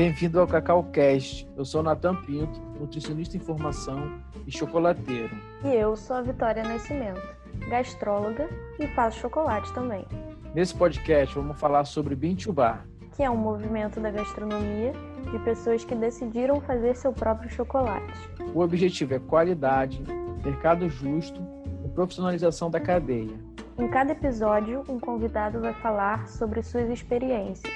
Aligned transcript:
Bem-vindo 0.00 0.40
ao 0.40 0.46
Cacau 0.46 0.82
Cast. 0.84 1.46
Eu 1.54 1.62
sou 1.62 1.82
Natan 1.82 2.16
Pinto, 2.22 2.58
nutricionista 2.80 3.36
em 3.36 3.40
formação 3.40 4.10
e 4.46 4.50
chocolateiro. 4.50 5.28
E 5.62 5.68
eu 5.68 5.94
sou 5.94 6.16
a 6.16 6.22
Vitória 6.22 6.62
Nascimento, 6.62 7.20
gastróloga 7.68 8.48
e 8.78 8.86
faço 8.94 9.18
chocolate 9.18 9.70
também. 9.74 10.06
Nesse 10.54 10.74
podcast 10.74 11.34
vamos 11.34 11.60
falar 11.60 11.84
sobre 11.84 12.16
Bintubar, 12.16 12.86
que 13.14 13.22
é 13.22 13.28
um 13.28 13.36
movimento 13.36 14.00
da 14.00 14.10
gastronomia 14.10 14.94
de 15.30 15.38
pessoas 15.40 15.84
que 15.84 15.94
decidiram 15.94 16.62
fazer 16.62 16.96
seu 16.96 17.12
próprio 17.12 17.50
chocolate. 17.50 18.18
O 18.54 18.60
objetivo 18.60 19.12
é 19.12 19.18
qualidade, 19.18 20.02
mercado 20.42 20.88
justo 20.88 21.42
e 21.84 21.88
profissionalização 21.90 22.70
da 22.70 22.80
cadeia. 22.80 23.38
Em 23.76 23.86
cada 23.88 24.12
episódio, 24.12 24.82
um 24.88 24.98
convidado 24.98 25.60
vai 25.60 25.74
falar 25.74 26.26
sobre 26.26 26.62
suas 26.62 26.88
experiências, 26.88 27.70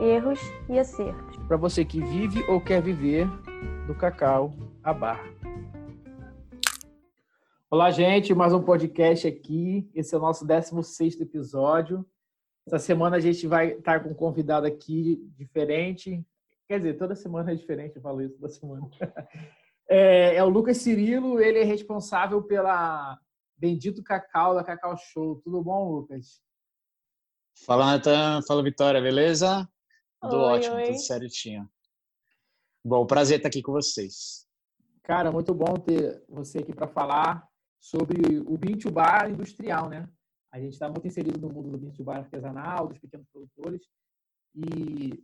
erros 0.00 0.40
e 0.68 0.76
acertos. 0.76 1.29
Para 1.50 1.56
você 1.56 1.84
que 1.84 2.00
vive 2.00 2.44
ou 2.44 2.60
quer 2.60 2.80
viver 2.80 3.26
do 3.88 3.92
cacau 3.92 4.54
à 4.84 4.94
barra. 4.94 5.24
Olá, 7.68 7.90
gente, 7.90 8.32
mais 8.32 8.52
um 8.52 8.62
podcast 8.62 9.26
aqui. 9.26 9.90
Esse 9.92 10.14
é 10.14 10.18
o 10.18 10.20
nosso 10.20 10.46
16 10.46 11.20
episódio. 11.20 12.06
Essa 12.64 12.78
semana 12.78 13.16
a 13.16 13.18
gente 13.18 13.48
vai 13.48 13.72
estar 13.72 14.00
com 14.00 14.10
um 14.10 14.14
convidado 14.14 14.64
aqui 14.64 15.28
diferente. 15.36 16.24
Quer 16.68 16.78
dizer, 16.78 16.94
toda 16.94 17.16
semana 17.16 17.50
é 17.50 17.56
diferente, 17.56 17.96
eu 17.96 18.02
falo 18.02 18.22
isso 18.22 18.36
toda 18.36 18.48
semana. 18.48 18.88
É, 19.92 20.36
é 20.36 20.44
o 20.44 20.48
Lucas 20.48 20.76
Cirilo, 20.76 21.40
ele 21.40 21.58
é 21.58 21.64
responsável 21.64 22.40
pela 22.44 23.18
Bendito 23.58 24.04
Cacau 24.04 24.54
da 24.54 24.62
Cacau 24.62 24.96
Show. 24.96 25.40
Tudo 25.42 25.60
bom, 25.64 25.90
Lucas? 25.90 26.40
Fala, 27.66 27.86
Natan. 27.86 28.40
Fala, 28.46 28.62
Vitória. 28.62 29.02
Beleza? 29.02 29.68
Tudo 30.20 30.36
Oi, 30.36 30.42
ótimo, 30.58 30.74
oi. 30.76 30.84
tudo 30.84 30.98
certinho. 30.98 31.70
Bom, 32.84 33.06
prazer 33.06 33.38
estar 33.38 33.48
aqui 33.48 33.62
com 33.62 33.72
vocês. 33.72 34.46
Cara, 35.02 35.32
muito 35.32 35.54
bom 35.54 35.74
ter 35.74 36.22
você 36.28 36.58
aqui 36.58 36.74
para 36.74 36.86
falar 36.88 37.46
sobre 37.80 38.38
o 38.46 38.56
Bintu 38.56 38.90
Bar 38.90 39.30
industrial, 39.30 39.88
né? 39.88 40.08
A 40.52 40.58
gente 40.60 40.72
está 40.74 40.88
muito 40.88 41.06
inserido 41.06 41.38
no 41.40 41.52
mundo 41.52 41.70
do 41.70 41.78
Bintu 41.78 42.02
Bar 42.04 42.18
artesanal, 42.18 42.88
dos 42.88 42.98
pequenos 42.98 43.26
produtores, 43.32 43.82
e 44.54 45.22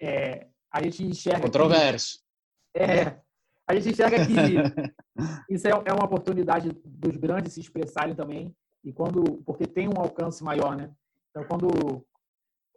é, 0.00 0.48
a 0.72 0.82
gente 0.82 1.04
enxerga... 1.04 1.40
que- 1.40 1.46
Controverso. 1.46 2.20
É, 2.74 3.20
a 3.66 3.74
gente 3.74 3.90
enxerga 3.90 4.26
que 4.26 4.32
isso 5.54 5.66
é, 5.66 5.70
é 5.70 5.92
uma 5.92 6.04
oportunidade 6.04 6.70
dos 6.84 7.16
grandes 7.16 7.54
se 7.54 7.60
expressarem 7.60 8.14
também, 8.14 8.54
e 8.84 8.92
quando 8.92 9.42
porque 9.44 9.66
tem 9.66 9.88
um 9.88 10.00
alcance 10.00 10.42
maior, 10.44 10.76
né? 10.76 10.94
Então, 11.30 11.44
quando 11.46 12.04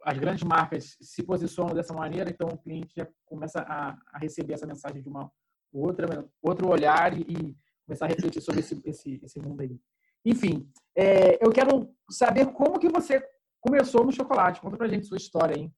as 0.04 0.18
grandes 0.18 0.44
marcas 0.44 0.96
se 1.00 1.22
posicionam 1.22 1.74
dessa 1.74 1.94
maneira, 1.94 2.30
então 2.30 2.48
o 2.48 2.58
cliente 2.58 2.92
já 2.96 3.08
começa 3.24 3.60
a, 3.60 3.96
a 4.12 4.18
receber 4.18 4.54
essa 4.54 4.66
mensagem 4.66 5.02
de 5.02 5.08
uma 5.08 5.30
outra 5.72 6.24
outro 6.42 6.68
olhar 6.68 7.18
e, 7.18 7.56
começar 7.86 8.06
a 8.06 8.08
refletir 8.08 8.40
sobre 8.40 8.60
esse, 8.60 8.80
esse, 8.84 9.20
esse 9.22 9.38
mundo 9.38 9.60
aí. 9.60 9.78
Enfim, 10.24 10.66
é, 10.96 11.44
eu 11.44 11.50
quero 11.50 11.94
saber 12.10 12.46
como 12.52 12.78
que 12.78 12.88
você 12.88 13.22
começou 13.60 14.04
no 14.04 14.12
chocolate. 14.12 14.60
Conta 14.60 14.76
pra 14.76 14.88
gente 14.88 15.06
sua 15.06 15.18
história 15.18 15.56
aí. 15.56 15.70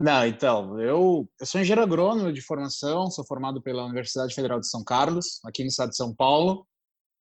Não, 0.00 0.26
então, 0.26 0.80
eu, 0.80 1.28
eu 1.38 1.46
sou 1.46 1.60
engenheiro 1.60 1.82
agrônomo 1.82 2.32
de 2.32 2.42
formação, 2.42 3.08
sou 3.10 3.24
formado 3.24 3.62
pela 3.62 3.84
Universidade 3.84 4.34
Federal 4.34 4.58
de 4.58 4.68
São 4.68 4.82
Carlos, 4.82 5.40
aqui 5.44 5.62
no 5.62 5.68
estado 5.68 5.90
de 5.90 5.96
São 5.96 6.12
Paulo, 6.12 6.66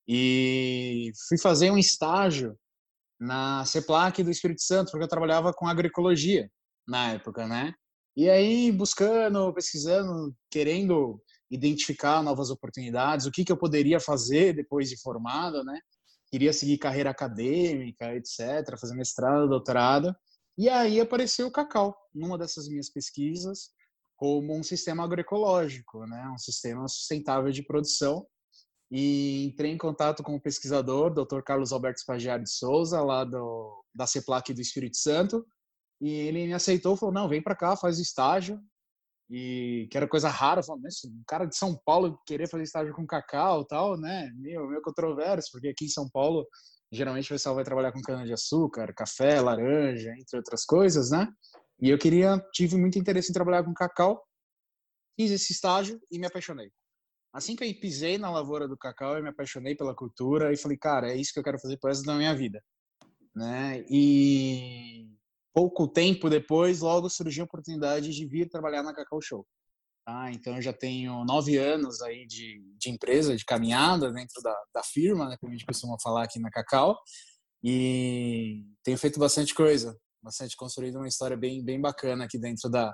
e 0.07 1.11
fui 1.27 1.37
fazer 1.37 1.69
um 1.69 1.77
estágio 1.77 2.57
na 3.23 3.63
CEPLAC 3.65 4.21
do 4.21 4.29
Espírito 4.29 4.61
Santo, 4.61 4.91
porque 4.91 5.03
eu 5.03 5.09
trabalhava 5.09 5.53
com 5.53 5.67
agroecologia 5.67 6.49
na 6.87 7.13
época, 7.13 7.47
né? 7.47 7.73
E 8.15 8.29
aí, 8.29 8.71
buscando, 8.71 9.53
pesquisando, 9.53 10.35
querendo 10.51 11.21
identificar 11.49 12.21
novas 12.21 12.49
oportunidades, 12.49 13.25
o 13.25 13.31
que, 13.31 13.45
que 13.45 13.51
eu 13.51 13.57
poderia 13.57 13.99
fazer 13.99 14.53
depois 14.53 14.89
de 14.89 15.01
formado, 15.01 15.63
né? 15.63 15.79
Queria 16.29 16.51
seguir 16.51 16.77
carreira 16.77 17.09
acadêmica, 17.09 18.13
etc., 18.15 18.77
fazer 18.79 18.95
mestrado, 18.95 19.47
doutorado. 19.47 20.13
E 20.57 20.67
aí 20.67 20.99
apareceu 20.99 21.47
o 21.47 21.51
cacau, 21.51 21.95
numa 22.13 22.37
dessas 22.37 22.67
minhas 22.67 22.89
pesquisas, 22.89 23.69
como 24.15 24.55
um 24.55 24.63
sistema 24.63 25.03
agroecológico, 25.03 26.05
né? 26.05 26.29
um 26.33 26.37
sistema 26.37 26.87
sustentável 26.87 27.51
de 27.51 27.63
produção. 27.63 28.25
E 28.95 29.45
entrei 29.45 29.71
em 29.71 29.77
contato 29.77 30.21
com 30.21 30.35
o 30.35 30.39
pesquisador, 30.39 31.11
Dr. 31.11 31.41
Carlos 31.41 31.73
Alberto 31.73 32.01
Spagiari 32.01 32.43
de 32.43 32.51
Souza, 32.51 33.01
lá 33.01 33.23
do, 33.23 33.83
da 33.91 34.05
CEPLAC 34.05 34.53
do 34.53 34.61
Espírito 34.61 34.97
Santo, 34.97 35.43
e 35.99 36.11
ele 36.11 36.45
me 36.45 36.53
aceitou, 36.53 36.95
falou, 36.95 37.11
não, 37.11 37.27
vem 37.27 37.41
para 37.41 37.55
cá, 37.55 37.75
faz 37.75 37.97
estágio, 37.97 38.61
e 39.27 39.87
que 39.89 39.97
era 39.97 40.07
coisa 40.07 40.29
rara, 40.29 40.61
"Nossa, 40.67 41.07
um 41.07 41.23
cara 41.27 41.47
de 41.47 41.57
São 41.57 41.75
Paulo 41.83 42.19
querer 42.23 42.47
fazer 42.47 42.65
estágio 42.65 42.93
com 42.93 43.03
cacau 43.07 43.65
tal, 43.65 43.97
né, 43.97 44.29
meio, 44.35 44.67
meio 44.67 44.81
controverso, 44.83 45.49
porque 45.51 45.69
aqui 45.69 45.85
em 45.85 45.89
São 45.89 46.07
Paulo, 46.07 46.47
geralmente 46.91 47.25
o 47.31 47.33
pessoal 47.33 47.55
vai 47.55 47.63
trabalhar 47.63 47.93
com 47.93 48.01
cana-de-açúcar, 48.01 48.93
café, 48.93 49.41
laranja, 49.41 50.11
entre 50.11 50.37
outras 50.37 50.65
coisas, 50.65 51.09
né, 51.09 51.27
e 51.81 51.89
eu 51.89 51.97
queria, 51.97 52.37
tive 52.53 52.77
muito 52.77 52.99
interesse 52.99 53.31
em 53.31 53.33
trabalhar 53.33 53.63
com 53.63 53.73
cacau, 53.73 54.23
fiz 55.19 55.31
esse 55.31 55.51
estágio 55.51 55.99
e 56.11 56.19
me 56.19 56.27
apaixonei. 56.27 56.71
Assim 57.33 57.55
que 57.55 57.63
eu 57.63 57.79
pisei 57.79 58.17
na 58.19 58.29
lavoura 58.29 58.67
do 58.67 58.77
cacau, 58.77 59.17
eu 59.17 59.23
me 59.23 59.29
apaixonei 59.29 59.75
pela 59.75 59.95
cultura 59.95 60.53
e 60.53 60.57
falei, 60.57 60.77
cara, 60.77 61.11
é 61.11 61.15
isso 61.15 61.33
que 61.33 61.39
eu 61.39 61.43
quero 61.43 61.59
fazer 61.59 61.77
pro 61.77 61.89
resto 61.89 62.05
da 62.05 62.15
minha 62.15 62.35
vida, 62.35 62.63
né? 63.35 63.83
E 63.89 65.09
pouco 65.51 65.87
tempo 65.87 66.29
depois, 66.29 66.81
logo 66.81 67.09
surgiu 67.09 67.43
a 67.43 67.45
oportunidade 67.45 68.11
de 68.11 68.25
vir 68.27 68.49
trabalhar 68.49 68.83
na 68.83 68.93
Cacau 68.93 69.19
Show. 69.19 69.47
Tá? 70.05 70.31
Então, 70.31 70.57
eu 70.57 70.61
já 70.61 70.73
tenho 70.73 71.23
nove 71.23 71.57
anos 71.57 72.01
aí 72.01 72.27
de, 72.27 72.61
de 72.77 72.89
empresa, 72.89 73.35
de 73.35 73.45
caminhada 73.45 74.11
dentro 74.11 74.41
da, 74.43 74.55
da 74.75 74.83
firma, 74.83 75.29
né? 75.29 75.37
Como 75.39 75.51
a 75.51 75.55
gente 75.55 75.65
costuma 75.65 75.95
falar 76.03 76.23
aqui 76.23 76.39
na 76.39 76.51
Cacau. 76.51 76.99
E 77.63 78.65
tenho 78.83 78.97
feito 78.97 79.17
bastante 79.17 79.55
coisa, 79.55 79.97
bastante 80.21 80.57
construído 80.57 80.97
uma 80.97 81.07
história 81.07 81.37
bem, 81.37 81.63
bem 81.63 81.79
bacana 81.79 82.25
aqui 82.25 82.37
dentro 82.37 82.69
da, 82.69 82.93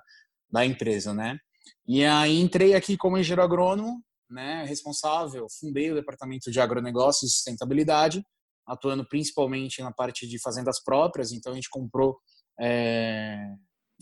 da 0.52 0.64
empresa, 0.64 1.14
né? 1.14 1.40
E 1.88 2.06
aí 2.06 2.40
entrei 2.40 2.76
aqui 2.76 2.96
como 2.96 3.18
engenheiro 3.18 3.42
agrônomo, 3.42 4.04
né, 4.30 4.64
responsável, 4.66 5.48
fundei 5.60 5.92
o 5.92 5.96
departamento 5.96 6.52
de 6.52 6.60
agronegócios 6.60 7.32
e 7.32 7.34
sustentabilidade, 7.34 8.24
atuando 8.66 9.08
principalmente 9.08 9.82
na 9.82 9.92
parte 9.92 10.28
de 10.28 10.40
fazendas 10.40 10.82
próprias. 10.84 11.32
Então 11.32 11.52
a 11.52 11.56
gente 11.56 11.70
comprou 11.70 12.18
é, 12.60 13.38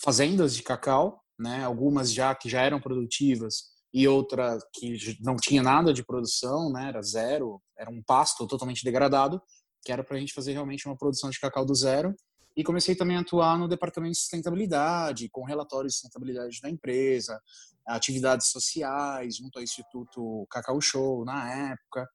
fazendas 0.03 0.55
de 0.55 0.63
cacau, 0.63 1.21
né, 1.39 1.63
algumas 1.63 2.11
já 2.11 2.35
que 2.35 2.49
já 2.49 2.61
eram 2.61 2.81
produtivas 2.81 3.77
e 3.93 4.07
outra 4.07 4.57
que 4.73 4.97
não 5.21 5.37
tinha 5.37 5.63
nada 5.63 5.93
de 5.93 6.03
produção, 6.03 6.71
né, 6.71 6.89
era 6.89 7.01
zero, 7.01 7.61
era 7.77 7.89
um 7.89 8.03
pasto 8.03 8.45
totalmente 8.45 8.83
degradado, 8.83 9.41
que 9.83 9.91
era 9.91 10.03
para 10.03 10.17
a 10.17 10.19
gente 10.19 10.33
fazer 10.33 10.51
realmente 10.51 10.85
uma 10.85 10.97
produção 10.97 11.29
de 11.29 11.39
cacau 11.39 11.65
do 11.65 11.73
zero. 11.73 12.13
E 12.57 12.63
comecei 12.63 12.95
também 12.95 13.15
a 13.15 13.19
atuar 13.19 13.55
no 13.59 13.67
departamento 13.67 14.13
de 14.13 14.19
sustentabilidade, 14.19 15.29
com 15.29 15.45
relatórios 15.45 15.93
de 15.93 15.99
sustentabilidade 15.99 16.59
da 16.59 16.67
empresa, 16.67 17.39
atividades 17.85 18.47
sociais, 18.47 19.37
junto 19.37 19.59
ao 19.59 19.63
Instituto 19.63 20.47
Cacau 20.49 20.81
Show 20.81 21.23
na 21.23 21.71
época. 21.71 22.09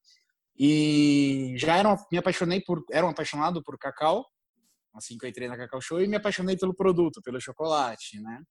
E 0.59 1.55
já 1.57 1.77
era, 1.77 1.97
me 2.11 2.19
apaixonei 2.19 2.61
por, 2.61 2.85
era 2.91 3.07
um 3.07 3.11
apaixonado 3.11 3.63
por 3.63 3.79
cacau, 3.79 4.27
assim 4.93 5.17
que 5.17 5.25
eu 5.25 5.31
entrei 5.31 5.47
na 5.47 5.57
Cacau 5.57 5.81
Show, 5.81 6.03
e 6.03 6.09
me 6.09 6.17
apaixonei 6.17 6.57
pelo 6.57 6.75
produto, 6.75 7.23
pelo 7.23 7.41
chocolate, 7.41 8.21
né? 8.21 8.43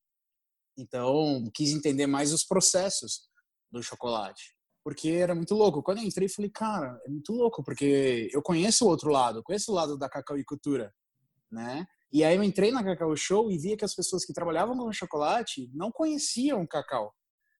Então, 0.77 1.43
quis 1.53 1.71
entender 1.71 2.07
mais 2.07 2.31
os 2.31 2.45
processos 2.45 3.29
do 3.69 3.83
chocolate. 3.83 4.55
Porque 4.81 5.09
era 5.09 5.35
muito 5.35 5.53
louco. 5.53 5.83
Quando 5.83 5.97
eu 5.97 6.05
entrei, 6.05 6.29
falei, 6.29 6.49
cara, 6.49 6.99
é 7.05 7.09
muito 7.09 7.33
louco, 7.33 7.61
porque 7.63 8.29
eu 8.31 8.41
conheço 8.41 8.85
o 8.85 8.87
outro 8.87 9.11
lado, 9.11 9.43
conheço 9.43 9.71
o 9.71 9.75
lado 9.75 9.97
da 9.97 10.09
cacauicultura, 10.09 10.91
né? 11.51 11.85
E 12.11 12.23
aí 12.23 12.35
eu 12.35 12.43
entrei 12.43 12.71
na 12.71 12.83
Cacau 12.83 13.15
Show 13.15 13.51
e 13.51 13.57
via 13.57 13.77
que 13.77 13.85
as 13.85 13.95
pessoas 13.95 14.25
que 14.25 14.33
trabalhavam 14.33 14.77
com 14.77 14.91
chocolate 14.91 15.69
não 15.73 15.91
conheciam 15.91 16.65
cacau. 16.67 17.13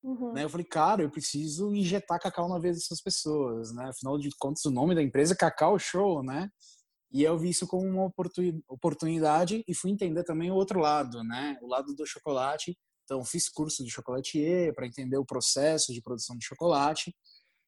Uhum. 0.03 0.33
Né? 0.33 0.43
Eu 0.43 0.49
falei, 0.49 0.65
cara, 0.65 1.03
eu 1.03 1.09
preciso 1.11 1.73
injetar 1.73 2.19
cacau 2.19 2.49
na 2.49 2.57
vida 2.57 2.73
dessas 2.73 3.01
pessoas, 3.01 3.71
né? 3.73 3.89
Afinal 3.89 4.17
de 4.17 4.29
contas, 4.37 4.65
o 4.65 4.71
nome 4.71 4.95
da 4.95 5.01
empresa 5.01 5.33
é 5.33 5.37
Cacau 5.37 5.77
Show, 5.77 6.23
né? 6.23 6.49
E 7.13 7.23
eu 7.23 7.37
vi 7.37 7.49
isso 7.49 7.67
como 7.67 7.85
uma 7.85 8.05
oportuni- 8.05 8.63
oportunidade 8.67 9.63
e 9.67 9.75
fui 9.75 9.91
entender 9.91 10.23
também 10.23 10.49
o 10.49 10.55
outro 10.55 10.79
lado, 10.79 11.23
né? 11.23 11.57
O 11.61 11.67
lado 11.67 11.93
do 11.93 12.05
chocolate. 12.05 12.77
Então, 13.03 13.23
fiz 13.25 13.49
curso 13.49 13.83
de 13.83 13.91
chocolatier 13.91 14.73
para 14.73 14.87
entender 14.87 15.17
o 15.17 15.25
processo 15.25 15.93
de 15.93 16.01
produção 16.01 16.37
de 16.37 16.45
chocolate. 16.45 17.13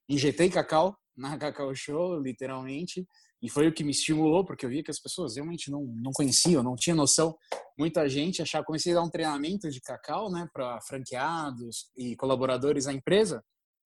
Injetei 0.08 0.50
cacau 0.50 0.98
na 1.16 1.38
Cacau 1.38 1.76
Show, 1.76 2.20
literalmente. 2.20 3.06
E 3.44 3.50
foi 3.50 3.68
o 3.68 3.74
que 3.74 3.84
me 3.84 3.92
estimulou, 3.92 4.46
porque 4.46 4.66
eu 4.66 4.70
via 4.70 4.82
que 4.82 4.90
as 4.90 5.02
pessoas 5.02 5.36
realmente 5.36 5.70
não, 5.70 5.84
não 5.84 6.14
conheciam, 6.14 6.64
não 6.64 6.78
tinham 6.78 6.96
noção. 6.96 7.38
Muita 7.78 8.08
gente 8.08 8.42
achava, 8.42 8.64
comecei 8.64 8.94
a 8.94 8.96
dar 8.96 9.04
um 9.04 9.10
treinamento 9.10 9.70
de 9.70 9.82
cacau, 9.82 10.32
né, 10.32 10.48
para 10.54 10.80
franqueados 10.80 11.92
e 11.98 12.16
colaboradores 12.16 12.86
da 12.86 12.94
empresa, 12.94 13.44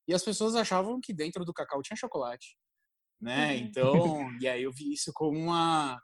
e 0.08 0.14
as 0.14 0.24
pessoas 0.24 0.54
achavam 0.54 1.02
que 1.02 1.12
dentro 1.12 1.44
do 1.44 1.52
cacau 1.52 1.82
tinha 1.82 1.98
chocolate, 1.98 2.56
né? 3.20 3.56
Uhum. 3.56 3.58
Então, 3.58 3.94
e 4.44 4.48
aí 4.48 4.62
eu 4.62 4.72
vi 4.72 4.94
isso 4.94 5.12
como 5.12 5.40
uma 5.40 6.00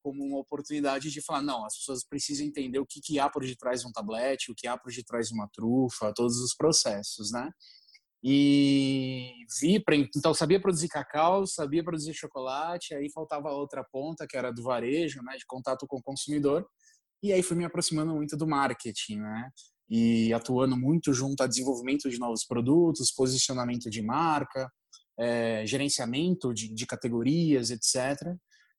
como 0.00 0.24
uma 0.24 0.38
oportunidade 0.38 1.10
de 1.10 1.20
falar, 1.20 1.42
não, 1.42 1.66
as 1.66 1.76
pessoas 1.76 2.04
precisam 2.04 2.46
entender 2.46 2.78
o 2.78 2.86
que, 2.86 3.00
que 3.00 3.18
há 3.18 3.28
por 3.28 3.44
detrás 3.44 3.80
de 3.80 3.88
um 3.88 3.92
tablete, 3.92 4.50
o 4.50 4.54
que 4.54 4.66
há 4.66 4.78
por 4.78 4.92
detrás 4.92 5.28
de 5.28 5.34
uma 5.34 5.48
trufa, 5.52 6.14
todos 6.14 6.38
os 6.38 6.54
processos, 6.54 7.32
né? 7.32 7.50
E 8.22 9.32
vi, 9.60 9.82
então 10.16 10.34
sabia 10.34 10.60
produzir 10.60 10.88
cacau, 10.88 11.46
sabia 11.46 11.84
produzir 11.84 12.14
chocolate, 12.14 12.94
aí 12.94 13.08
faltava 13.12 13.50
outra 13.50 13.84
ponta, 13.84 14.26
que 14.28 14.36
era 14.36 14.52
do 14.52 14.62
varejo, 14.62 15.22
né, 15.22 15.36
de 15.36 15.46
contato 15.46 15.86
com 15.86 15.98
o 15.98 16.02
consumidor. 16.02 16.66
E 17.22 17.32
aí 17.32 17.42
fui 17.42 17.56
me 17.56 17.64
aproximando 17.64 18.14
muito 18.14 18.36
do 18.36 18.46
marketing, 18.46 19.18
né? 19.18 19.50
E 19.90 20.32
atuando 20.32 20.76
muito 20.76 21.12
junto 21.12 21.42
a 21.42 21.46
desenvolvimento 21.46 22.10
de 22.10 22.18
novos 22.18 22.44
produtos, 22.44 23.12
posicionamento 23.12 23.88
de 23.88 24.02
marca, 24.02 24.70
é, 25.18 25.66
gerenciamento 25.66 26.52
de, 26.52 26.72
de 26.72 26.86
categorias, 26.86 27.70
etc. 27.70 28.36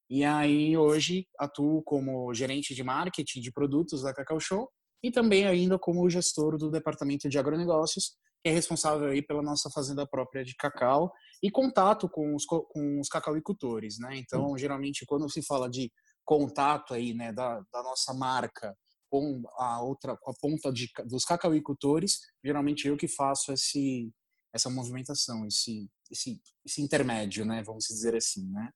E 0.09 0.23
aí 0.23 0.77
hoje 0.77 1.27
atuo 1.37 1.83
como 1.83 2.33
gerente 2.33 2.73
de 2.73 2.83
marketing 2.83 3.41
de 3.41 3.51
produtos 3.51 4.03
da 4.03 4.13
Cacau 4.13 4.39
Show 4.39 4.69
e 5.03 5.11
também 5.11 5.45
ainda 5.45 5.77
como 5.77 6.09
gestor 6.09 6.57
do 6.57 6.71
departamento 6.71 7.29
de 7.29 7.37
agronegócios, 7.37 8.17
que 8.43 8.49
é 8.49 8.51
responsável 8.51 9.09
aí 9.09 9.21
pela 9.21 9.41
nossa 9.41 9.69
fazenda 9.69 10.07
própria 10.07 10.43
de 10.43 10.55
cacau 10.55 11.11
e 11.43 11.51
contato 11.51 12.09
com 12.09 12.35
os, 12.35 12.45
com 12.45 12.99
os 12.99 13.09
cacauicultores, 13.09 13.99
né? 13.99 14.17
Então, 14.17 14.57
geralmente, 14.57 15.05
quando 15.05 15.29
se 15.29 15.41
fala 15.41 15.69
de 15.69 15.91
contato 16.25 16.93
aí, 16.93 17.13
né, 17.13 17.33
da, 17.33 17.59
da 17.73 17.83
nossa 17.83 18.13
marca 18.13 18.77
com 19.09 19.41
a 19.57 19.81
outra, 19.81 20.15
com 20.17 20.31
a 20.31 20.33
ponta 20.39 20.71
de, 20.71 20.87
dos 21.05 21.25
cacauicultores, 21.25 22.19
geralmente 22.45 22.87
eu 22.87 22.95
que 22.95 23.07
faço 23.07 23.51
esse, 23.51 24.13
essa 24.53 24.69
movimentação, 24.69 25.47
esse, 25.47 25.89
esse, 26.11 26.39
esse 26.63 26.81
intermédio, 26.83 27.43
né, 27.45 27.63
vamos 27.63 27.85
dizer 27.85 28.15
assim, 28.15 28.47
né. 28.51 28.69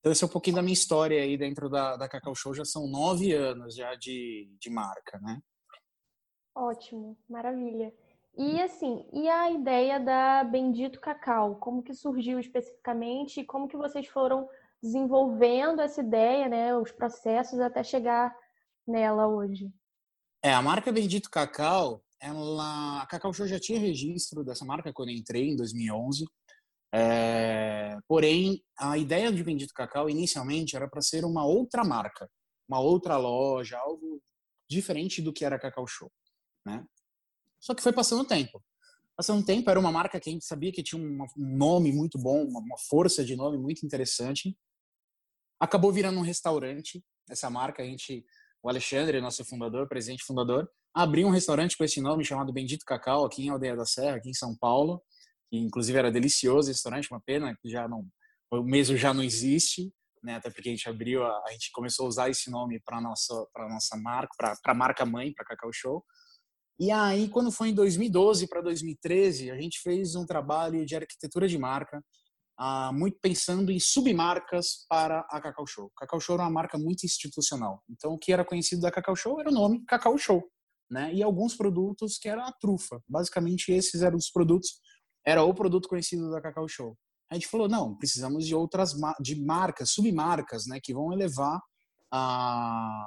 Então 0.00 0.10
esse 0.10 0.24
é 0.24 0.26
um 0.26 0.30
pouquinho 0.30 0.56
da 0.56 0.62
minha 0.62 0.72
história 0.72 1.22
aí 1.22 1.36
dentro 1.36 1.68
da, 1.68 1.96
da 1.96 2.08
Cacau 2.08 2.34
Show, 2.34 2.54
já 2.54 2.64
são 2.64 2.88
nove 2.88 3.32
anos 3.32 3.76
já 3.76 3.94
de, 3.94 4.50
de 4.58 4.70
marca, 4.70 5.18
né. 5.20 5.40
Ótimo, 6.54 7.18
maravilha. 7.28 7.94
E 8.34 8.62
assim, 8.62 9.04
e 9.12 9.28
a 9.28 9.50
ideia 9.50 10.00
da 10.00 10.42
Bendito 10.42 11.00
Cacau, 11.00 11.56
como 11.56 11.82
que 11.82 11.92
surgiu 11.92 12.40
especificamente 12.40 13.40
e 13.40 13.44
como 13.44 13.68
que 13.68 13.76
vocês 13.76 14.06
foram 14.06 14.48
desenvolvendo 14.82 15.80
essa 15.80 16.00
ideia, 16.00 16.48
né, 16.48 16.76
os 16.76 16.90
processos 16.90 17.60
até 17.60 17.84
chegar 17.84 18.34
nela 18.86 19.28
hoje? 19.28 19.70
É, 20.42 20.52
a 20.52 20.62
marca 20.62 20.90
Bendito 20.90 21.30
Cacau, 21.30 22.02
ela, 22.18 23.02
a 23.02 23.06
Cacau 23.06 23.32
Show 23.32 23.46
já 23.46 23.60
tinha 23.60 23.78
registro 23.78 24.42
dessa 24.42 24.64
marca 24.64 24.92
quando 24.92 25.10
eu 25.10 25.16
entrei 25.16 25.50
em 25.50 25.56
2011. 25.56 26.24
É, 26.94 27.96
porém, 28.08 28.62
a 28.78 28.98
ideia 28.98 29.32
de 29.32 29.44
Bendito 29.44 29.72
Cacau 29.74 30.10
inicialmente 30.10 30.74
era 30.74 30.88
para 30.88 31.00
ser 31.00 31.24
uma 31.24 31.44
outra 31.44 31.84
marca, 31.84 32.28
uma 32.68 32.80
outra 32.80 33.16
loja, 33.16 33.78
algo 33.78 34.20
diferente 34.68 35.22
do 35.22 35.32
que 35.32 35.44
era 35.44 35.56
a 35.56 35.60
Cacau 35.60 35.86
Show, 35.86 36.10
né? 36.66 36.84
Só 37.62 37.74
que 37.74 37.82
foi 37.82 37.92
passando 37.92 38.22
o 38.22 38.26
tempo. 38.26 38.60
Passando 39.16 39.40
o 39.40 39.44
tempo, 39.44 39.70
era 39.70 39.78
uma 39.78 39.92
marca 39.92 40.18
que 40.18 40.28
a 40.28 40.32
gente 40.32 40.44
sabia 40.44 40.72
que 40.72 40.82
tinha 40.82 41.00
um 41.00 41.24
nome 41.36 41.92
muito 41.92 42.18
bom, 42.18 42.44
uma 42.44 42.78
força 42.88 43.24
de 43.24 43.36
nome 43.36 43.56
muito 43.56 43.86
interessante. 43.86 44.56
Acabou 45.60 45.92
virando 45.92 46.18
um 46.18 46.22
restaurante. 46.22 47.04
Essa 47.30 47.48
marca, 47.48 47.82
a 47.82 47.86
gente, 47.86 48.26
o 48.60 48.68
Alexandre, 48.68 49.20
nosso 49.20 49.44
fundador, 49.44 49.88
presidente 49.88 50.24
fundador, 50.24 50.68
abriu 50.92 51.28
um 51.28 51.30
restaurante 51.30 51.76
com 51.76 51.84
esse 51.84 52.00
nome 52.00 52.24
chamado 52.24 52.52
Bendito 52.52 52.84
Cacau, 52.84 53.24
aqui 53.24 53.46
em 53.46 53.50
Aldeia 53.50 53.76
da 53.76 53.86
Serra, 53.86 54.16
aqui 54.16 54.30
em 54.30 54.34
São 54.34 54.56
Paulo. 54.56 55.00
Que, 55.48 55.56
inclusive 55.56 55.96
era 55.96 56.10
delicioso 56.10 56.68
esse 56.68 56.78
restaurante, 56.78 57.10
uma 57.12 57.20
pena 57.20 57.56
que 57.62 57.68
já 57.68 57.86
não, 57.86 58.04
o 58.50 58.64
mesmo 58.64 58.96
já 58.96 59.14
não 59.14 59.22
existe, 59.22 59.94
né? 60.20 60.36
Até 60.36 60.50
porque 60.50 60.68
a 60.68 60.72
gente 60.72 60.88
abriu, 60.88 61.22
a, 61.24 61.44
a 61.46 61.52
gente 61.52 61.70
começou 61.70 62.06
a 62.06 62.08
usar 62.08 62.30
esse 62.30 62.50
nome 62.50 62.80
para 62.80 63.00
nossa 63.00 63.46
para 63.52 63.68
nossa 63.68 63.96
marca, 63.96 64.34
para 64.36 64.56
a 64.64 64.74
marca 64.74 65.06
mãe, 65.06 65.32
para 65.32 65.44
Cacau 65.44 65.70
Show. 65.72 66.04
E 66.78 66.90
aí, 66.90 67.28
quando 67.28 67.52
foi 67.52 67.68
em 67.68 67.74
2012 67.74 68.48
para 68.48 68.60
2013, 68.60 69.50
a 69.50 69.60
gente 69.60 69.80
fez 69.80 70.14
um 70.14 70.26
trabalho 70.26 70.84
de 70.84 70.96
arquitetura 70.96 71.46
de 71.46 71.58
marca, 71.58 72.02
uh, 72.58 72.92
muito 72.92 73.18
pensando 73.20 73.70
em 73.70 73.78
submarcas 73.78 74.84
para 74.88 75.20
a 75.30 75.40
Cacau 75.40 75.66
Show. 75.66 75.92
Cacau 75.96 76.20
Show 76.20 76.34
era 76.34 76.44
uma 76.44 76.50
marca 76.50 76.78
muito 76.78 77.04
institucional. 77.04 77.82
Então, 77.88 78.12
o 78.12 78.18
que 78.18 78.32
era 78.32 78.44
conhecido 78.44 78.82
da 78.82 78.90
Cacau 78.90 79.14
Show 79.14 79.40
era 79.40 79.50
o 79.50 79.52
nome 79.52 79.84
Cacau 79.86 80.16
Show. 80.18 80.42
Né? 80.90 81.14
E 81.14 81.22
alguns 81.22 81.54
produtos 81.54 82.18
que 82.18 82.28
era 82.28 82.46
a 82.46 82.52
trufa. 82.52 83.00
Basicamente, 83.08 83.72
esses 83.72 84.02
eram 84.02 84.16
os 84.16 84.30
produtos, 84.30 84.80
era 85.24 85.42
o 85.42 85.54
produto 85.54 85.88
conhecido 85.88 86.30
da 86.30 86.40
Cacau 86.40 86.68
Show. 86.68 86.96
A 87.30 87.34
gente 87.34 87.48
falou, 87.48 87.66
não, 87.66 87.96
precisamos 87.96 88.46
de 88.46 88.54
outras 88.54 88.92
de 89.20 89.42
marcas, 89.42 89.90
submarcas, 89.90 90.66
né, 90.66 90.78
que 90.82 90.92
vão 90.92 91.12
elevar 91.12 91.60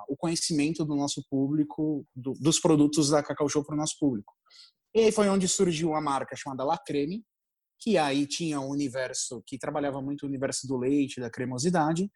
o 0.08 0.16
conhecimento 0.18 0.84
do 0.84 0.96
nosso 0.96 1.24
público, 1.30 2.06
do, 2.16 2.34
dos 2.34 2.60
produtos 2.60 3.10
da 3.10 3.22
Cacau 3.22 3.48
Show 3.48 3.64
para 3.64 3.76
o 3.76 3.78
nosso 3.78 3.96
público. 4.00 4.34
E 4.96 5.02
aí 5.02 5.12
foi 5.12 5.30
onde 5.30 5.48
surgiu 5.48 5.90
uma 5.90 6.02
marca 6.02 6.36
chamada 6.36 6.64
La 6.64 6.78
Creme, 6.78 7.24
que 7.80 7.98
aí 7.98 8.26
tinha 8.26 8.60
um 8.60 8.70
universo 8.70 9.44
que 9.46 9.60
trabalhava 9.60 10.02
muito 10.02 10.24
o 10.24 10.26
universo 10.26 10.66
do 10.68 10.78
leite, 10.78 11.20
da 11.20 11.30
cremosidade. 11.30 12.10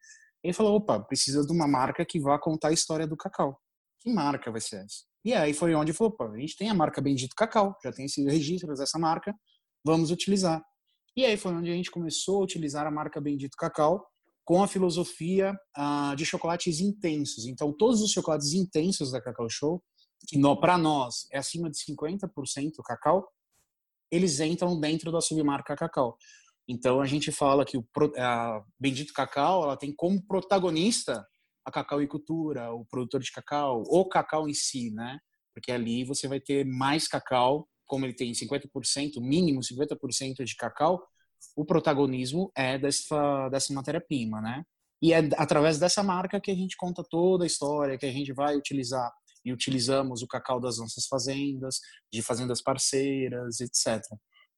Ele 0.44 0.54
falou: 0.54 0.76
opa, 0.76 1.00
precisa 1.00 1.46
de 1.46 1.52
uma 1.52 1.68
marca 1.68 2.06
que 2.06 2.20
vá 2.20 2.40
contar 2.40 2.70
a 2.70 2.74
história 2.74 3.06
do 3.06 3.18
cacau. 3.18 3.60
Que 4.00 4.12
marca 4.12 4.50
vai 4.52 4.62
ser 4.62 4.78
essa? 4.78 5.04
E 5.24 5.34
aí 5.34 5.54
foi 5.54 5.76
onde 5.76 5.94
falou: 5.94 6.14
opa, 6.14 6.32
a 6.32 6.40
gente 6.40 6.56
tem 6.56 6.70
a 6.70 6.74
marca 6.74 7.02
Bendito 7.02 7.36
Cacau, 7.36 7.76
já 7.84 7.92
tem 7.92 8.06
esse 8.06 8.24
registro 8.24 8.74
dessa 8.74 8.98
marca, 8.98 9.36
vamos 9.86 10.10
utilizar. 10.10 10.64
E 11.16 11.26
aí 11.26 11.36
foi 11.36 11.54
onde 11.54 11.70
a 11.70 11.74
gente 11.74 11.92
começou 11.92 12.40
a 12.40 12.44
utilizar 12.46 12.88
a 12.88 12.92
marca 12.92 13.20
Bendito 13.20 13.58
Cacau 13.58 14.08
com 14.50 14.64
a 14.64 14.68
filosofia 14.68 15.56
uh, 15.78 16.16
de 16.16 16.26
chocolates 16.26 16.80
intensos. 16.80 17.46
Então, 17.46 17.72
todos 17.72 18.02
os 18.02 18.12
chocolates 18.12 18.54
intensos 18.54 19.12
da 19.12 19.22
Cacau 19.22 19.48
Show, 19.48 19.80
que 20.28 20.42
para 20.60 20.76
nós 20.76 21.28
é 21.32 21.38
acima 21.38 21.70
de 21.70 21.78
50% 21.78 22.72
cacau, 22.84 23.32
eles 24.10 24.40
entram 24.40 24.80
dentro 24.80 25.12
da 25.12 25.22
submarca 25.22 25.76
Cacau. 25.76 26.18
Então, 26.68 27.00
a 27.00 27.06
gente 27.06 27.32
fala 27.32 27.64
que 27.64 27.78
o 27.78 27.88
a 28.18 28.64
Bendito 28.80 29.14
Cacau 29.14 29.66
ela 29.66 29.78
tem 29.78 29.94
como 29.94 30.20
protagonista 30.26 31.24
a 31.64 31.70
cacauicultura, 31.72 32.74
o 32.74 32.84
produtor 32.86 33.22
de 33.22 33.32
cacau, 33.32 33.84
o 33.86 34.04
cacau 34.10 34.50
em 34.50 34.54
si, 34.56 34.90
né? 34.90 35.20
Porque 35.54 35.72
ali 35.72 36.04
você 36.04 36.28
vai 36.28 36.40
ter 36.40 36.66
mais 36.66 37.08
cacau, 37.08 37.70
como 37.86 38.04
ele 38.04 38.16
tem 38.16 38.32
50%, 38.32 39.22
mínimo 39.22 39.60
50% 39.60 40.44
de 40.44 40.56
cacau, 40.56 41.08
o 41.56 41.66
protagonismo 41.66 42.52
é 42.56 42.78
dessa, 42.78 43.50
dessa 43.50 43.74
matéria-prima, 43.74 44.42
né? 44.42 44.64
E 45.02 45.14
é 45.14 45.30
através 45.38 45.80
dessa 45.80 46.04
marca 46.04 46.42
que 46.42 46.52
a 46.52 46.56
gente 46.56 46.76
conta 46.76 47.04
toda 47.10 47.44
a 47.44 47.48
história, 47.48 47.98
que 47.98 48.06
a 48.06 48.12
gente 48.12 48.34
vai 48.34 48.56
utilizar 48.58 49.12
e 49.46 49.54
utilizamos 49.54 50.22
o 50.22 50.28
cacau 50.28 50.60
das 50.60 50.78
nossas 50.78 51.06
fazendas, 51.08 51.80
de 52.12 52.22
fazendas 52.22 52.62
parceiras, 52.62 53.62
etc. 53.62 54.02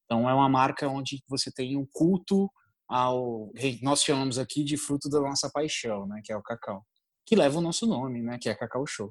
Então 0.04 0.28
é 0.28 0.34
uma 0.34 0.48
marca 0.48 0.88
onde 0.88 1.22
você 1.28 1.50
tem 1.52 1.76
um 1.76 1.86
culto 1.92 2.50
ao 2.88 3.50
nós 3.80 4.02
chamamos 4.02 4.38
aqui 4.38 4.64
de 4.64 4.76
fruto 4.76 5.08
da 5.08 5.20
nossa 5.20 5.50
paixão, 5.50 6.06
né, 6.06 6.20
que 6.24 6.32
é 6.32 6.36
o 6.36 6.42
cacau, 6.42 6.84
que 7.24 7.36
leva 7.36 7.58
o 7.58 7.62
nosso 7.62 7.86
nome, 7.86 8.20
né, 8.20 8.38
que 8.38 8.48
é 8.48 8.54
Cacau 8.54 8.86
Show. 8.86 9.10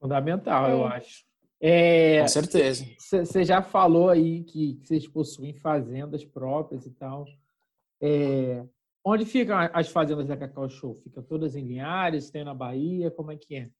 Fundamental, 0.00 0.66
é. 0.66 0.72
eu 0.72 0.86
acho. 0.86 1.29
É, 1.60 2.22
Com 2.22 2.28
certeza. 2.28 2.86
Você 2.98 3.44
já 3.44 3.62
falou 3.62 4.08
aí 4.08 4.42
que 4.44 4.78
vocês 4.82 5.06
possuem 5.06 5.52
fazendas 5.52 6.24
próprias 6.24 6.86
e 6.86 6.90
tal. 6.90 7.26
É, 8.02 8.64
onde 9.04 9.26
ficam 9.26 9.56
as 9.74 9.88
fazendas 9.88 10.26
da 10.26 10.36
Cacau 10.36 10.70
Show? 10.70 10.94
Ficam 11.04 11.22
todas 11.22 11.54
em 11.54 11.66
Linhares? 11.66 12.30
Tem 12.30 12.44
na 12.44 12.54
Bahia? 12.54 13.10
Como 13.10 13.30
é 13.30 13.36
que 13.36 13.56
é? 13.56 13.70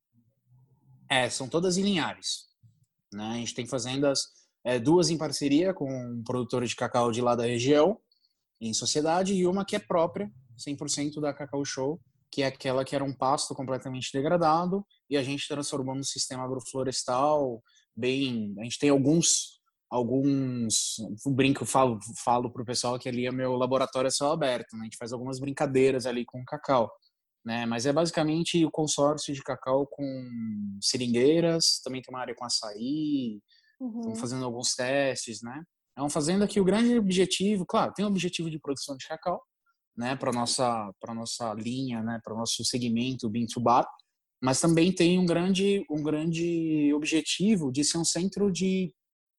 É, 1.08 1.30
são 1.30 1.48
todas 1.48 1.78
em 1.78 1.82
Linhares. 1.82 2.50
Né? 3.12 3.24
A 3.24 3.34
gente 3.36 3.54
tem 3.54 3.66
fazendas, 3.66 4.24
é, 4.62 4.78
duas 4.78 5.08
em 5.08 5.16
parceria 5.16 5.72
com 5.72 5.90
um 5.90 6.22
produtor 6.22 6.64
de 6.66 6.76
cacau 6.76 7.10
de 7.10 7.22
lá 7.22 7.34
da 7.34 7.44
região, 7.44 7.98
em 8.60 8.74
sociedade, 8.74 9.32
e 9.34 9.46
uma 9.46 9.64
que 9.64 9.74
é 9.74 9.78
própria, 9.78 10.30
100% 10.58 11.18
da 11.18 11.32
Cacau 11.32 11.64
Show, 11.64 11.98
que 12.30 12.42
é 12.42 12.46
aquela 12.46 12.84
que 12.84 12.94
era 12.94 13.02
um 13.02 13.12
pasto 13.12 13.54
completamente 13.54 14.12
degradado 14.12 14.86
e 15.10 15.16
a 15.16 15.22
gente 15.22 15.48
transformou 15.48 15.94
num 15.94 16.04
sistema 16.04 16.44
agroflorestal 16.44 17.60
bem. 17.96 18.54
A 18.58 18.62
gente 18.62 18.78
tem 18.78 18.90
alguns 18.90 19.60
alguns 19.90 21.00
um 21.26 21.34
brinco 21.34 21.66
falo 21.66 21.98
falo 22.24 22.52
pro 22.52 22.64
pessoal 22.64 22.96
que 22.96 23.08
ali 23.08 23.26
é 23.26 23.32
meu 23.32 23.54
laboratório 23.56 24.06
a 24.06 24.10
céu 24.10 24.30
aberto, 24.30 24.76
né? 24.76 24.82
A 24.82 24.84
gente 24.84 24.96
faz 24.96 25.12
algumas 25.12 25.40
brincadeiras 25.40 26.06
ali 26.06 26.24
com 26.24 26.44
cacau, 26.44 26.88
né? 27.44 27.66
Mas 27.66 27.86
é 27.86 27.92
basicamente 27.92 28.64
o 28.64 28.70
consórcio 28.70 29.34
de 29.34 29.42
cacau 29.42 29.86
com 29.88 30.78
seringueiras, 30.80 31.80
também 31.82 32.00
tem 32.00 32.14
uma 32.14 32.20
área 32.20 32.36
com 32.36 32.44
açaí, 32.44 33.40
uhum. 33.80 33.98
estamos 33.98 34.20
fazendo 34.20 34.44
alguns 34.44 34.74
testes, 34.76 35.42
né? 35.42 35.60
É 35.98 36.00
uma 36.00 36.10
fazenda 36.10 36.46
que 36.46 36.60
o 36.60 36.64
grande 36.64 36.96
objetivo, 36.96 37.66
claro, 37.66 37.92
tem 37.92 38.04
o 38.04 38.08
objetivo 38.08 38.48
de 38.48 38.60
produção 38.60 38.96
de 38.96 39.08
cacau, 39.08 39.42
né, 39.96 40.14
para 40.14 40.32
nossa 40.32 40.90
para 41.00 41.12
nossa 41.12 41.52
linha, 41.54 42.00
né, 42.02 42.20
para 42.22 42.32
o 42.32 42.38
nosso 42.38 42.64
segmento 42.64 43.28
bar, 43.60 43.84
mas 44.42 44.60
também 44.60 44.92
tem 44.92 45.18
um 45.18 45.26
grande 45.26 45.84
um 45.90 46.02
grande 46.02 46.92
objetivo 46.94 47.70
de 47.70 47.84
ser 47.84 47.98
um 47.98 48.04
centro 48.04 48.50
de 48.50 48.92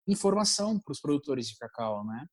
informação 0.07 0.79
para 0.79 0.91
os 0.91 0.99
produtores 0.99 1.47
de 1.47 1.57
cacau, 1.57 2.05
né, 2.05 2.25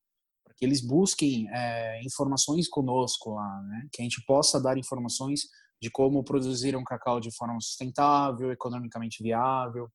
para 0.44 0.54
que 0.54 0.64
eles 0.64 0.80
busquem 0.80 1.48
é, 1.50 2.00
informações 2.04 2.68
conosco 2.68 3.34
lá, 3.34 3.62
né, 3.62 3.88
que 3.92 4.02
a 4.02 4.04
gente 4.04 4.22
possa 4.26 4.60
dar 4.60 4.78
informações 4.78 5.42
de 5.80 5.90
como 5.90 6.25
produzir 6.25 6.76
um 6.76 6.84
cacau 6.84 7.20
de 7.20 7.30
forma 7.34 7.60
sustentável, 7.60 8.50
economicamente 8.50 9.22
viável, 9.22 9.88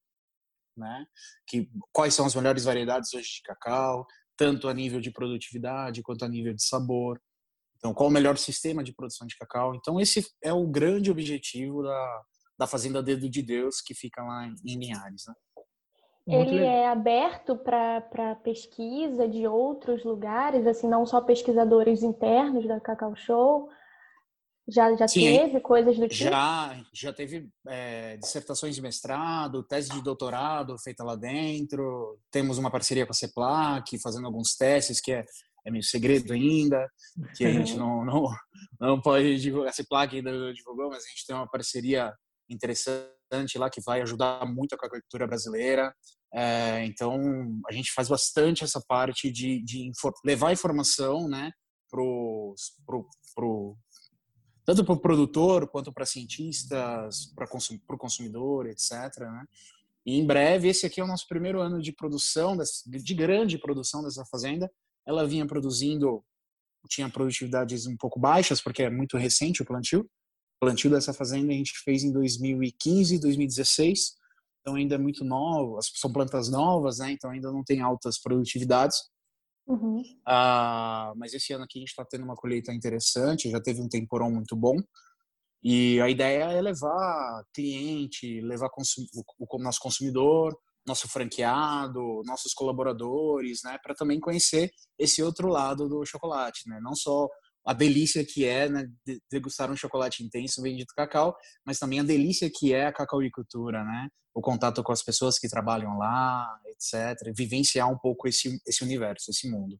né? 0.78 1.06
Que 1.48 1.70
quais 1.92 2.14
são 2.14 2.26
as 2.26 2.36
melhores 2.36 2.64
variedades 2.64 3.14
hoje 3.14 3.28
de 3.36 3.42
cacau, 3.44 4.08
tanto 4.38 4.68
a 4.68 4.74
nível 4.74 5.00
de 5.00 5.12
produtividade 5.12 6.02
quanto 6.02 6.26
a 6.26 6.30
nível 6.30 6.54
de 6.54 6.64
sabor. 6.64 7.22
Então, 7.78 7.94
qual 7.94 8.10
o 8.10 8.12
melhor 8.12 8.38
sistema 8.38 8.84
de 8.84 8.94
produção 8.94 9.28
de 9.28 9.36
cacau? 9.36 9.76
Então, 9.76 10.00
esse 10.00 10.26
é 10.42 10.54
o 10.54 10.66
grande 10.66 11.12
objetivo 11.12 11.84
da, 11.84 12.24
da 12.58 12.68
Fazenda 12.68 13.02
Dedo 13.02 13.30
de 13.30 13.42
Deus, 13.42 13.82
que 13.82 13.94
fica 13.94 14.22
lá 14.24 14.48
em 14.48 14.78
Linhares. 14.78 15.24
Né? 15.28 15.34
Ele 16.26 16.64
é 16.64 16.88
aberto 16.88 17.58
para 17.58 18.36
pesquisa 18.44 19.28
de 19.28 19.46
outros 19.46 20.04
lugares, 20.06 20.66
assim, 20.66 20.88
não 20.88 21.06
só 21.06 21.20
pesquisadores 21.20 22.02
internos 22.02 22.66
da 22.66 22.80
Cacau 22.80 23.16
Show, 23.16 23.70
já, 24.68 24.96
já 24.96 25.08
Sim, 25.08 25.38
teve 25.38 25.60
coisas 25.60 25.98
do 25.98 26.08
tipo? 26.08 26.30
Já, 26.30 26.82
já 26.94 27.12
teve 27.12 27.50
é, 27.68 28.16
dissertações 28.16 28.74
de 28.74 28.82
mestrado, 28.82 29.64
tese 29.64 29.90
de 29.90 30.02
doutorado 30.02 30.80
feita 30.80 31.04
lá 31.04 31.16
dentro. 31.18 32.18
Temos 32.32 32.58
uma 32.58 32.72
parceria 32.72 33.06
com 33.06 33.12
a 33.12 33.16
CEPLAC, 33.16 34.00
fazendo 34.02 34.26
alguns 34.26 34.56
testes, 34.56 35.02
que 35.02 35.12
é, 35.12 35.26
é 35.66 35.72
meio 35.72 35.84
segredo 35.84 36.32
ainda, 36.32 36.90
que 37.36 37.44
a 37.44 37.52
gente 37.52 37.76
não, 37.76 38.06
não, 38.06 38.30
não 38.80 39.02
pode 39.02 39.38
divulgar. 39.38 39.70
A 39.70 39.74
CEPLAC 39.74 40.16
ainda 40.16 40.54
divulgou, 40.54 40.90
mas 40.90 41.04
a 41.04 41.10
gente 41.10 41.28
tem 41.28 41.36
uma 41.36 41.50
parceria 41.50 42.14
interessante 42.50 43.58
lá 43.58 43.70
que 43.70 43.82
vai 43.82 44.02
ajudar 44.02 44.46
muito 44.46 44.74
a 44.74 44.86
agricultura 44.86 45.28
brasileira. 45.28 45.94
É, 46.34 46.86
então, 46.86 47.20
a 47.68 47.72
gente 47.72 47.92
faz 47.92 48.10
bastante 48.10 48.64
essa 48.64 48.82
parte 48.88 49.32
de, 49.32 49.62
de 49.64 49.92
levar 50.26 50.52
informação 50.52 51.28
né, 51.28 51.52
pro, 51.90 52.56
pro, 52.86 53.08
pro 53.36 53.78
tanto 54.66 54.84
para 54.84 54.94
o 54.94 55.00
produtor 55.00 55.68
quanto 55.68 55.92
para 55.92 56.06
cientistas, 56.06 57.34
para 57.36 57.46
o 57.46 57.98
consumidor, 57.98 58.68
etc. 58.68 58.92
Né? 59.20 59.46
E 60.06 60.20
em 60.20 60.26
breve, 60.26 60.68
esse 60.68 60.86
aqui 60.86 61.00
é 61.00 61.04
o 61.04 61.08
nosso 61.08 61.28
primeiro 61.28 61.62
ano 61.62 61.82
de 61.82 61.92
produção, 61.92 62.58
de 62.88 63.14
grande 63.14 63.58
produção 63.58 64.04
dessa 64.04 64.26
fazenda. 64.26 64.72
Ela 65.06 65.28
vinha 65.28 65.46
produzindo, 65.46 66.24
tinha 66.90 67.10
produtividades 67.10 67.86
um 67.88 67.98
pouco 67.98 68.20
baixas, 68.20 68.62
porque 68.62 68.84
é 68.84 68.90
muito 68.90 69.18
recente 69.18 69.62
o 69.62 69.66
plantio. 69.66 70.10
Plantio 70.64 70.90
dessa 70.90 71.14
fazenda 71.14 71.52
a 71.52 71.56
gente 71.56 71.74
fez 71.84 72.06
em 72.06 72.12
2015, 72.14 73.20
2016, 73.20 74.14
então 74.62 74.76
ainda 74.76 74.96
é 74.96 74.98
muito 74.98 75.26
novo, 75.26 75.78
são 75.82 76.10
plantas 76.10 76.50
novas, 76.50 77.00
né? 77.00 77.12
então 77.12 77.32
ainda 77.32 77.52
não 77.52 77.66
tem 77.66 77.82
altas 77.82 78.18
produtividades. 78.18 78.98
Uhum. 79.68 80.02
Ah, 80.26 81.12
mas 81.18 81.34
esse 81.34 81.52
ano 81.52 81.66
aqui 81.66 81.80
a 81.80 81.82
gente 81.82 81.90
está 81.90 82.06
tendo 82.06 82.24
uma 82.24 82.36
colheita 82.36 82.74
interessante, 82.74 83.50
já 83.50 83.60
teve 83.60 83.82
um 83.82 83.90
temporão 83.90 84.32
muito 84.32 84.56
bom. 84.56 84.78
E 85.62 86.00
a 86.00 86.10
ideia 86.10 86.46
é 86.46 86.62
levar 86.62 87.44
cliente, 87.54 88.40
levar 88.40 88.70
consum 88.70 89.06
o, 89.38 89.58
nosso 89.60 89.82
consumidor, 89.82 90.58
nosso 90.88 91.10
franqueado, 91.10 92.22
nossos 92.26 92.54
colaboradores, 92.54 93.62
né, 93.66 93.78
para 93.84 93.96
também 93.96 94.18
conhecer 94.18 94.72
esse 94.98 95.22
outro 95.22 95.50
lado 95.50 95.90
do 95.90 96.06
chocolate, 96.06 96.70
né? 96.70 96.80
Não 96.82 96.96
só 96.96 97.28
a 97.66 97.74
delícia 97.74 98.26
que 98.26 98.46
é 98.46 98.68
né, 98.68 98.90
degustar 99.32 99.72
um 99.72 99.76
chocolate 99.76 100.24
intenso 100.24 100.62
vendido 100.62 100.94
cacau, 100.96 101.36
mas 101.66 101.80
também 101.80 102.00
a 102.00 102.04
delícia 102.04 102.50
que 102.54 102.74
é 102.74 102.88
a 102.88 102.94
cacauicultura, 102.94 103.84
né? 103.84 104.10
O 104.34 104.42
contato 104.42 104.84
com 104.84 104.92
as 104.92 105.04
pessoas 105.04 105.38
que 105.38 105.48
trabalham 105.48 105.98
lá, 105.98 106.60
etc. 106.68 107.32
Vivenciar 107.36 107.90
um 107.90 107.98
pouco 107.98 108.28
esse, 108.28 108.60
esse 108.68 108.84
universo, 108.84 109.30
esse 109.30 109.50
mundo. 109.50 109.80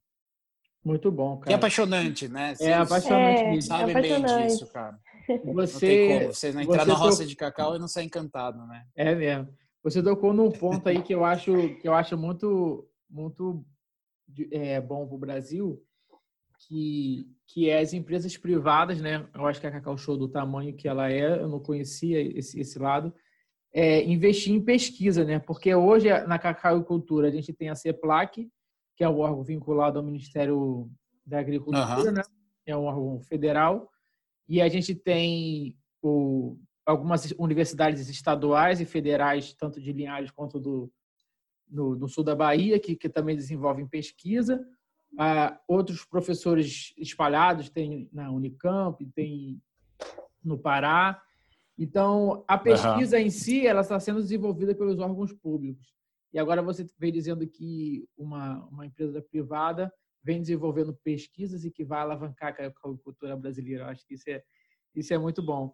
Muito 0.86 1.12
bom, 1.12 1.38
cara. 1.38 1.48
Que 1.48 1.54
é 1.54 1.56
apaixonante, 1.56 2.28
né? 2.28 2.52
É 2.52 2.56
Vocês 2.56 2.70
é 2.70 2.74
apaixonante. 2.74 3.58
É, 3.58 3.62
sabem 3.62 3.96
é 3.96 4.02
bem 4.02 4.24
disso, 4.24 4.68
cara. 4.68 5.00
Você, 5.28 5.38
não 5.46 5.80
tem 5.80 6.20
como. 6.20 6.34
Você 6.34 6.52
não 6.52 6.62
entrar 6.62 6.84
você 6.84 6.92
na 6.92 6.94
roça 6.94 7.26
de 7.26 7.36
cacau 7.36 7.76
e 7.76 7.80
não 7.80 7.88
sair 7.88 8.06
encantado, 8.06 8.66
né? 8.68 8.86
É 8.96 9.16
mesmo. 9.16 9.48
Você 9.84 10.04
tocou 10.04 10.34
num 10.34 10.52
ponto 10.52 10.88
aí 10.88 11.02
que 11.02 11.14
eu 11.14 11.24
acho 11.24 11.76
que 11.76 11.88
eu 11.88 11.94
acho 11.94 12.18
muito 12.18 12.88
muito 13.10 13.66
é, 14.52 14.82
bom 14.82 15.06
para 15.06 15.16
o 15.16 15.20
Brasil, 15.20 15.82
que, 16.68 17.28
que 17.48 17.70
é 17.70 17.80
as 17.80 17.94
empresas 17.94 18.38
privadas, 18.38 19.00
né? 19.02 19.28
Eu 19.34 19.46
acho 19.46 19.60
que 19.60 19.68
a 19.68 19.72
Cacau 19.72 19.98
Show, 19.98 20.18
do 20.18 20.28
tamanho 20.28 20.76
que 20.76 20.88
ela 20.88 21.12
é, 21.12 21.42
eu 21.42 21.48
não 21.48 21.60
conhecia 21.60 22.22
esse, 22.38 22.60
esse 22.60 22.80
lado, 22.80 23.14
é 23.72 24.04
investir 24.04 24.54
em 24.54 24.64
pesquisa, 24.64 25.24
né? 25.24 25.40
Porque 25.40 25.74
hoje, 25.74 26.08
na 26.28 26.38
Cacau 26.40 26.84
Cultura, 26.84 27.28
a 27.28 27.32
gente 27.32 27.52
tem 27.54 27.70
a 27.70 27.76
CEPLAC, 27.76 28.50
que 28.96 29.04
é 29.04 29.10
o 29.10 29.18
órgão 29.18 29.44
vinculado 29.44 29.98
ao 29.98 30.06
Ministério 30.06 30.90
da 31.26 31.40
Agricultura, 31.40 31.98
uhum. 31.98 32.12
né? 32.12 32.22
É 32.66 32.78
um 32.78 32.86
órgão 32.86 33.22
federal. 33.22 33.90
E 34.48 34.62
a 34.62 34.70
gente 34.70 34.94
tem 34.94 35.78
o, 36.02 36.58
algumas 36.86 37.34
universidades 37.38 38.08
estaduais 38.10 38.80
e 38.80 38.86
federais, 38.86 39.54
tanto 39.54 39.82
de 39.82 39.92
Linhares 39.92 40.32
quanto 40.32 40.60
do, 40.60 40.92
no, 41.70 41.96
no 41.96 42.08
sul 42.08 42.24
da 42.24 42.36
Bahia, 42.36 42.80
que, 42.80 42.96
que 42.96 43.10
também 43.10 43.36
desenvolvem 43.36 43.88
pesquisa 43.88 44.64
ah, 45.18 45.60
outros 45.68 46.06
professores 46.06 46.94
espalhados, 46.98 47.70
tem 47.70 48.10
na 48.12 48.32
Unicamp, 48.32 49.06
tem 49.16 49.62
no 50.44 50.58
Pará. 50.58 51.22
Então, 51.78 52.44
a 52.48 52.58
pesquisa 52.58 53.18
uhum. 53.18 53.24
em 53.24 53.30
si, 53.30 53.66
ela 53.66 53.82
está 53.82 54.00
sendo 54.00 54.22
desenvolvida 54.22 54.76
pelos 54.76 55.00
órgãos 55.00 55.34
públicos. 55.34 55.94
E 56.32 56.40
agora 56.40 56.62
você 56.62 56.86
vem 56.98 57.12
dizendo 57.12 57.46
que 57.48 58.08
uma, 58.18 58.66
uma 58.66 58.86
empresa 58.86 59.22
privada 59.22 59.92
vem 60.24 60.40
desenvolvendo 60.40 60.98
pesquisas 61.04 61.66
e 61.66 61.72
que 61.72 61.84
vai 61.84 62.00
alavancar 62.00 62.56
a 62.60 62.66
agricultura 62.66 63.36
brasileira. 63.36 63.84
Eu 63.84 63.88
acho 63.88 64.06
que 64.08 64.16
isso 64.16 64.30
é, 64.30 64.44
isso 64.96 65.14
é 65.14 65.18
muito 65.18 65.44
bom. 65.44 65.74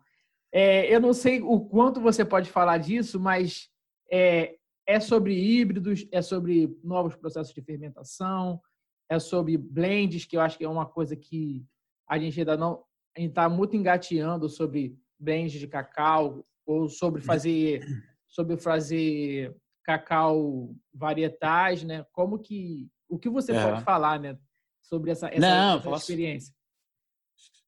É, 0.51 0.93
eu 0.93 0.99
não 0.99 1.13
sei 1.13 1.41
o 1.41 1.59
quanto 1.59 2.01
você 2.01 2.25
pode 2.25 2.49
falar 2.49 2.77
disso, 2.77 3.19
mas 3.19 3.69
é, 4.11 4.55
é 4.85 4.99
sobre 4.99 5.33
híbridos, 5.33 6.07
é 6.11 6.21
sobre 6.21 6.75
novos 6.83 7.15
processos 7.15 7.53
de 7.53 7.61
fermentação, 7.61 8.59
é 9.09 9.19
sobre 9.19 9.57
blends, 9.57 10.25
que 10.25 10.37
eu 10.37 10.41
acho 10.41 10.57
que 10.57 10.63
é 10.63 10.69
uma 10.69 10.85
coisa 10.85 11.15
que 11.15 11.65
a 12.07 12.17
gente 12.17 12.39
ainda 12.39 12.55
não 12.55 12.83
está 13.17 13.49
muito 13.49 13.75
engateando 13.75 14.47
sobre 14.47 14.97
blends 15.19 15.59
de 15.59 15.67
cacau 15.67 16.45
ou 16.65 16.87
sobre 16.87 17.21
fazer 17.21 17.83
sobre 18.27 18.55
fazer 18.57 19.55
cacau 19.83 20.75
varietais, 20.93 21.83
né? 21.83 22.05
Como 22.11 22.37
que 22.37 22.87
o 23.09 23.17
que 23.17 23.27
você 23.27 23.51
é. 23.51 23.63
pode 23.63 23.83
falar, 23.83 24.19
né, 24.19 24.37
sobre 24.83 25.09
essa, 25.09 25.27
essa, 25.29 25.39
não, 25.39 25.77
essa 25.77 25.89
posso... 25.89 26.03
experiência? 26.03 26.53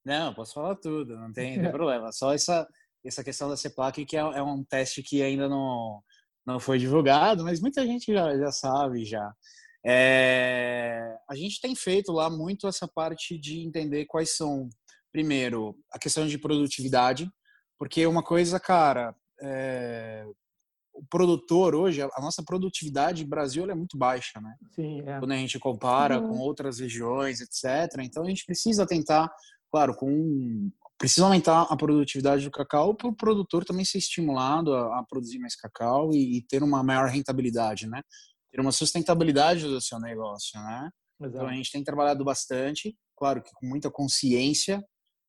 Não, 0.05 0.33
posso 0.33 0.53
falar 0.53 0.75
tudo, 0.75 1.17
não 1.17 1.33
tem, 1.33 1.57
não 1.57 1.63
tem 1.63 1.71
problema. 1.73 2.11
Só 2.11 2.33
essa 2.33 2.67
essa 3.03 3.23
questão 3.23 3.49
da 3.49 3.57
CEPAC 3.57 4.05
que 4.05 4.15
é, 4.15 4.19
é, 4.19 4.43
um 4.43 4.63
teste 4.63 5.01
que 5.01 5.23
ainda 5.23 5.49
não 5.49 6.03
não 6.45 6.59
foi 6.59 6.77
divulgado, 6.77 7.43
mas 7.43 7.59
muita 7.59 7.85
gente 7.85 8.13
já, 8.13 8.35
já 8.37 8.51
sabe 8.51 9.05
já. 9.05 9.33
É, 9.85 11.17
a 11.29 11.35
gente 11.35 11.59
tem 11.59 11.75
feito 11.75 12.11
lá 12.11 12.29
muito 12.29 12.67
essa 12.67 12.87
parte 12.87 13.37
de 13.37 13.59
entender 13.65 14.05
quais 14.05 14.35
são, 14.35 14.69
primeiro, 15.11 15.75
a 15.91 15.97
questão 15.97 16.27
de 16.27 16.37
produtividade, 16.37 17.29
porque 17.79 18.05
uma 18.05 18.21
coisa, 18.21 18.59
cara, 18.59 19.15
é, 19.41 20.23
o 20.93 21.03
produtor 21.09 21.73
hoje, 21.73 22.01
a 22.01 22.21
nossa 22.21 22.43
produtividade 22.43 23.23
no 23.23 23.29
Brasil 23.29 23.69
é 23.69 23.73
muito 23.73 23.97
baixa, 23.97 24.39
né? 24.39 24.55
Sim, 24.75 25.01
é. 25.01 25.19
Quando 25.19 25.31
a 25.31 25.37
gente 25.37 25.57
compara 25.57 26.19
uhum. 26.19 26.29
com 26.29 26.39
outras 26.39 26.79
regiões, 26.79 27.41
etc. 27.41 28.01
Então 28.03 28.23
a 28.23 28.29
gente 28.29 28.45
precisa 28.45 28.85
tentar, 28.85 29.31
claro, 29.71 29.95
com 29.95 30.69
precisa 31.01 31.25
aumentar 31.25 31.63
a 31.63 31.75
produtividade 31.75 32.45
do 32.45 32.51
cacau 32.51 32.93
para 32.93 33.07
o 33.07 33.15
produtor 33.15 33.65
também 33.65 33.83
ser 33.83 33.97
estimulado 33.97 34.75
a, 34.75 34.99
a 34.99 35.03
produzir 35.03 35.39
mais 35.39 35.55
cacau 35.55 36.11
e, 36.13 36.37
e, 36.37 36.41
ter 36.43 36.61
uma 36.61 36.83
maior 36.83 37.09
rentabilidade, 37.09 37.87
né? 37.87 38.03
Ter 38.51 38.59
uma 38.59 38.71
sustentabilidade 38.71 39.63
do 39.63 39.81
seu 39.81 39.99
negócio, 39.99 40.59
né? 40.59 40.89
Exato. 41.19 41.35
Então 41.35 41.47
a 41.47 41.53
gente 41.53 41.71
tem 41.71 41.83
trabalhado 41.83 42.23
bastante, 42.23 42.97
claro 43.15 43.41
que 43.41 43.51
com 43.53 43.65
muita 43.65 43.89
consciência, 43.91 44.83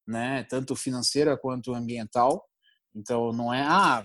né, 0.07 0.45
tanto 0.45 0.75
financeira 0.75 1.37
quanto 1.37 1.75
ambiental. 1.75 2.45
Então 2.95 3.33
não 3.33 3.52
é 3.52 3.62
ah, 3.62 4.02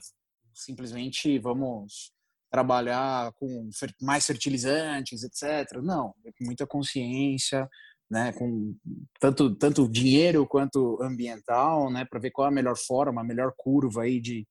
simplesmente 0.54 1.40
vamos 1.40 2.12
trabalhar 2.52 3.32
com 3.34 3.70
mais 4.02 4.26
fertilizantes, 4.26 5.24
etc. 5.24 5.82
Não, 5.82 6.14
é 6.26 6.32
com 6.32 6.46
muita 6.46 6.68
consciência, 6.68 7.68
né, 8.10 8.32
com 8.34 8.76
tanto 9.20 9.56
tanto 9.56 9.90
dinheiro 9.90 10.48
quanto 10.48 11.02
ambiental, 11.02 11.90
né, 11.90 12.06
para 12.06 12.20
ver 12.20 12.32
qual 12.32 12.48
é 12.48 12.50
a 12.50 12.54
melhor 12.54 12.78
forma, 12.78 13.22
a 13.22 13.26
melhor 13.26 13.54
curva 13.58 14.04
aí 14.04 14.20
de 14.22 14.48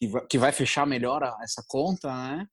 que 0.00 0.08
vai, 0.08 0.26
que 0.26 0.38
vai 0.38 0.52
fechar 0.52 0.86
melhor 0.86 1.22
essa 1.42 1.64
conta, 1.68 2.08
né? 2.08 2.46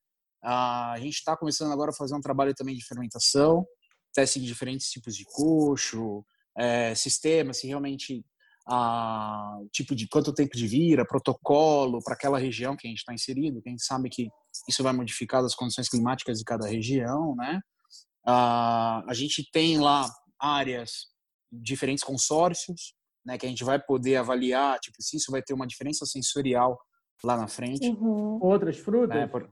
A 0.43 0.95
gente 0.97 1.15
está 1.15 1.37
começando 1.37 1.71
agora 1.71 1.91
a 1.91 1.95
fazer 1.95 2.15
um 2.15 2.21
trabalho 2.21 2.53
também 2.53 2.75
de 2.75 2.85
fermentação, 2.85 3.65
teste 4.13 4.39
de 4.39 4.45
diferentes 4.45 4.89
tipos 4.89 5.15
de 5.15 5.23
coxo, 5.25 6.25
é, 6.57 6.93
sistema, 6.95 7.53
se 7.53 7.67
realmente 7.67 8.23
a 8.67 9.57
tipo 9.71 9.93
de 9.93 10.07
quanto 10.07 10.33
tempo 10.33 10.55
de 10.55 10.67
vira, 10.67 11.05
protocolo 11.05 12.01
para 12.01 12.13
aquela 12.13 12.37
região 12.37 12.77
que 12.77 12.87
a 12.87 12.89
gente 12.89 12.99
está 12.99 13.13
inserido, 13.13 13.61
que 13.61 13.69
a 13.69 13.71
gente 13.71 13.83
sabe 13.83 14.09
que 14.09 14.29
isso 14.69 14.81
vai 14.83 14.93
modificar 14.93 15.43
as 15.43 15.55
condições 15.55 15.89
climáticas 15.89 16.39
de 16.39 16.45
cada 16.45 16.67
região, 16.67 17.35
né? 17.35 17.59
a 18.25 19.13
gente 19.13 19.49
tem 19.51 19.79
lá 19.79 20.09
áreas, 20.39 21.07
diferentes 21.51 22.03
consórcios, 22.03 22.93
né, 23.25 23.37
que 23.37 23.45
a 23.45 23.49
gente 23.49 23.63
vai 23.63 23.81
poder 23.81 24.17
avaliar, 24.17 24.79
tipo, 24.79 25.01
se 25.01 25.17
isso 25.17 25.31
vai 25.31 25.41
ter 25.41 25.53
uma 25.53 25.67
diferença 25.67 26.05
sensorial 26.05 26.77
lá 27.23 27.37
na 27.37 27.47
frente. 27.47 27.89
Uhum. 27.89 28.39
Outras 28.41 28.77
frutas? 28.77 29.15
Né, 29.15 29.27
por, 29.27 29.49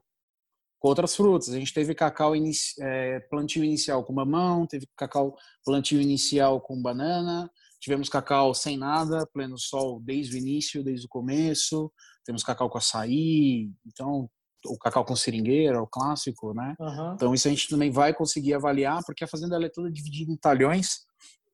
com 0.82 0.88
outras 0.88 1.16
frutas. 1.16 1.50
A 1.50 1.60
gente 1.60 1.74
teve 1.74 1.94
cacau 1.94 2.36
inici, 2.36 2.74
é, 2.82 3.20
plantio 3.20 3.64
inicial 3.64 4.04
com 4.04 4.12
mamão, 4.12 4.66
teve 4.66 4.88
cacau 4.98 5.38
plantio 5.64 6.02
inicial 6.02 6.60
com 6.60 6.82
banana, 6.82 7.50
tivemos 7.80 8.10
cacau 8.10 8.52
sem 8.56 8.78
nada, 8.78 9.28
pleno 9.28 9.60
sol 9.60 10.02
desde 10.02 10.36
o 10.36 10.40
início, 10.40 10.84
desde 10.84 11.06
o 11.06 11.10
começo, 11.10 11.92
temos 12.26 12.44
cacau 12.44 12.68
com 12.68 12.80
açaí, 12.80 13.72
então 13.86 14.28
o 14.66 14.78
cacau 14.78 15.06
com 15.06 15.16
seringueira, 15.16 15.82
o 15.82 15.88
clássico, 15.88 16.52
né? 16.54 16.76
Uhum. 16.80 17.14
Então 17.14 17.34
isso 17.34 17.48
a 17.48 17.52
gente 17.52 17.70
também 17.70 17.92
vai 17.92 18.12
conseguir 18.12 18.56
avaliar, 18.56 19.04
porque 19.06 19.24
a 19.24 19.28
fazenda 19.28 19.64
é 19.64 19.70
toda 19.70 19.92
dividida 19.92 20.32
em 20.32 20.38
talhões, 20.38 21.06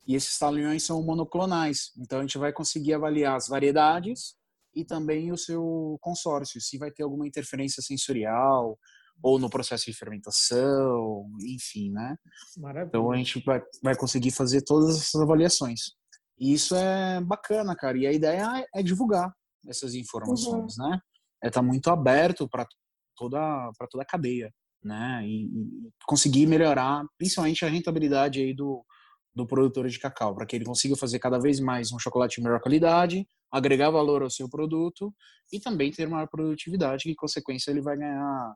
e 0.07 0.15
esses 0.15 0.39
talhões 0.39 0.83
são 0.83 1.03
monoclonais. 1.03 1.91
Então 1.97 2.19
a 2.19 2.21
gente 2.21 2.37
vai 2.37 2.53
conseguir 2.53 2.93
avaliar 2.93 3.35
as 3.35 3.49
variedades 3.49 4.35
e 4.73 4.85
também 4.85 5.33
o 5.33 5.37
seu 5.37 5.97
consórcio, 5.99 6.61
se 6.61 6.77
vai 6.77 6.91
ter 6.91 7.03
alguma 7.03 7.27
interferência 7.27 7.83
sensorial 7.83 8.77
ou 9.21 9.39
no 9.39 9.49
processo 9.49 9.85
de 9.85 9.93
fermentação, 9.93 11.25
enfim, 11.41 11.91
né? 11.91 12.15
Maravilha. 12.57 12.89
Então 12.89 13.11
a 13.11 13.17
gente 13.17 13.43
vai, 13.43 13.61
vai 13.83 13.95
conseguir 13.95 14.31
fazer 14.31 14.61
todas 14.61 14.95
essas 14.97 15.21
avaliações. 15.21 15.91
E 16.39 16.53
isso 16.53 16.75
é 16.75 17.19
bacana, 17.21 17.75
cara. 17.75 17.97
E 17.97 18.05
a 18.05 18.11
ideia 18.11 18.65
é 18.73 18.83
divulgar 18.83 19.31
essas 19.67 19.95
informações, 19.95 20.77
Uhum. 20.77 20.89
né? 20.89 20.99
É 21.43 21.47
estar 21.47 21.61
tá 21.61 21.65
muito 21.65 21.89
aberto 21.89 22.47
para 22.47 22.65
toda 23.15 23.39
para 23.77 23.87
toda 23.87 24.03
a 24.03 24.05
cadeia, 24.07 24.51
né? 24.83 25.21
E, 25.25 25.45
e, 25.45 25.89
conseguir 26.05 26.45
melhorar, 26.47 27.03
principalmente 27.17 27.65
a 27.65 27.69
rentabilidade 27.69 28.39
aí 28.39 28.53
do, 28.53 28.85
do 29.35 29.45
produtor 29.45 29.87
de 29.87 29.99
cacau, 29.99 30.35
para 30.35 30.45
que 30.45 30.55
ele 30.55 30.65
consiga 30.65 30.95
fazer 30.95 31.19
cada 31.19 31.39
vez 31.39 31.59
mais 31.59 31.91
um 31.91 31.99
chocolate 31.99 32.35
de 32.37 32.43
melhor 32.43 32.59
qualidade, 32.59 33.27
agregar 33.51 33.89
valor 33.89 34.23
ao 34.23 34.29
seu 34.29 34.49
produto 34.49 35.13
e 35.51 35.59
também 35.59 35.91
ter 35.91 36.07
maior 36.07 36.27
produtividade, 36.27 37.03
que 37.03 37.11
em 37.11 37.15
consequência 37.15 37.71
ele 37.71 37.81
vai 37.81 37.97
ganhar, 37.97 38.55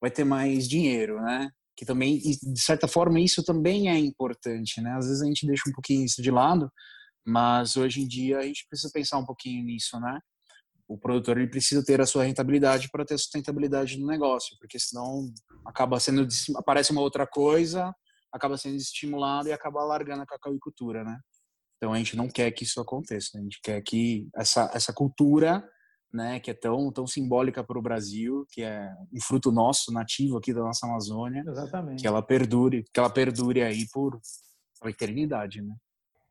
vai 0.00 0.10
ter 0.10 0.24
mais 0.24 0.68
dinheiro, 0.68 1.20
né? 1.20 1.50
Que 1.76 1.84
também, 1.84 2.18
de 2.18 2.60
certa 2.60 2.88
forma, 2.88 3.20
isso 3.20 3.42
também 3.44 3.90
é 3.90 3.98
importante, 3.98 4.80
né? 4.80 4.92
Às 4.92 5.06
vezes 5.06 5.22
a 5.22 5.26
gente 5.26 5.46
deixa 5.46 5.68
um 5.68 5.72
pouquinho 5.72 6.04
isso 6.04 6.22
de 6.22 6.30
lado, 6.30 6.70
mas 7.26 7.76
hoje 7.76 8.02
em 8.02 8.06
dia 8.06 8.38
a 8.38 8.42
gente 8.42 8.66
precisa 8.68 8.90
pensar 8.92 9.18
um 9.18 9.24
pouquinho 9.24 9.64
nisso, 9.64 9.98
né? 10.00 10.18
O 10.88 10.96
produtor 10.96 11.36
ele 11.36 11.50
precisa 11.50 11.84
ter 11.84 12.00
a 12.00 12.06
sua 12.06 12.24
rentabilidade 12.24 12.88
para 12.90 13.04
ter 13.04 13.18
sustentabilidade 13.18 13.98
no 13.98 14.06
negócio, 14.06 14.56
porque 14.60 14.78
senão 14.78 15.28
acaba 15.66 15.98
sendo 15.98 16.26
aparece 16.56 16.92
uma 16.92 17.00
outra 17.00 17.26
coisa, 17.26 17.92
acaba 18.32 18.56
sendo 18.56 18.76
estimulado 18.76 19.48
e 19.48 19.52
acaba 19.52 19.84
largando 19.84 20.22
a 20.22 20.26
cacauicultura, 20.26 21.02
né? 21.02 21.18
Então 21.76 21.92
a 21.92 21.98
gente 21.98 22.16
não 22.16 22.28
quer 22.28 22.52
que 22.52 22.64
isso 22.64 22.80
aconteça, 22.80 23.36
a 23.36 23.40
gente 23.40 23.58
quer 23.60 23.82
que 23.82 24.28
essa 24.36 24.70
essa 24.72 24.92
cultura, 24.92 25.68
né, 26.12 26.40
que 26.40 26.50
é 26.50 26.54
tão 26.54 26.90
tão 26.92 27.06
simbólica 27.06 27.62
para 27.64 27.78
o 27.78 27.82
Brasil, 27.82 28.46
que 28.50 28.62
é 28.62 28.94
um 29.12 29.20
fruto 29.20 29.50
nosso 29.52 29.92
nativo 29.92 30.38
aqui 30.38 30.52
da 30.52 30.60
nossa 30.62 30.86
Amazônia, 30.86 31.44
Exatamente. 31.46 32.00
que 32.00 32.06
ela 32.06 32.22
perdure, 32.22 32.84
que 32.92 32.98
ela 33.00 33.10
perdure 33.10 33.62
aí 33.62 33.86
por 33.92 34.18
a 34.82 34.90
eternidade, 34.90 35.62
né? 35.62 35.74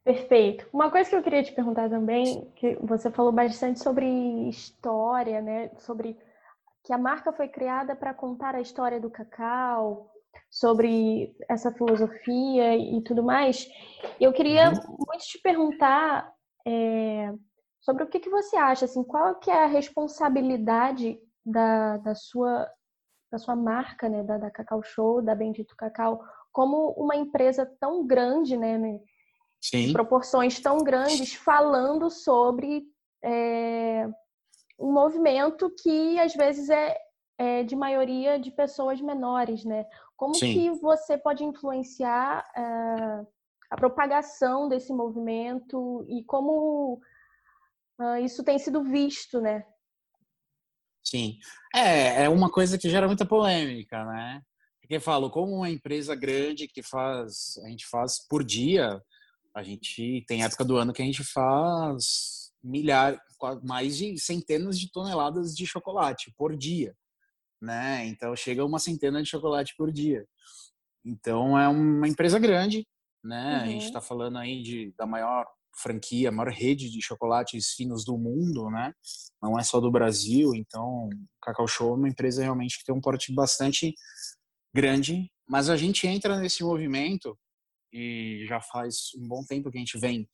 Perfeito. 0.03 0.67
Uma 0.72 0.91
coisa 0.91 1.10
que 1.10 1.15
eu 1.15 1.24
queria 1.24 1.44
te 1.44 1.51
perguntar 1.51 1.89
também, 1.89 2.48
que 2.55 2.75
você 2.82 3.10
falou 3.10 3.32
bastante 3.32 3.82
sobre 3.82 4.05
história, 4.48 5.41
né? 5.41 5.72
Sobre 5.79 6.15
que 6.84 6.94
a 6.94 6.98
marca 6.98 7.34
foi 7.34 7.48
criada 7.48 7.96
para 7.96 8.13
contar 8.13 8.53
a 8.53 8.62
história 8.62 9.00
do 9.00 9.10
cacau, 9.10 10.12
sobre 10.50 11.36
essa 11.50 11.72
filosofia 11.72 12.77
e 12.77 13.01
tudo 13.01 13.24
mais. 13.24 13.67
Eu 14.20 14.32
queria 14.32 14.70
Uhum. 14.70 14.96
muito 15.00 15.25
te 15.25 15.39
perguntar 15.41 16.32
é, 16.65 17.34
sobre 17.86 18.04
o 18.04 18.08
que, 18.08 18.20
que 18.20 18.32
você 18.32 18.58
acha, 18.58 18.86
assim, 18.86 19.04
qual 19.04 19.36
que 19.36 19.51
é 19.51 19.63
a 19.63 19.68
responsabilidade 19.68 21.20
da, 21.46 21.98
da 21.98 22.15
sua 22.15 22.68
da 23.32 23.38
sua 23.38 23.56
marca, 23.56 24.08
né, 24.08 24.24
da, 24.24 24.38
da 24.38 24.50
Cacau 24.50 24.82
Show, 24.82 25.22
da 25.22 25.36
Bendito 25.36 25.75
Cacau, 25.75 26.24
como 26.54 26.92
uma 26.92 27.16
empresa 27.16 27.66
tão 27.79 28.05
grande, 28.05 28.55
né, 28.55 28.77
né 28.77 29.00
Sim. 29.62 29.92
proporções 29.92 30.59
tão 30.59 30.77
grandes, 30.77 31.33
falando 31.33 32.09
sobre 32.09 32.86
é, 33.22 34.07
um 34.79 34.92
movimento 34.92 35.70
que 35.81 36.18
às 36.20 36.33
vezes 36.33 36.70
é, 36.70 36.96
é, 37.38 37.64
de 37.64 37.75
maioria 37.75 38.40
de 38.40 38.51
pessoas 38.51 39.01
menores, 39.01 39.66
né? 39.66 39.86
Como 40.16 40.36
Sim. 40.36 40.53
que 40.53 40.70
você 40.79 41.18
pode 41.18 41.44
influenciar 41.44 42.46
é, 42.55 43.25
a 43.70 43.75
propagação 43.75 44.70
desse 44.70 44.94
movimento 44.94 46.05
e 46.07 46.24
como 46.24 47.01
ah, 48.00 48.20
isso 48.20 48.44
tem 48.44 48.58
sido 48.60 48.84
visto, 48.84 49.40
né? 49.42 49.66
Sim. 51.03 51.38
É, 51.74 52.24
é 52.24 52.29
uma 52.29 52.50
coisa 52.50 52.77
que 52.77 52.90
gera 52.90 53.08
muita 53.08 53.25
polêmica, 53.25 54.03
né? 54.05 54.42
Porque 54.81 55.00
falo, 55.00 55.29
como 55.29 55.55
uma 55.55 55.70
empresa 55.70 56.16
grande 56.16 56.68
que 56.68 56.81
faz, 56.84 57.58
a 57.64 57.70
gente 57.70 57.88
faz 57.88 58.20
por 58.27 58.44
dia, 58.44 59.01
a 59.55 59.64
gente 59.64 60.24
tem 60.27 60.44
época 60.44 60.64
do 60.64 60.77
ano 60.77 60.94
que 60.94 61.01
a 61.01 61.05
gente 61.05 61.24
faz 61.24 62.51
milhares, 62.64 63.20
mais 63.64 63.98
de 63.98 64.18
centenas 64.20 64.79
de 64.79 64.92
toneladas 64.92 65.55
de 65.55 65.66
chocolate 65.66 66.34
por 66.38 66.55
dia, 66.55 66.96
né? 67.62 68.05
Então 68.08 68.36
chega 68.36 68.66
uma 68.66 68.79
centena 68.79 69.22
de 69.22 69.29
chocolate 69.29 69.74
por 69.77 69.92
dia. 69.92 70.25
Então 71.03 71.58
é 71.58 71.68
uma 71.68 72.08
empresa 72.08 72.40
grande, 72.40 72.88
né? 73.24 73.58
A 73.58 73.66
gente 73.66 73.81
Uhum. 73.81 73.88
está 73.88 74.01
falando 74.01 74.38
aí 74.38 74.62
de, 74.62 74.92
da 74.98 75.05
maior 75.05 75.48
franquia, 75.75 76.29
a 76.29 76.31
maior 76.31 76.51
rede 76.51 76.90
de 76.90 77.01
chocolates 77.01 77.74
finos 77.74 78.05
do 78.05 78.18
mundo, 78.18 78.70
né? 78.70 78.94
Não 79.42 79.59
é 79.59 79.64
só 79.64 79.79
do 79.79 79.92
Brasil. 79.92 80.53
Então, 80.55 81.09
Cacau 81.42 81.68
Show 81.68 81.92
é 81.92 81.98
uma 81.98 82.09
empresa 82.09 82.42
realmente 82.42 82.79
que 82.79 82.85
tem 82.85 82.96
um 82.96 83.01
porte 83.01 83.33
bastante 83.33 83.94
grande, 84.74 85.29
mas 85.48 85.70
a 85.70 85.77
gente 85.77 86.07
entra 86.07 86.40
nesse 86.40 86.64
movimento 86.64 87.38
e 87.94 88.46
já 88.48 88.59
faz 88.61 89.11
um 89.18 89.27
bom 89.27 89.44
tempo 89.44 89.72
que 89.72 89.77
a 89.77 89.79
gente 89.79 89.98
vem 89.98 90.27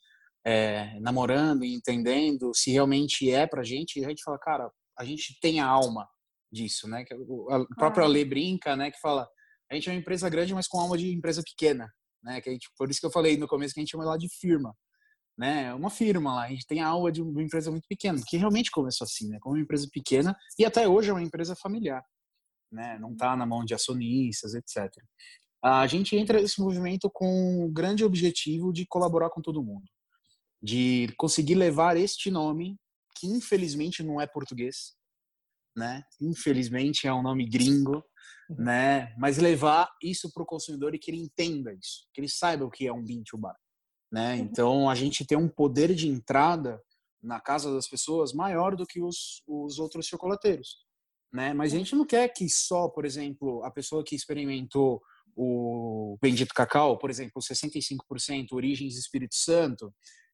é, 0.46 1.00
namorando 1.00 1.64
e 1.64 1.74
entendendo 1.74 2.52
se 2.56 2.72
realmente 2.72 3.30
é 3.30 3.46
pra 3.46 3.64
gente. 3.64 4.00
E 4.00 4.06
a 4.06 4.10
gente 4.10 4.24
fala, 4.24 4.40
cara, 4.40 4.72
a 4.98 5.06
gente 5.06 5.38
tem 5.40 5.60
a 5.60 5.68
alma 5.68 6.08
disso, 6.52 6.88
né? 6.88 7.04
Que 7.06 7.14
a 7.14 7.66
própria 7.76 8.08
lei 8.08 8.26
brinca, 8.26 8.76
né? 8.76 8.92
Que 8.92 9.00
fala, 9.00 9.28
a 9.70 9.76
gente 9.76 9.90
é 9.90 9.94
uma 9.94 10.00
empresa 10.00 10.30
grande, 10.30 10.54
mas 10.54 10.68
com 10.68 10.80
alma 10.80 10.98
de 10.98 11.14
empresa 11.14 11.44
pequena, 11.44 11.92
né? 12.24 12.42
Que 12.42 12.50
a 12.50 12.52
gente, 12.52 12.70
por 12.78 12.90
isso 12.90 13.00
que 13.00 13.06
eu 13.06 13.12
falei 13.12 13.38
no 13.38 13.48
começo 13.48 13.74
que 13.74 13.80
a 13.80 13.82
gente 13.82 13.92
chama 13.92 14.06
lá 14.06 14.18
de 14.18 14.28
firma, 14.30 14.76
né? 15.38 15.66
É 15.66 15.74
Uma 15.74 15.90
firma 15.90 16.34
lá, 16.34 16.44
a 16.44 16.50
gente 16.50 16.66
tem 16.66 16.82
a 16.82 16.88
alma 16.88 17.12
de 17.12 17.22
uma 17.22 17.42
empresa 17.42 17.72
muito 17.72 17.88
pequena, 17.88 18.22
que 18.26 18.38
realmente 18.38 18.72
começou 18.72 19.06
assim, 19.06 19.28
né? 19.30 19.38
Como 19.40 19.56
uma 19.56 19.62
empresa 19.62 19.88
pequena 19.92 20.36
e 20.58 20.66
até 20.66 20.88
hoje 20.88 21.10
é 21.10 21.14
uma 21.14 21.22
empresa 21.22 21.56
familiar, 21.56 22.04
né? 22.72 22.98
Não 23.00 23.16
tá 23.16 23.36
na 23.36 23.46
mão 23.46 23.64
de 23.66 23.74
acionistas, 23.74 24.54
etc. 24.54 24.90
A 25.64 25.86
gente 25.88 26.16
entra 26.16 26.42
nesse 26.42 26.60
movimento 26.60 27.10
com 27.10 27.64
o 27.66 27.72
grande 27.72 28.04
objetivo 28.04 28.74
de 28.74 28.86
colaborar 28.86 29.30
com 29.30 29.42
todo 29.42 29.64
mundo, 29.64 29.86
de 30.62 31.14
conseguir 31.18 31.56
levar 31.56 31.98
este 31.98 32.32
nome, 32.32 32.78
que 33.16 33.28
infelizmente 33.28 34.02
não 34.02 34.20
é 34.20 34.26
português, 34.26 34.96
né? 35.76 36.04
Infelizmente 36.20 37.08
é 37.08 37.14
um 37.14 37.22
nome 37.22 37.48
gringo, 37.48 38.04
né? 38.50 39.16
Mas 39.18 39.38
levar 39.38 39.90
isso 40.02 40.32
para 40.34 40.44
o 40.44 40.46
consumidor 40.46 40.94
e 40.94 41.00
que 41.00 41.12
ele 41.12 41.22
entenda 41.22 41.74
isso, 41.74 42.08
que 42.14 42.22
ele 42.22 42.30
saiba 42.30 42.66
o 42.66 42.72
que 42.72 42.88
é 42.88 42.94
um 42.94 43.04
bean 43.04 43.22
to 43.24 43.38
bar, 43.38 43.56
né? 44.12 44.38
Então 44.38 44.90
a 44.90 44.96
gente 44.96 45.26
tem 45.26 45.38
um 45.38 45.48
poder 45.48 45.94
de 45.96 46.08
entrada 46.08 46.82
na 47.22 47.40
casa 47.40 47.74
das 47.74 47.88
pessoas 47.88 48.34
maior 48.34 48.76
do 48.76 48.86
que 48.86 49.02
os, 49.02 49.44
os 49.48 49.80
outros 49.80 50.06
chocolateiros, 50.08 50.78
né? 51.32 51.54
Mas 51.54 51.74
a 51.74 51.78
gente 51.78 51.96
não 51.96 52.06
quer 52.06 52.28
que 52.30 52.50
só, 52.50 52.90
por 52.90 53.06
exemplo, 53.06 53.64
a 53.64 53.72
pessoa 53.72 54.04
que 54.04 54.16
experimentou 54.16 55.02
o 55.36 56.18
bendito 56.22 56.54
cacau, 56.54 56.98
por 56.98 57.10
exemplo, 57.10 57.42
65% 57.42 58.52
origens 58.52 58.98
Espírito 58.98 59.36
Santo, 59.36 59.94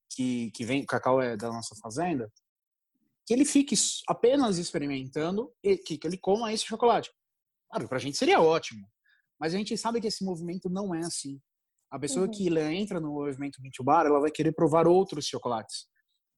que, 0.10 0.50
que 0.52 0.66
vem, 0.66 0.84
o 0.84 0.88
cacau 0.88 1.22
é 1.22 1.38
da 1.38 1.50
nossa 1.50 1.76
fazenda, 1.76 2.32
que 3.26 3.34
ele 3.34 3.46
fique 3.46 3.76
apenas 4.08 4.58
experimentando 4.58 5.52
e 5.62 5.78
que, 5.78 5.98
que 5.98 6.08
ele 6.08 6.18
coma 6.18 6.52
esse 6.52 6.66
chocolate. 6.66 7.12
Claro, 7.70 7.88
pra 7.88 8.00
gente 8.00 8.18
seria 8.18 8.40
ótimo, 8.40 8.88
mas 9.40 9.54
a 9.54 9.58
gente 9.58 9.78
sabe 9.78 10.00
que 10.00 10.08
esse 10.08 10.24
movimento 10.24 10.70
não 10.70 10.96
é 10.96 11.00
assim. 11.00 11.40
A 11.90 11.98
pessoa 12.00 12.26
Uhum. 12.26 12.32
que 12.32 12.48
entra 12.60 13.00
no 13.00 13.14
movimento 13.14 13.62
Mint 13.62 13.76
Bar, 13.82 14.06
ela 14.06 14.20
vai 14.20 14.30
querer 14.32 14.52
provar 14.52 14.88
outros 14.88 15.26
chocolates. 15.26 15.88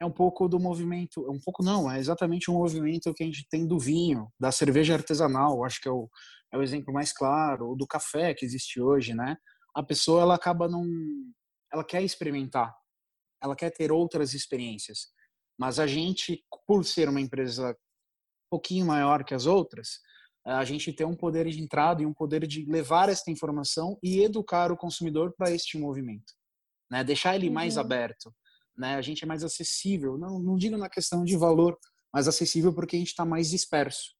É 0.01 0.05
um 0.05 0.11
pouco 0.11 0.47
do 0.47 0.59
movimento, 0.59 1.25
é 1.27 1.31
um 1.31 1.39
pouco 1.39 1.63
não, 1.63 1.91
é 1.91 1.99
exatamente 1.99 2.49
o 2.49 2.53
movimento 2.53 3.13
que 3.13 3.23
a 3.23 3.25
gente 3.25 3.45
tem 3.49 3.67
do 3.67 3.77
vinho, 3.77 4.31
da 4.39 4.51
cerveja 4.51 4.93
artesanal, 4.93 5.65
acho 5.65 5.81
que 5.81 5.89
é 5.89 5.91
o, 5.91 6.09
é 6.53 6.57
o 6.57 6.61
exemplo 6.63 6.93
mais 6.93 7.11
claro, 7.11 7.67
ou 7.69 7.75
do 7.75 7.85
café 7.85 8.33
que 8.33 8.45
existe 8.45 8.79
hoje, 8.79 9.13
né? 9.13 9.35
A 9.75 9.83
pessoa 9.83 10.21
ela 10.21 10.35
acaba 10.35 10.69
não, 10.69 10.85
ela 11.73 11.83
quer 11.83 12.01
experimentar, 12.01 12.73
ela 13.43 13.55
quer 13.55 13.71
ter 13.71 13.91
outras 13.91 14.33
experiências, 14.33 15.07
mas 15.59 15.79
a 15.79 15.87
gente, 15.87 16.45
por 16.65 16.85
ser 16.85 17.09
uma 17.09 17.19
empresa 17.19 17.71
um 17.71 18.49
pouquinho 18.51 18.85
maior 18.85 19.25
que 19.25 19.33
as 19.33 19.45
outras, 19.45 19.99
a 20.45 20.63
gente 20.63 20.91
tem 20.93 21.05
um 21.05 21.15
poder 21.15 21.47
de 21.47 21.61
entrada 21.61 22.01
e 22.01 22.05
um 22.05 22.13
poder 22.13 22.47
de 22.47 22.65
levar 22.65 23.09
esta 23.09 23.29
informação 23.29 23.97
e 24.01 24.21
educar 24.21 24.71
o 24.71 24.77
consumidor 24.77 25.33
para 25.37 25.51
este 25.51 25.77
movimento, 25.77 26.33
né? 26.89 27.03
Deixar 27.03 27.35
ele 27.35 27.49
mais 27.49 27.75
Uhum. 27.75 27.81
aberto, 27.81 28.33
né? 28.77 28.95
A 28.95 29.01
gente 29.01 29.23
é 29.23 29.27
mais 29.27 29.43
acessível, 29.43 30.17
não, 30.17 30.39
não 30.39 30.57
digo 30.57 30.77
na 30.77 30.89
questão 30.89 31.23
de 31.23 31.37
valor, 31.37 31.77
mas 32.13 32.27
acessível 32.27 32.73
porque 32.73 32.95
a 32.95 32.99
gente 32.99 33.09
está 33.09 33.25
mais 33.25 33.49
disperso. 33.49 34.15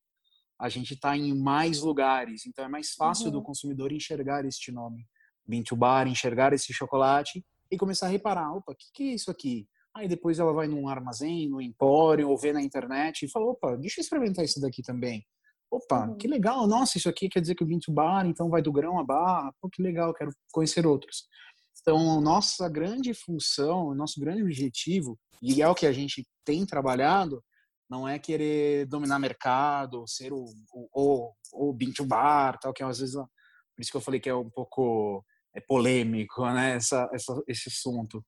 A 0.60 0.68
gente 0.68 0.94
está 0.94 1.16
em 1.16 1.34
mais 1.34 1.80
lugares, 1.80 2.46
então 2.46 2.66
é 2.66 2.68
mais 2.68 2.92
fácil 2.92 3.28
uhum. 3.28 3.32
do 3.32 3.42
consumidor 3.42 3.92
enxergar 3.94 4.46
este 4.46 4.72
nome, 4.72 5.08
Bean 5.48 5.64
to 5.64 5.76
Bar, 5.76 6.08
enxergar 6.08 6.52
esse 6.52 6.74
chocolate 6.74 7.44
e 7.72 7.78
começar 7.78 8.08
a 8.08 8.10
reparar, 8.10 8.54
opa, 8.54 8.74
o 8.74 8.76
que, 8.76 8.92
que 8.94 9.04
é 9.04 9.14
isso 9.14 9.32
aqui? 9.32 9.68
Aí 9.96 10.08
depois 10.08 10.38
ela 10.38 10.54
vai 10.54 10.68
num 10.68 10.88
armazém, 10.88 11.50
no 11.50 11.62
empório, 11.62 12.30
ou 12.30 12.38
vê 12.38 12.52
na 12.52 12.62
internet 12.62 13.24
e 13.24 13.30
fala, 13.30 13.46
opa, 13.46 13.78
deixa 13.78 14.00
eu 14.00 14.04
experimentar 14.04 14.44
isso 14.44 14.60
daqui 14.60 14.82
também. 14.84 15.26
Opa, 15.72 16.08
uhum. 16.08 16.18
que 16.18 16.28
legal, 16.28 16.66
nossa, 16.68 16.98
isso 16.98 17.08
aqui 17.08 17.30
quer 17.30 17.42
dizer 17.42 17.54
que 17.54 17.62
eu 17.62 17.68
vim 17.68 17.80
bar, 17.90 18.26
então 18.26 18.50
vai 18.50 18.62
do 18.62 18.72
grão 18.72 19.00
a 19.00 19.04
barra, 19.04 19.54
pô, 19.62 19.70
que 19.70 19.84
legal, 19.84 20.14
quero 20.14 20.32
conhecer 20.52 20.86
outros. 20.86 21.28
Então, 21.80 22.20
nossa 22.20 22.68
grande 22.68 23.14
função, 23.14 23.94
nosso 23.94 24.20
grande 24.20 24.42
objetivo, 24.42 25.18
e 25.42 25.62
é 25.62 25.68
o 25.68 25.76
que 25.76 25.86
a 25.86 25.92
gente 25.92 26.28
tem 26.44 26.66
trabalhado, 26.66 27.44
não 27.90 28.08
é 28.08 28.18
querer 28.20 28.86
dominar 28.88 29.20
mercado, 29.20 30.04
ser 30.08 30.34
o, 30.34 30.46
o, 30.74 31.34
o, 31.54 31.70
o 31.72 31.78
to 31.96 32.06
bar, 32.06 32.58
tal, 32.60 32.74
que 32.74 32.84
às 32.84 33.00
vezes, 33.00 33.16
por 33.16 33.82
isso 33.82 33.92
que 33.92 33.98
eu 33.98 34.02
falei 34.02 34.20
que 34.20 34.30
é 34.30 34.36
um 34.36 34.50
pouco 34.50 35.24
é 35.56 35.60
polêmico, 35.60 36.46
né, 36.52 36.76
essa, 36.76 37.10
essa, 37.14 37.42
esse 37.48 37.70
assunto. 37.70 38.24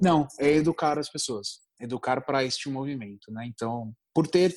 Não, 0.00 0.26
é 0.40 0.50
educar 0.50 0.98
as 0.98 1.08
pessoas, 1.08 1.60
educar 1.80 2.24
para 2.24 2.44
este 2.44 2.68
movimento, 2.68 3.30
né? 3.30 3.46
Então, 3.46 3.92
por 4.12 4.26
ter 4.26 4.52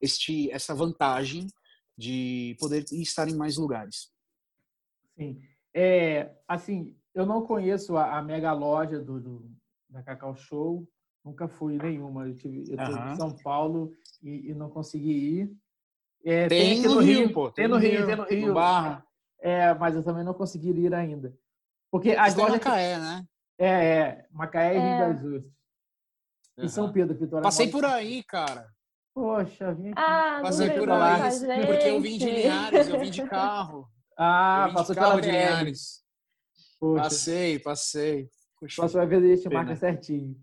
este, 0.00 0.50
essa 0.50 0.74
vantagem 0.74 1.46
de 1.96 2.56
poder 2.60 2.84
estar 2.92 3.28
em 3.28 3.36
mais 3.36 3.56
lugares. 3.56 4.10
Sim. 5.16 5.40
É, 5.74 6.34
assim, 6.46 6.96
eu 7.14 7.24
não 7.24 7.46
conheço 7.46 7.96
a, 7.96 8.18
a 8.18 8.22
mega 8.22 8.52
loja 8.52 9.00
do, 9.00 9.20
do, 9.20 9.50
da 9.88 10.02
Cacau 10.02 10.36
Show, 10.36 10.86
nunca 11.24 11.48
fui 11.48 11.78
nenhuma. 11.78 12.26
Eu 12.26 12.34
tive 12.34 12.64
eu 12.70 12.78
uhum. 12.78 13.12
em 13.12 13.16
São 13.16 13.36
Paulo 13.38 13.92
e, 14.22 14.50
e 14.50 14.54
não 14.54 14.70
consegui 14.70 15.12
ir. 15.12 15.56
É, 16.24 16.48
tem, 16.48 16.60
tem 16.60 16.78
aqui 16.80 16.88
no 16.88 17.00
Rio, 17.00 17.18
Rio 17.20 17.32
pô. 17.32 17.50
Tem, 17.50 17.64
tem 17.64 17.68
no 17.68 17.76
Rio, 17.78 18.06
tem 18.06 18.16
no 18.16 18.24
Rio. 18.24 18.48
No 18.48 18.54
Barra. 18.54 19.06
É, 19.40 19.74
mas 19.74 19.94
eu 19.94 20.02
também 20.02 20.24
não 20.24 20.34
consegui 20.34 20.70
ir 20.70 20.94
ainda. 20.94 21.36
Porque 21.90 22.10
as 22.10 22.34
lojas. 22.34 22.54
Macaé, 22.54 22.98
né? 22.98 23.26
É, 23.58 23.68
é. 23.68 24.26
Macaé 24.32 24.76
e 24.76 24.78
Rio 24.78 24.98
das 24.98 25.24
Ostras. 25.24 25.44
Uhum. 26.58 26.64
E 26.64 26.68
São 26.68 26.92
Pedro, 26.92 27.16
Vitória. 27.16 27.42
Passei 27.42 27.70
por 27.70 27.84
aí, 27.84 28.22
cara. 28.24 28.74
Poxa, 29.16 29.72
vim 29.72 29.88
aqui. 29.92 29.94
Ah, 29.98 30.40
Passei 30.42 30.68
por 30.78 30.86
lá. 30.86 31.16
Porque 31.66 31.88
eu 31.88 32.00
vim 32.02 32.18
de 32.18 32.30
Linhares, 32.30 32.86
eu 32.86 33.00
vim 33.00 33.10
de 33.10 33.22
carro. 33.26 33.88
Ah, 34.14 34.70
passou 34.74 34.94
de 34.94 35.00
carro 35.00 35.20
de 35.22 35.30
Linhares. 35.30 36.04
Poxa. 36.78 37.02
Passei, 37.02 37.58
passei. 37.58 38.28
Puxa. 38.60 38.82
Próxima 38.82 39.06
vez 39.06 39.24
a 39.24 39.26
gente 39.28 39.42
Pena. 39.44 39.54
marca 39.54 39.74
certinho. 39.74 40.36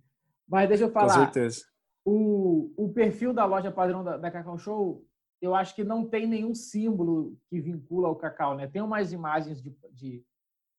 Mas 0.48 0.68
deixa 0.68 0.86
eu 0.86 0.92
falar. 0.92 1.14
Com 1.14 1.20
certeza. 1.20 1.64
O, 2.04 2.74
o 2.76 2.92
perfil 2.92 3.32
da 3.32 3.46
loja 3.46 3.72
padrão 3.72 4.04
da, 4.04 4.18
da 4.18 4.32
Cacau 4.32 4.58
Show, 4.58 5.06
eu 5.40 5.54
acho 5.54 5.76
que 5.76 5.84
não 5.84 6.10
tem 6.10 6.26
nenhum 6.26 6.56
símbolo 6.56 7.38
que 7.52 7.62
vincula 7.62 8.08
ao 8.08 8.16
cacau, 8.16 8.56
né? 8.58 8.66
Tem 8.66 8.82
umas 8.82 9.12
imagens 9.14 9.62
de, 9.62 9.70
de, 9.92 10.26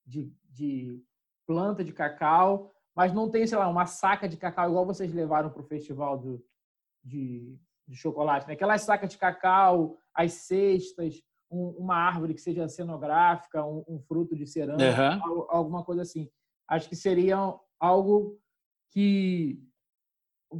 de, 0.04 0.32
de 0.50 1.00
planta 1.46 1.84
de 1.84 1.92
cacau, 1.92 2.72
mas 2.92 3.12
não 3.12 3.30
tem, 3.30 3.46
sei 3.46 3.56
lá, 3.56 3.68
uma 3.68 3.86
saca 3.86 4.28
de 4.28 4.36
cacau 4.36 4.68
igual 4.68 4.84
vocês 4.84 5.14
levaram 5.14 5.48
para 5.48 5.62
o 5.62 5.66
festival 5.66 6.18
do, 6.18 6.44
de, 7.04 7.56
de 7.86 7.96
chocolate, 7.96 8.46
né? 8.46 8.54
Aquelas 8.54 8.82
sacas 8.82 9.10
de 9.10 9.18
cacau, 9.18 9.96
as 10.14 10.32
cestas, 10.32 11.22
um, 11.50 11.76
uma 11.78 11.96
árvore 11.96 12.34
que 12.34 12.40
seja 12.40 12.68
cenográfica, 12.68 13.64
um, 13.64 13.84
um 13.88 14.00
fruto 14.00 14.36
de 14.36 14.46
cerâmica, 14.46 15.20
uhum. 15.26 15.46
alguma 15.48 15.84
coisa 15.84 16.02
assim. 16.02 16.28
Acho 16.68 16.88
que 16.88 16.96
seria 16.96 17.36
algo 17.78 18.38
que 18.90 19.62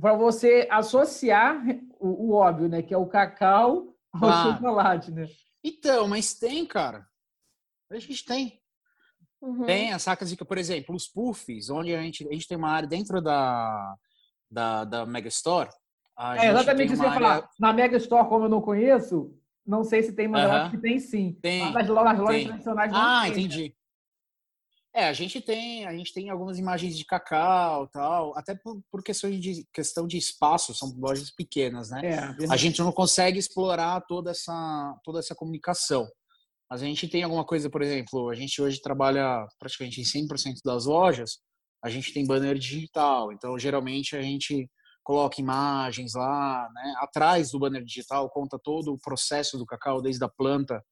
para 0.01 0.15
você 0.17 0.67
associar 0.71 1.63
o, 2.01 2.31
o, 2.31 2.33
óbvio, 2.33 2.69
né, 2.69 2.83
que 2.83 2.93
é 2.93 2.99
o 2.99 3.07
cacau 3.07 3.95
ao 4.13 4.29
ah. 4.29 4.53
chocolate, 4.53 5.11
né? 5.13 5.27
Então, 5.63 6.09
mas 6.09 6.35
tem, 6.35 6.67
cara. 6.67 7.07
A 7.91 7.99
gente 7.99 8.25
tem. 8.25 8.61
Uhum. 9.41 9.65
Tem 9.65 9.93
as 9.93 10.03
sacas 10.03 10.31
de, 10.31 10.37
por 10.37 10.59
exemplo, 10.59 10.95
os 10.95 11.07
puffs, 11.07 11.71
onde 11.71 11.95
a 11.95 12.03
gente, 12.03 12.27
a 12.27 12.33
gente 12.33 12.49
tem 12.49 12.57
uma 12.57 12.71
área 12.71 12.89
dentro 12.89 13.21
da, 13.21 13.97
da, 14.51 14.85
da 14.85 15.07
Mega 15.07 15.31
Store. 16.17 16.39
é 16.39 16.51
exatamente 16.51 16.93
isso 16.93 17.03
que 17.03 17.09
eu 17.09 17.13
ia 17.13 17.15
falar. 17.15 17.51
Na 17.59 17.73
Mega 17.73 17.97
Store, 17.97 18.29
como 18.29 18.45
eu 18.45 18.49
não 18.49 18.61
conheço, 18.61 19.37
não 19.67 19.83
sei 19.83 20.03
se 20.03 20.13
tem, 20.13 20.29
mas 20.29 20.45
uhum. 20.45 20.49
eu 20.51 20.57
acho 20.57 20.71
que 20.71 20.79
tem 20.79 20.99
sim. 20.99 21.39
Tem. 21.41 21.73
Mas 21.73 21.89
nas 21.89 21.89
lojas 21.89 22.29
tem. 22.29 22.47
tradicionais 22.47 22.93
não 22.93 23.01
Ah, 23.01 23.23
tem, 23.23 23.31
entendi. 23.33 23.63
Né? 23.65 23.75
É, 24.97 25.09
a 25.09 25.13
gente 25.13 25.41
tem, 25.41 25.85
a 25.87 25.93
gente 25.93 26.15
tem 26.15 26.31
algumas 26.31 26.57
imagens 26.57 26.97
de 26.97 27.05
cacau, 27.05 27.89
tal, 27.89 28.37
até 28.39 28.55
por, 28.55 28.81
por 28.93 29.03
questão 29.03 29.29
de 29.29 29.67
questão 29.73 30.07
de 30.07 30.17
espaço, 30.17 30.73
são 30.73 30.95
lojas 30.97 31.33
pequenas, 31.33 31.91
né? 31.91 32.01
É, 32.05 32.47
a 32.49 32.57
gente 32.57 32.79
não 32.81 32.93
consegue 32.93 33.37
explorar 33.37 34.01
toda 34.03 34.31
essa 34.31 34.97
toda 35.03 35.19
essa 35.19 35.35
comunicação. 35.35 36.07
Mas 36.71 36.81
a 36.81 36.87
gente 36.87 37.09
tem 37.09 37.25
alguma 37.25 37.45
coisa, 37.45 37.69
por 37.69 37.83
exemplo, 37.83 38.31
a 38.31 38.35
gente 38.37 38.63
hoje 38.63 38.81
trabalha 38.81 39.45
praticamente 39.59 40.01
em 40.01 40.05
100% 40.05 40.61
das 40.65 40.87
lojas, 40.87 41.39
a 41.83 41.91
gente 41.91 42.13
tem 42.15 42.25
banner 42.25 42.57
digital. 42.57 43.33
Então, 43.33 43.59
geralmente 43.59 44.17
a 44.17 44.23
gente 44.23 44.71
coloca 45.05 45.41
imagens 45.41 46.15
lá, 46.15 46.69
né? 46.75 46.95
Atrás 46.99 47.51
do 47.51 47.59
banner 47.59 47.85
digital 47.85 48.29
conta 48.31 48.59
todo 48.59 48.93
o 48.93 48.99
processo 48.99 49.59
do 49.59 49.67
cacau, 49.67 50.03
desde 50.03 50.25
a 50.25 50.29
planta 50.29 50.83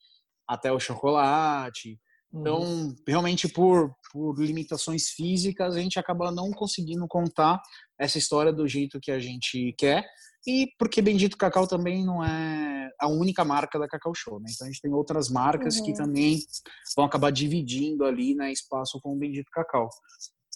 até 0.46 0.70
o 0.70 0.78
chocolate. 0.78 1.98
Então, 2.34 2.60
uhum. 2.60 2.94
realmente, 3.06 3.46
por, 3.46 3.94
por 4.10 4.38
limitações 4.38 5.08
físicas, 5.08 5.76
a 5.76 5.80
gente 5.80 5.98
acaba 5.98 6.30
não 6.30 6.50
conseguindo 6.50 7.06
contar 7.06 7.60
essa 7.98 8.16
história 8.16 8.52
do 8.52 8.66
jeito 8.66 9.00
que 9.00 9.10
a 9.10 9.18
gente 9.18 9.74
quer. 9.76 10.04
E 10.46 10.68
porque 10.78 11.02
Bendito 11.02 11.36
Cacau 11.36 11.66
também 11.66 12.04
não 12.04 12.24
é 12.24 12.90
a 13.00 13.06
única 13.06 13.44
marca 13.44 13.78
da 13.78 13.86
Cacau 13.86 14.12
Show, 14.14 14.40
né? 14.40 14.46
Então, 14.50 14.66
a 14.66 14.70
gente 14.70 14.80
tem 14.80 14.92
outras 14.92 15.28
marcas 15.28 15.76
uhum. 15.76 15.84
que 15.84 15.92
também 15.92 16.38
vão 16.96 17.04
acabar 17.04 17.30
dividindo 17.30 18.04
ali, 18.04 18.34
né, 18.34 18.50
espaço 18.50 18.98
com 19.00 19.14
o 19.14 19.18
Bendito 19.18 19.50
Cacau. 19.52 19.88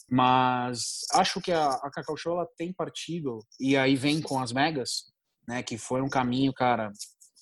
Mas 0.08 1.04
acho 1.12 1.40
que 1.40 1.50
a, 1.50 1.68
a 1.68 1.90
Cacau 1.90 2.16
Show 2.16 2.34
ela 2.34 2.48
tem 2.56 2.72
partido, 2.72 3.40
e 3.58 3.76
aí 3.76 3.96
vem 3.96 4.22
com 4.22 4.38
as 4.40 4.52
megas, 4.52 5.12
né? 5.48 5.62
Que 5.62 5.76
foi 5.76 6.00
um 6.00 6.08
caminho, 6.08 6.52
cara, 6.52 6.92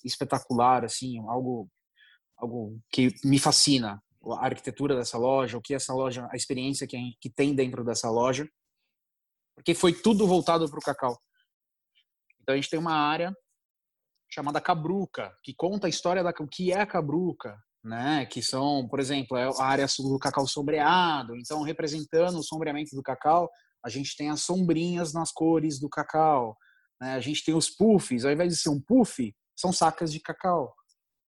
espetacular, 0.03 0.83
assim, 0.83 1.19
algo, 1.27 1.69
algo 2.37 2.79
que 2.91 3.13
me 3.23 3.39
fascina. 3.39 4.01
A 4.39 4.45
arquitetura 4.45 4.95
dessa 4.95 5.17
loja, 5.17 5.57
o 5.57 5.61
que 5.61 5.75
essa 5.75 5.93
loja, 5.93 6.27
a 6.31 6.35
experiência 6.35 6.87
que, 6.87 6.97
que 7.21 7.29
tem 7.29 7.53
dentro 7.53 7.83
dessa 7.83 8.09
loja, 8.09 8.49
porque 9.55 9.75
foi 9.75 9.93
tudo 9.93 10.27
voltado 10.27 10.69
para 10.69 10.79
o 10.79 10.81
cacau. 10.81 11.19
Então 12.41 12.53
a 12.53 12.55
gente 12.55 12.69
tem 12.69 12.79
uma 12.79 12.93
área 12.93 13.35
chamada 14.29 14.59
Cabruca, 14.59 15.35
que 15.43 15.53
conta 15.53 15.87
a 15.87 15.89
história 15.89 16.23
da 16.23 16.31
o 16.39 16.47
que 16.47 16.71
é 16.71 16.81
a 16.81 16.85
Cabruca, 16.85 17.57
né? 17.85 18.25
Que 18.25 18.41
são, 18.41 18.87
por 18.87 18.99
exemplo, 18.99 19.37
é 19.37 19.43
a 19.43 19.63
área 19.63 19.85
do 19.99 20.17
cacau 20.17 20.47
sombreado. 20.47 21.35
Então, 21.35 21.61
representando 21.61 22.39
o 22.39 22.43
sombreamento 22.43 22.95
do 22.95 23.03
cacau, 23.03 23.49
a 23.85 23.89
gente 23.89 24.17
tem 24.17 24.31
as 24.31 24.41
sombrinhas 24.41 25.13
nas 25.13 25.31
cores 25.31 25.79
do 25.79 25.87
cacau. 25.87 26.57
Né? 26.99 27.13
A 27.13 27.19
gente 27.19 27.45
tem 27.45 27.53
os 27.53 27.69
puffs. 27.69 28.25
Ao 28.25 28.31
invés 28.31 28.51
de 28.51 28.59
ser 28.59 28.69
um 28.69 28.81
puff, 28.81 29.31
são 29.55 29.71
sacas 29.71 30.11
de 30.11 30.19
cacau. 30.19 30.73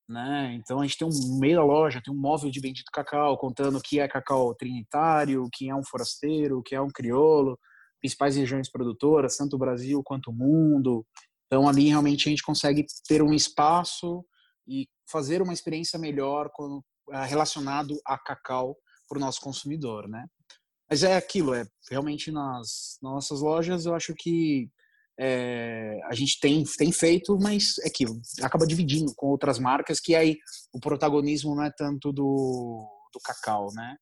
Né? 0.09 0.55
Então, 0.55 0.81
a 0.81 0.83
gente 0.83 0.97
tem 0.97 1.07
um 1.07 1.39
meio 1.39 1.57
da 1.57 1.63
loja, 1.63 2.01
tem 2.03 2.13
um 2.13 2.19
móvel 2.19 2.49
de 2.49 2.59
bendito 2.59 2.89
cacau, 2.91 3.37
contando 3.37 3.79
que 3.79 3.99
é 3.99 4.07
cacau 4.07 4.55
trinitário, 4.55 5.47
que 5.53 5.69
é 5.69 5.75
um 5.75 5.83
forasteiro, 5.83 6.63
que 6.63 6.73
é 6.73 6.81
um 6.81 6.89
crioulo, 6.89 7.59
principais 7.99 8.35
regiões 8.35 8.71
produtoras, 8.71 9.37
tanto 9.37 9.57
o 9.57 9.59
Brasil 9.59 10.01
quanto 10.03 10.31
o 10.31 10.33
mundo. 10.33 11.05
Então, 11.45 11.69
ali 11.69 11.89
realmente 11.89 12.27
a 12.27 12.31
gente 12.31 12.41
consegue 12.41 12.83
ter 13.07 13.21
um 13.21 13.33
espaço 13.33 14.25
e 14.67 14.87
fazer 15.09 15.41
uma 15.41 15.53
experiência 15.53 15.97
melhor 15.97 16.49
com, 16.53 16.77
uh, 16.77 17.25
relacionado 17.25 17.99
a 18.05 18.17
cacau 18.17 18.75
para 19.07 19.17
o 19.17 19.21
nosso 19.21 19.39
consumidor, 19.41 20.07
né? 20.07 20.25
Mas 20.89 21.03
é 21.03 21.15
aquilo, 21.15 21.53
é 21.53 21.65
realmente 21.89 22.31
nas, 22.31 22.97
nas 23.01 23.11
nossas 23.13 23.41
lojas 23.41 23.85
eu 23.85 23.93
acho 23.93 24.13
que 24.17 24.69
é, 25.19 25.99
a 26.05 26.13
gente 26.13 26.39
tem, 26.39 26.63
tem 26.63 26.91
feito, 26.91 27.37
mas 27.39 27.77
é 27.79 27.87
aquilo, 27.87 28.21
acaba 28.41 28.67
dividindo 28.67 29.13
com 29.15 29.27
outras 29.27 29.57
marcas 29.57 29.99
que 29.99 30.15
aí 30.15 30.37
o 30.71 30.79
protagonismo 30.79 31.55
não 31.55 31.63
é 31.63 31.71
tanto 31.75 32.13
do, 32.13 32.87
do 33.13 33.19
cacau, 33.23 33.69
né? 33.73 33.95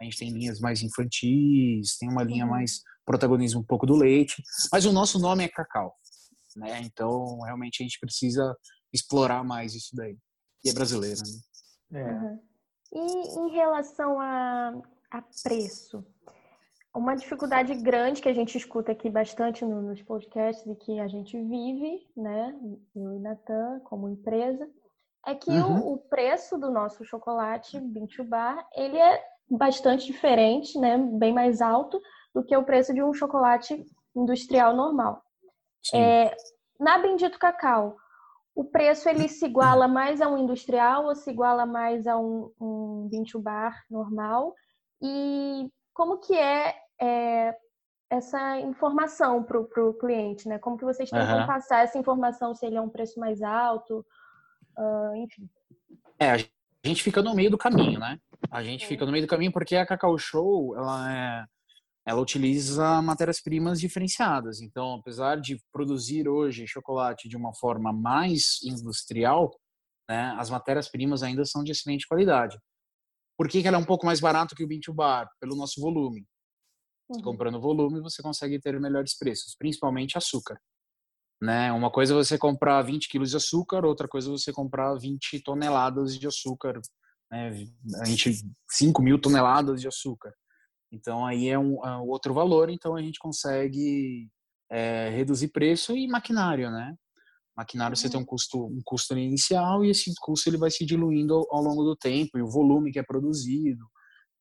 A 0.00 0.04
gente 0.04 0.18
tem 0.18 0.30
linhas 0.30 0.60
mais 0.60 0.82
infantis, 0.82 1.96
tem 1.98 2.08
uma 2.08 2.22
linha 2.22 2.44
uhum. 2.44 2.50
mais 2.50 2.80
protagonismo 3.04 3.60
um 3.60 3.64
pouco 3.64 3.86
do 3.86 3.96
leite, 3.96 4.42
mas 4.72 4.86
o 4.86 4.92
nosso 4.92 5.18
nome 5.18 5.44
é 5.44 5.48
cacau, 5.48 5.94
né? 6.56 6.80
Então 6.82 7.40
realmente 7.40 7.82
a 7.82 7.84
gente 7.84 7.98
precisa 8.00 8.56
explorar 8.92 9.42
mais 9.44 9.74
isso 9.74 9.94
daí. 9.94 10.16
E 10.64 10.70
é 10.70 10.72
brasileira, 10.72 11.20
né? 11.90 12.00
É. 12.00 12.12
Uhum. 12.12 12.40
E 12.94 13.38
em 13.40 13.50
relação 13.50 14.20
a, 14.20 14.74
a 15.10 15.22
preço, 15.42 16.04
uma 16.94 17.16
dificuldade 17.16 17.74
grande 17.74 18.20
que 18.20 18.28
a 18.28 18.34
gente 18.34 18.56
escuta 18.56 18.92
aqui 18.92 19.08
bastante 19.08 19.64
no, 19.64 19.80
nos 19.80 20.02
podcasts 20.02 20.66
e 20.66 20.74
que 20.74 21.00
a 21.00 21.08
gente 21.08 21.40
vive, 21.40 22.06
né, 22.14 22.54
eu 22.94 23.14
e 23.14 23.18
Natan, 23.18 23.80
como 23.84 24.10
empresa, 24.10 24.68
é 25.26 25.34
que 25.34 25.50
uhum. 25.50 25.80
o, 25.80 25.92
o, 25.94 25.98
preço 25.98 26.58
do 26.58 26.70
nosso 26.70 27.04
chocolate 27.04 27.80
Bintu 27.80 28.24
Bar, 28.24 28.66
ele 28.74 28.98
é 28.98 29.24
bastante 29.48 30.04
diferente, 30.04 30.78
né, 30.78 30.98
bem 30.98 31.32
mais 31.32 31.62
alto 31.62 32.00
do 32.34 32.44
que 32.44 32.56
o 32.56 32.64
preço 32.64 32.92
de 32.92 33.02
um 33.02 33.14
chocolate 33.14 33.86
industrial 34.14 34.76
normal. 34.76 35.22
É, 35.94 36.34
na 36.78 36.98
Bendito 36.98 37.38
Cacau, 37.38 37.96
o 38.54 38.64
preço 38.64 39.08
ele 39.08 39.28
se 39.28 39.46
iguala 39.46 39.88
mais 39.88 40.20
a 40.20 40.28
um 40.28 40.36
industrial 40.36 41.06
ou 41.06 41.14
se 41.14 41.30
iguala 41.30 41.64
mais 41.64 42.06
a 42.06 42.18
um, 42.18 42.52
um 42.60 43.08
bar 43.40 43.82
normal? 43.90 44.54
E 45.00 45.70
como 45.94 46.18
que 46.18 46.34
é, 46.34 46.74
é 47.00 47.56
essa 48.10 48.60
informação 48.60 49.42
para 49.42 49.58
o 49.58 49.94
cliente, 49.94 50.46
né? 50.46 50.58
Como 50.58 50.76
que 50.76 50.84
vocês 50.84 51.08
tentam 51.08 51.40
uhum. 51.40 51.46
passar 51.46 51.82
essa 51.82 51.98
informação 51.98 52.54
se 52.54 52.66
ele 52.66 52.76
é 52.76 52.80
um 52.80 52.90
preço 52.90 53.18
mais 53.18 53.40
alto, 53.40 54.04
uh, 54.78 55.16
enfim. 55.16 55.48
É, 56.18 56.32
a 56.32 56.36
gente 56.84 57.02
fica 57.02 57.22
no 57.22 57.34
meio 57.34 57.50
do 57.50 57.56
caminho, 57.56 57.98
né? 57.98 58.18
A 58.50 58.62
gente 58.62 58.86
fica 58.86 59.06
no 59.06 59.12
meio 59.12 59.24
do 59.24 59.28
caminho 59.28 59.50
porque 59.50 59.76
a 59.76 59.86
Cacau 59.86 60.18
Show, 60.18 60.76
ela 60.76 61.12
é, 61.12 61.44
ela 62.06 62.20
utiliza 62.20 63.00
matérias-primas 63.00 63.80
diferenciadas. 63.80 64.60
Então, 64.60 64.94
apesar 64.94 65.40
de 65.40 65.62
produzir 65.72 66.28
hoje 66.28 66.66
chocolate 66.66 67.28
de 67.28 67.36
uma 67.36 67.54
forma 67.54 67.92
mais 67.92 68.58
industrial, 68.64 69.56
né, 70.08 70.34
as 70.38 70.50
matérias-primas 70.50 71.22
ainda 71.22 71.44
são 71.44 71.62
de 71.62 71.72
excelente 71.72 72.06
qualidade. 72.06 72.58
Por 73.36 73.48
que, 73.48 73.62
que 73.62 73.68
ela 73.68 73.76
é 73.76 73.80
um 73.80 73.84
pouco 73.84 74.04
mais 74.04 74.20
barato 74.20 74.54
que 74.54 74.64
o 74.64 74.68
Bean 74.68 74.80
Bar? 74.94 75.28
Pelo 75.40 75.56
nosso 75.56 75.80
volume. 75.80 76.26
Uhum. 77.08 77.22
Comprando 77.22 77.60
volume, 77.60 78.00
você 78.00 78.22
consegue 78.22 78.60
ter 78.60 78.78
melhores 78.80 79.16
preços, 79.16 79.54
principalmente 79.56 80.18
açúcar. 80.18 80.60
Né? 81.40 81.72
Uma 81.72 81.90
coisa 81.90 82.14
é 82.14 82.16
você 82.16 82.38
comprar 82.38 82.82
20 82.82 83.08
quilos 83.08 83.30
de 83.30 83.36
açúcar, 83.36 83.84
outra 83.84 84.06
coisa 84.06 84.28
é 84.28 84.30
você 84.30 84.52
comprar 84.52 84.94
20 84.94 85.40
toneladas 85.42 86.18
de 86.18 86.26
açúcar, 86.26 86.80
né? 87.30 87.66
a 88.00 88.04
gente 88.04 88.44
5 88.70 89.02
mil 89.02 89.20
toneladas 89.20 89.80
de 89.80 89.88
açúcar. 89.88 90.32
Então 90.92 91.24
aí 91.24 91.48
é 91.48 91.58
um, 91.58 91.84
é 91.84 91.96
um 91.96 92.08
outro 92.08 92.34
valor, 92.34 92.68
então 92.68 92.94
a 92.94 93.00
gente 93.00 93.18
consegue 93.18 94.28
é, 94.70 95.08
reduzir 95.08 95.48
preço 95.48 95.96
e 95.96 96.06
maquinário, 96.06 96.70
né? 96.70 96.94
Maquinário 97.56 97.96
você 97.96 98.08
tem 98.08 98.18
um 98.18 98.20
uhum. 98.20 98.26
custo, 98.26 98.66
um 98.66 98.80
custo 98.84 99.16
inicial 99.16 99.84
e 99.84 99.90
esse 99.90 100.12
custo 100.20 100.48
ele 100.48 100.58
vai 100.58 100.70
se 100.70 100.84
diluindo 100.84 101.34
ao, 101.34 101.56
ao 101.56 101.62
longo 101.62 101.82
do 101.82 101.96
tempo 101.96 102.38
e 102.38 102.42
o 102.42 102.50
volume 102.50 102.92
que 102.92 102.98
é 102.98 103.02
produzido, 103.02 103.84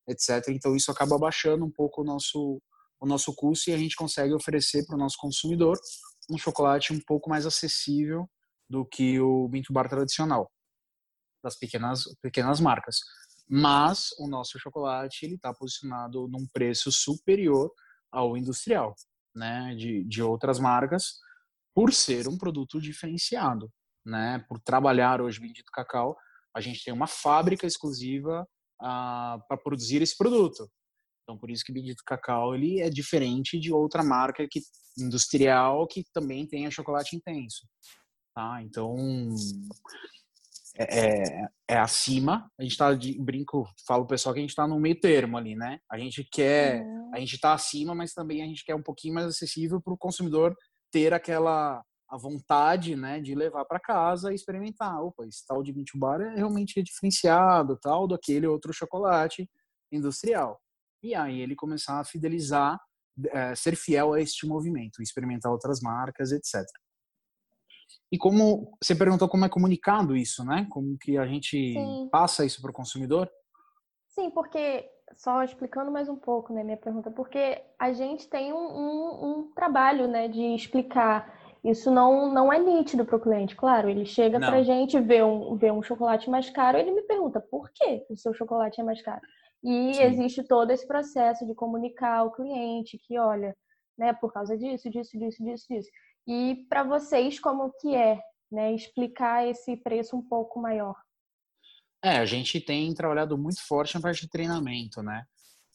etc. 0.08 0.50
Então 0.50 0.76
isso 0.76 0.92
acaba 0.92 1.18
baixando 1.18 1.66
um 1.66 1.72
pouco 1.72 2.02
o 2.02 2.06
nosso, 2.06 2.62
o 3.00 3.06
nosso 3.06 3.34
custo 3.34 3.70
e 3.70 3.74
a 3.74 3.78
gente 3.78 3.96
consegue 3.96 4.34
oferecer 4.34 4.86
para 4.86 4.96
o 4.96 5.00
nosso 5.00 5.18
consumidor 5.18 5.78
um 6.30 6.38
chocolate 6.38 6.94
um 6.94 7.00
pouco 7.06 7.30
mais 7.30 7.46
acessível 7.46 8.30
do 8.70 8.86
que 8.86 9.20
o 9.20 9.48
Bintu 9.50 9.74
Bar 9.74 9.90
tradicional 9.90 10.50
das 11.44 11.58
pequenas 11.58 12.04
pequenas 12.22 12.60
marcas. 12.60 12.98
Mas 13.54 14.12
o 14.18 14.30
nosso 14.30 14.58
chocolate 14.58 15.26
ele 15.26 15.36
está 15.36 15.54
posicionado 15.54 16.26
num 16.30 16.48
preço 16.54 16.90
superior 16.90 17.70
ao 18.10 18.38
industrial, 18.38 18.96
né, 19.36 19.76
de, 19.76 20.06
de 20.06 20.24
outras 20.24 20.58
marcas, 20.58 21.20
por 21.76 21.92
ser 21.92 22.30
um 22.30 22.38
produto 22.38 22.80
diferenciado, 22.80 23.70
né, 24.06 24.46
por 24.48 24.58
trabalhar 24.60 25.20
hoje 25.20 25.42
Bendito 25.42 25.70
Cacau, 25.74 26.16
a 26.56 26.62
gente 26.62 26.82
tem 26.82 26.94
uma 26.94 27.08
fábrica 27.08 27.68
exclusiva 27.68 28.48
ah, 28.82 29.38
para 29.50 29.58
produzir 29.58 30.02
esse 30.02 30.18
produto. 30.18 30.70
Então, 31.24 31.38
por 31.38 31.52
isso 31.52 31.66
que 31.66 31.74
Bendito 31.74 32.04
Cacau 32.06 32.56
ele 32.56 32.80
é 32.80 32.90
diferente 32.90 33.60
de 33.60 33.74
outra 33.74 34.02
marca 34.02 34.48
que 34.50 34.62
industrial 34.98 35.88
que 35.88 36.06
também 36.14 36.48
tenha 36.48 36.72
chocolate 36.72 37.18
intenso. 37.18 37.68
Tá? 38.34 38.62
Então, 38.64 38.96
é, 40.78 41.00
é, 41.00 41.48
é 41.70 41.78
acima. 41.78 42.50
A 42.60 42.64
gente 42.64 42.72
está 42.72 42.94
de 42.94 43.20
brinco, 43.22 43.68
falo 43.86 44.08
pessoal 44.08 44.34
que 44.34 44.40
a 44.40 44.44
gente 44.44 44.52
está 44.52 44.68
no 44.68 44.80
meio 44.80 45.00
termo 45.00 45.38
ali, 45.38 45.56
né? 45.56 45.80
A 45.92 45.98
gente 45.98 46.28
quer, 46.32 46.84
a 47.14 47.20
gente 47.20 47.36
está 47.36 47.54
acima, 47.54 47.94
mas 47.94 48.14
também 48.14 48.42
a 48.42 48.46
gente 48.46 48.64
quer 48.64 48.76
um 48.76 48.84
pouquinho 48.84 49.14
mais 49.14 49.28
acessível 49.28 49.82
para 49.82 49.94
o 49.94 49.98
consumidor 49.98 50.56
ter 50.92 51.14
aquela 51.14 51.84
a 52.10 52.18
vontade, 52.18 52.94
né, 52.94 53.22
de 53.22 53.34
levar 53.34 53.64
para 53.64 53.80
casa 53.80 54.34
e 54.34 54.36
experimentar. 54.36 55.02
Opa, 55.02 55.26
esse 55.26 55.46
tal 55.48 55.64
de 55.64 55.74
Mint 55.74 55.92
Bar 55.96 56.20
é 56.20 56.36
realmente 56.36 56.84
diferenciado, 56.84 57.80
tal 57.82 58.06
do 58.06 58.14
aquele 58.14 58.46
outro 58.46 58.74
chocolate 58.74 59.50
industrial. 59.90 60.60
E 61.02 61.16
aí 61.16 61.40
ele 61.40 61.56
começar 61.56 62.02
a 62.02 62.04
fidelizar, 62.04 62.78
é, 63.30 63.56
ser 63.56 63.78
fiel 63.78 64.12
a 64.12 64.20
este 64.20 64.46
movimento, 64.46 65.02
experimentar 65.02 65.54
outras 65.54 65.80
marcas, 65.80 66.34
etc. 66.34 66.66
E 68.12 68.18
como 68.18 68.78
você 68.82 68.94
perguntou 68.96 69.30
como 69.30 69.46
é 69.46 69.50
comunicado 69.50 70.16
isso, 70.16 70.44
né? 70.44 70.68
Como 70.70 70.98
que 70.98 71.18
a 71.18 71.26
gente 71.26 71.74
Sim. 71.74 72.10
passa 72.12 72.46
isso 72.46 72.62
para 72.62 72.72
o 72.72 72.74
consumidor? 72.74 73.30
Sim, 74.10 74.30
porque 74.30 74.90
só 75.16 75.44
explicando 75.44 75.92
mais 75.92 76.10
um 76.10 76.16
pouco, 76.16 76.54
né, 76.54 76.64
minha 76.64 76.78
pergunta, 76.78 77.12
porque 77.12 77.62
a 77.78 77.92
gente 77.94 78.28
tem 78.30 78.54
um, 78.54 78.58
um, 78.58 79.26
um 79.26 79.52
trabalho, 79.54 80.08
né, 80.08 80.28
de 80.28 80.42
explicar 80.56 81.40
isso 81.64 81.92
não, 81.92 82.32
não 82.34 82.52
é 82.52 82.58
nítido 82.58 83.06
para 83.06 83.16
o 83.16 83.20
cliente, 83.20 83.56
claro. 83.56 83.88
Ele 83.88 84.06
chega 84.06 84.40
para 84.40 84.58
a 84.58 84.64
gente, 84.64 85.00
vê 85.00 85.22
um, 85.22 85.56
vê 85.56 85.72
um 85.72 85.84
chocolate 85.84 86.30
mais 86.30 86.50
caro, 86.50 86.78
ele 86.78 86.92
me 86.92 87.04
pergunta 87.04 87.40
por 87.40 87.70
que 87.72 88.06
o 88.10 88.18
seu 88.18 88.34
chocolate 88.34 88.82
é 88.82 88.84
mais 88.84 89.02
caro. 89.02 89.22
E 89.64 89.94
Sim. 89.94 90.04
existe 90.04 90.44
todo 90.44 90.72
esse 90.72 90.88
processo 90.88 91.46
de 91.46 91.54
comunicar 91.54 92.18
ao 92.18 92.32
cliente 92.32 92.98
que, 92.98 93.20
olha, 93.20 93.56
né, 93.96 94.12
por 94.14 94.34
causa 94.34 94.58
disso, 94.58 94.90
disso, 94.90 95.18
disso, 95.18 95.44
disso, 95.44 95.66
disso. 95.70 95.90
E 96.28 96.66
para 96.70 96.84
vocês, 96.84 97.40
como 97.40 97.72
que 97.80 97.96
é, 97.96 98.22
né, 98.52 98.74
explicar 98.74 99.48
esse 99.48 99.76
preço 99.78 100.16
um 100.16 100.22
pouco 100.22 100.60
maior? 100.60 100.96
É, 102.04 102.18
a 102.18 102.26
gente 102.26 102.60
tem 102.60 102.94
trabalhado 102.94 103.38
muito 103.38 103.62
forte 103.66 103.96
na 103.96 104.02
parte 104.02 104.22
de 104.22 104.30
treinamento, 104.30 105.04
né? 105.04 105.24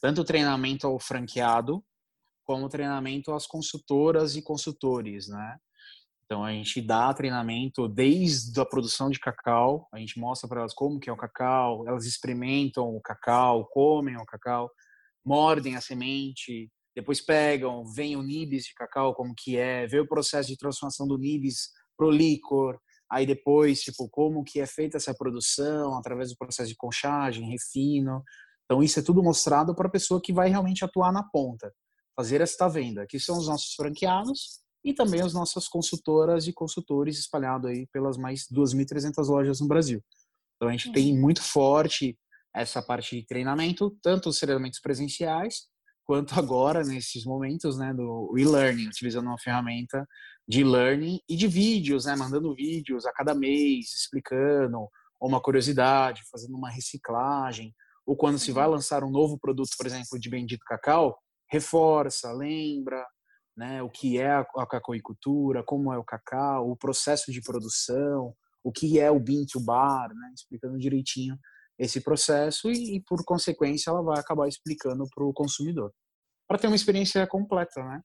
Tanto 0.01 0.25
treinamento 0.25 0.87
ao 0.87 0.99
franqueado, 0.99 1.85
como 2.45 2.69
treinamento 2.69 3.33
às 3.33 3.47
consultoras 3.47 4.37
e 4.37 4.43
consultores, 4.43 5.29
né? 5.29 5.59
Então 6.25 6.45
a 6.45 6.53
gente 6.53 6.81
dá 6.81 7.15
treinamento 7.15 7.89
desde 7.89 8.61
a 8.61 8.65
produção 8.65 9.09
de 9.09 9.21
cacau, 9.21 9.89
a 9.93 9.99
gente 9.99 10.19
mostra 10.19 10.49
para 10.49 10.61
elas 10.61 10.75
como 10.75 10.99
que 10.99 11.09
é 11.09 11.13
o 11.13 11.17
cacau, 11.17 11.87
elas 11.87 12.05
experimentam 12.05 12.97
o 12.97 13.01
cacau, 13.01 13.65
comem 13.67 14.17
o 14.17 14.27
cacau, 14.27 14.69
mordem 15.25 15.77
a 15.77 15.81
semente, 15.81 16.69
depois 16.97 17.21
pegam, 17.21 17.85
veem 17.85 18.17
o 18.17 18.23
nibs 18.23 18.65
de 18.65 18.75
cacau 18.75 19.15
como 19.15 19.35
que 19.37 19.59
é, 19.59 19.87
vê 19.87 20.01
o 20.01 20.09
processo 20.09 20.49
de 20.49 20.57
transformação 20.57 21.07
do 21.07 21.19
nibs 21.19 21.69
pro 21.95 22.11
licor, 22.11 22.79
aí 23.13 23.27
depois, 23.27 23.83
tipo, 23.83 24.09
como 24.09 24.43
que 24.43 24.61
é 24.61 24.67
feita 24.67 24.97
essa 24.97 25.15
produção 25.15 25.95
através 25.99 26.31
do 26.31 26.37
processo 26.39 26.71
de 26.71 26.77
conchagem, 26.77 27.51
refino. 27.51 28.23
Então 28.65 28.83
isso 28.83 28.99
é 28.99 29.03
tudo 29.03 29.23
mostrado 29.23 29.75
para 29.75 29.89
a 29.89 29.91
pessoa 29.91 30.21
que 30.23 30.33
vai 30.33 30.49
realmente 30.49 30.85
atuar 30.87 31.13
na 31.13 31.23
ponta, 31.23 31.71
fazer 32.17 32.41
esta 32.41 32.67
venda, 32.67 33.07
que 33.07 33.21
são 33.21 33.37
os 33.37 33.47
nossos 33.47 33.75
franqueados 33.75 34.63
e 34.83 34.95
também 34.95 35.21
as 35.21 35.35
nossas 35.35 35.69
consultoras 35.69 36.47
e 36.47 36.53
consultores 36.53 37.19
espalhados 37.19 37.71
aí 37.71 37.87
pelas 37.93 38.17
mais 38.17 38.47
2.300 38.51 39.29
lojas 39.29 39.61
no 39.61 39.69
Brasil. 39.69 40.03
Então 40.57 40.71
a 40.71 40.73
gente 40.73 40.91
tem 40.93 41.13
uhum. 41.13 41.21
muito 41.21 41.43
forte 41.43 42.19
essa 42.55 42.81
parte 42.81 43.17
de 43.17 43.27
treinamento, 43.27 43.95
tanto 44.03 44.31
os 44.31 44.39
treinamentos 44.39 44.81
presenciais, 44.81 45.67
quanto 46.07 46.39
agora, 46.39 46.85
nesses 46.85 47.25
momentos, 47.25 47.77
né, 47.77 47.93
do 47.93 48.33
e-learning, 48.39 48.87
utilizando 48.87 49.27
uma 49.27 49.39
ferramenta 49.39 50.07
de 50.49 50.63
learning 50.63 51.19
e 51.29 51.37
de 51.37 51.49
vídeos, 51.49 52.05
né, 52.05 52.15
mandando 52.15 52.55
vídeos 52.55 53.05
a 53.05 53.13
cada 53.13 53.35
mês, 53.35 53.93
explicando 53.93 54.89
uma 55.21 55.41
curiosidade, 55.41 56.23
fazendo 56.31 56.57
uma 56.57 56.71
reciclagem, 56.71 57.75
ou 58.07 58.17
quando 58.17 58.39
se 58.39 58.53
vai 58.53 58.67
uhum. 58.67 58.75
lançar 58.75 59.03
um 59.03 59.11
novo 59.11 59.37
produto, 59.37 59.71
por 59.77 59.87
exemplo, 59.87 60.19
de 60.19 60.31
Bendito 60.31 60.65
Cacau, 60.65 61.19
reforça, 61.51 62.33
lembra, 62.33 63.05
né, 63.57 63.83
o 63.83 63.91
que 63.91 64.19
é 64.19 64.31
a, 64.31 64.67
cacauicultura, 64.67 65.65
como 65.65 65.93
é 65.93 65.99
o 65.99 66.05
cacau, 66.05 66.71
o 66.71 66.77
processo 66.77 67.33
de 67.33 67.41
produção, 67.41 68.33
o 68.63 68.71
que 68.71 69.01
é 69.01 69.11
o 69.11 69.19
bean 69.19 69.45
to 69.51 69.59
bar, 69.59 70.09
né, 70.15 70.33
explicando 70.35 70.79
direitinho 70.79 71.37
esse 71.79 72.01
processo 72.01 72.71
e, 72.71 72.97
e 72.97 73.01
por 73.03 73.25
consequência, 73.25 73.91
ela 73.91 74.03
vai 74.03 74.19
acabar 74.19 74.49
explicando 74.49 75.05
para 75.15 75.25
o 75.25 75.33
consumidor, 75.33 75.93
para 76.49 76.59
ter 76.59 76.67
uma 76.67 76.77
experiência 76.77 77.27
completa, 77.27 77.83
né? 77.85 78.01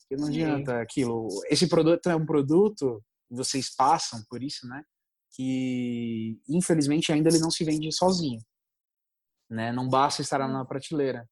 Porque 0.00 0.16
não 0.16 0.28
adianta 0.28 0.72
Sim. 0.72 0.78
aquilo. 0.78 1.28
Esse 1.50 1.68
produto 1.68 2.08
é 2.08 2.16
um 2.16 2.24
produto, 2.24 3.02
vocês 3.30 3.74
passam 3.74 4.22
por 4.28 4.42
isso, 4.42 4.66
né? 4.66 4.82
Que 5.34 6.40
infelizmente 6.48 7.12
ainda 7.12 7.28
ele 7.28 7.40
não 7.40 7.50
se 7.50 7.64
vende 7.64 7.90
sozinho, 7.92 8.40
né? 9.50 9.72
Não 9.72 9.88
basta 9.88 10.22
estar 10.22 10.46
na 10.48 10.64
prateleira 10.64 11.28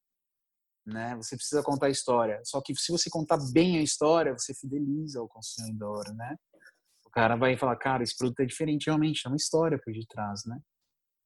né? 0.87 1.15
Você 1.17 1.35
precisa 1.35 1.61
contar 1.61 1.87
a 1.87 1.91
história. 1.91 2.41
Só 2.45 2.61
que 2.61 2.73
se 2.75 2.91
você 2.91 3.09
contar 3.09 3.37
bem 3.51 3.77
a 3.77 3.81
história, 3.81 4.33
você 4.33 4.53
fideliza 4.53 5.21
o 5.21 5.27
consumidor, 5.27 6.05
né? 6.15 6.35
O 7.05 7.09
cara 7.09 7.35
vai 7.35 7.57
falar, 7.57 7.75
cara, 7.75 8.03
esse 8.03 8.15
produto 8.15 8.39
é 8.39 8.45
diferente, 8.45 8.87
realmente, 8.87 9.23
é 9.25 9.29
uma 9.29 9.35
história 9.35 9.77
por 9.83 9.93
detrás, 9.93 10.45
né? 10.45 10.59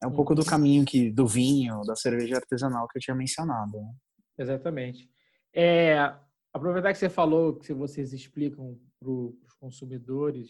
É 0.01 0.07
um 0.07 0.11
pouco 0.11 0.33
do 0.33 0.41
uhum. 0.41 0.47
caminho 0.47 0.85
que 0.85 1.11
do 1.11 1.27
vinho, 1.27 1.81
da 1.81 1.95
cerveja 1.95 2.37
artesanal 2.37 2.87
que 2.87 2.97
eu 2.97 3.01
tinha 3.01 3.15
mencionado. 3.15 3.77
Né? 3.77 3.93
Exatamente. 4.37 5.09
É, 5.53 6.13
aproveitar 6.53 6.91
que 6.91 6.99
você 6.99 7.09
falou 7.09 7.55
que 7.55 7.73
vocês 7.73 8.13
explicam 8.13 8.79
para 8.99 9.09
os 9.09 9.53
consumidores, 9.59 10.49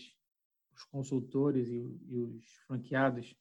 os 0.75 0.83
consultores 0.85 1.67
e, 1.67 1.99
e, 2.07 2.21
os 2.21 2.45
franqueados 2.67 3.35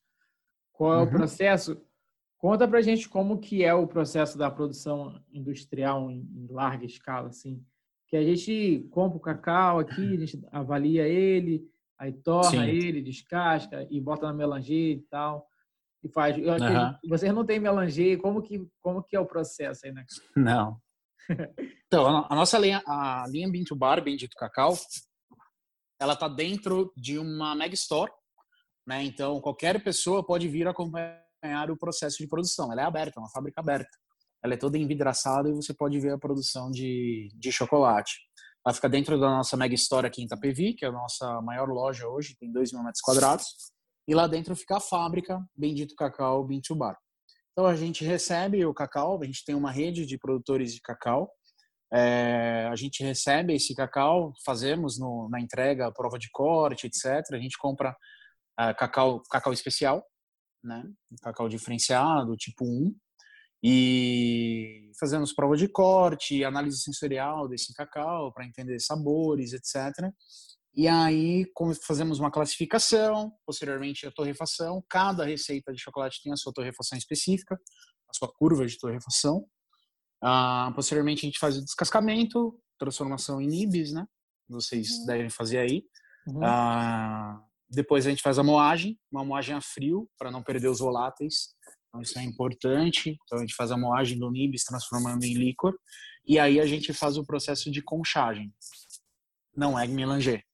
qual 0.73 0.94
é 0.94 0.96
o 0.96 1.01
uhum. 1.05 1.11
processo 1.11 1.81
Conta 2.40 2.66
pra 2.66 2.81
gente 2.81 3.07
como 3.07 3.38
que 3.38 3.62
é 3.62 3.75
o 3.75 3.87
processo 3.87 4.38
da 4.38 4.51
produção 4.51 5.23
industrial 5.31 6.11
em, 6.11 6.27
em 6.35 6.46
larga 6.49 6.87
escala, 6.87 7.29
assim. 7.29 7.62
Que 8.09 8.16
a 8.16 8.25
gente 8.25 8.88
compra 8.90 9.18
o 9.18 9.20
cacau 9.20 9.79
aqui, 9.79 10.14
a 10.14 10.16
gente 10.20 10.40
avalia 10.51 11.07
ele, 11.07 11.68
aí 11.99 12.14
torna 12.14 12.64
Sim. 12.64 12.70
ele, 12.70 13.03
descasca 13.03 13.87
e 13.90 14.01
bota 14.01 14.27
na 14.27 14.33
melanger 14.33 14.96
e 14.96 15.07
tal. 15.11 15.46
E 16.02 16.08
faz. 16.08 16.36
Eu, 16.38 16.52
uhum. 16.52 16.94
Vocês 17.08 17.34
não 17.34 17.44
têm 17.44 17.60
melanger, 17.60 18.18
como 18.18 18.42
que, 18.42 18.66
como 18.80 19.02
que 19.02 19.14
é 19.14 19.20
o 19.20 19.26
processo 19.26 19.86
aí, 19.86 19.92
né? 19.92 20.04
Não. 20.36 20.80
Então, 21.86 22.26
a 22.28 22.34
nossa 22.34 22.58
linha, 22.58 22.82
a 22.86 23.24
linha 23.28 23.48
Bean 23.48 23.62
to 23.62 23.76
Bar, 23.76 24.02
Bendito 24.02 24.36
Cacau, 24.36 24.76
ela 26.00 26.16
tá 26.16 26.26
dentro 26.26 26.92
de 26.96 27.18
uma 27.18 27.54
mega 27.54 27.74
store, 27.74 28.10
né? 28.86 29.04
Então, 29.04 29.40
qualquer 29.40 29.82
pessoa 29.82 30.26
pode 30.26 30.48
vir 30.48 30.66
acompanhar 30.66 31.70
o 31.70 31.76
processo 31.76 32.18
de 32.18 32.26
produção. 32.26 32.72
Ela 32.72 32.82
é 32.82 32.84
aberta, 32.84 33.18
é 33.18 33.22
uma 33.22 33.30
fábrica 33.30 33.60
aberta. 33.60 33.90
Ela 34.42 34.54
é 34.54 34.56
toda 34.56 34.78
envidraçada 34.78 35.48
e 35.48 35.52
você 35.52 35.74
pode 35.74 36.00
ver 36.00 36.12
a 36.12 36.18
produção 36.18 36.70
de, 36.70 37.28
de 37.34 37.52
chocolate. 37.52 38.18
Ela 38.66 38.74
fica 38.74 38.88
dentro 38.88 39.18
da 39.18 39.28
nossa 39.28 39.56
mega 39.56 39.74
store 39.74 40.06
aqui 40.06 40.22
em 40.22 40.24
Itapevi, 40.24 40.74
que 40.74 40.84
é 40.84 40.88
a 40.88 40.92
nossa 40.92 41.40
maior 41.42 41.68
loja 41.68 42.08
hoje, 42.08 42.36
tem 42.38 42.50
2 42.50 42.72
mil 42.72 42.82
metros 42.82 43.02
quadrados. 43.02 43.46
E 44.11 44.14
lá 44.14 44.27
dentro 44.27 44.57
fica 44.57 44.79
a 44.79 44.81
fábrica 44.81 45.40
Bendito 45.57 45.94
Cacau 45.94 46.44
Bean 46.44 46.59
to 46.61 46.75
Bar. 46.75 46.99
Então 47.53 47.64
a 47.64 47.77
gente 47.77 48.05
recebe 48.05 48.66
o 48.66 48.75
cacau, 48.75 49.23
a 49.23 49.25
gente 49.25 49.44
tem 49.44 49.55
uma 49.55 49.70
rede 49.70 50.05
de 50.05 50.18
produtores 50.18 50.75
de 50.75 50.81
cacau. 50.81 51.31
É, 51.94 52.68
a 52.68 52.75
gente 52.75 53.05
recebe 53.05 53.55
esse 53.55 53.73
cacau, 53.73 54.33
fazemos 54.44 54.99
no, 54.99 55.29
na 55.31 55.40
entrega 55.40 55.92
prova 55.92 56.18
de 56.18 56.29
corte, 56.33 56.88
etc. 56.88 57.23
A 57.31 57.38
gente 57.38 57.57
compra 57.57 57.96
uh, 58.59 58.75
cacau, 58.77 59.23
cacau 59.31 59.53
especial, 59.53 60.05
né? 60.64 60.83
cacau 61.23 61.49
diferenciado, 61.49 62.37
tipo 62.37 62.64
1, 62.64 62.92
e 63.62 64.90
fazemos 64.99 65.33
prova 65.33 65.57
de 65.57 65.68
corte, 65.68 66.42
análise 66.42 66.83
sensorial 66.83 67.46
desse 67.46 67.73
cacau 67.75 68.33
para 68.33 68.44
entender 68.44 68.81
sabores, 68.81 69.53
etc. 69.53 70.12
E 70.74 70.87
aí 70.87 71.46
fazemos 71.85 72.20
uma 72.20 72.30
classificação, 72.30 73.33
posteriormente 73.44 74.06
a 74.06 74.12
torrefação. 74.12 74.83
Cada 74.88 75.24
receita 75.24 75.72
de 75.72 75.80
chocolate 75.80 76.22
tem 76.22 76.33
a 76.33 76.37
sua 76.37 76.52
torrefação 76.52 76.96
específica, 76.96 77.59
a 78.09 78.14
sua 78.14 78.33
curva 78.33 78.66
de 78.66 78.78
torrefação. 78.78 79.46
Ah, 80.22 80.72
posteriormente 80.74 81.24
a 81.24 81.28
gente 81.28 81.38
faz 81.38 81.56
o 81.56 81.64
descascamento, 81.64 82.59
transformação 82.78 83.40
em 83.40 83.48
nibs, 83.48 83.92
né? 83.92 84.06
Vocês 84.48 84.90
uhum. 84.90 85.06
devem 85.06 85.30
fazer 85.30 85.59
aí. 85.59 85.85
Uhum. 86.26 86.44
Ah, 86.44 87.42
depois 87.68 88.06
a 88.06 88.11
gente 88.11 88.22
faz 88.22 88.38
a 88.38 88.42
moagem, 88.42 88.98
uma 89.11 89.24
moagem 89.24 89.54
a 89.54 89.61
frio 89.61 90.09
para 90.18 90.30
não 90.30 90.42
perder 90.42 90.68
os 90.68 90.80
voláteis. 90.80 91.54
Então 91.88 92.00
isso 92.00 92.18
é 92.18 92.22
importante. 92.22 93.18
Então 93.24 93.38
a 93.38 93.40
gente 93.40 93.54
faz 93.54 93.72
a 93.72 93.76
moagem 93.76 94.18
do 94.18 94.30
nibs 94.30 94.64
transformando 94.64 95.24
em 95.24 95.35
líquor 95.35 95.74
e 96.26 96.38
aí 96.38 96.61
a 96.61 96.66
gente 96.66 96.92
faz 96.92 97.16
o 97.16 97.24
processo 97.24 97.70
de 97.70 97.83
conchagem. 97.83 98.52
Não 99.56 99.78
é 99.78 99.87
melanger. 99.87 100.44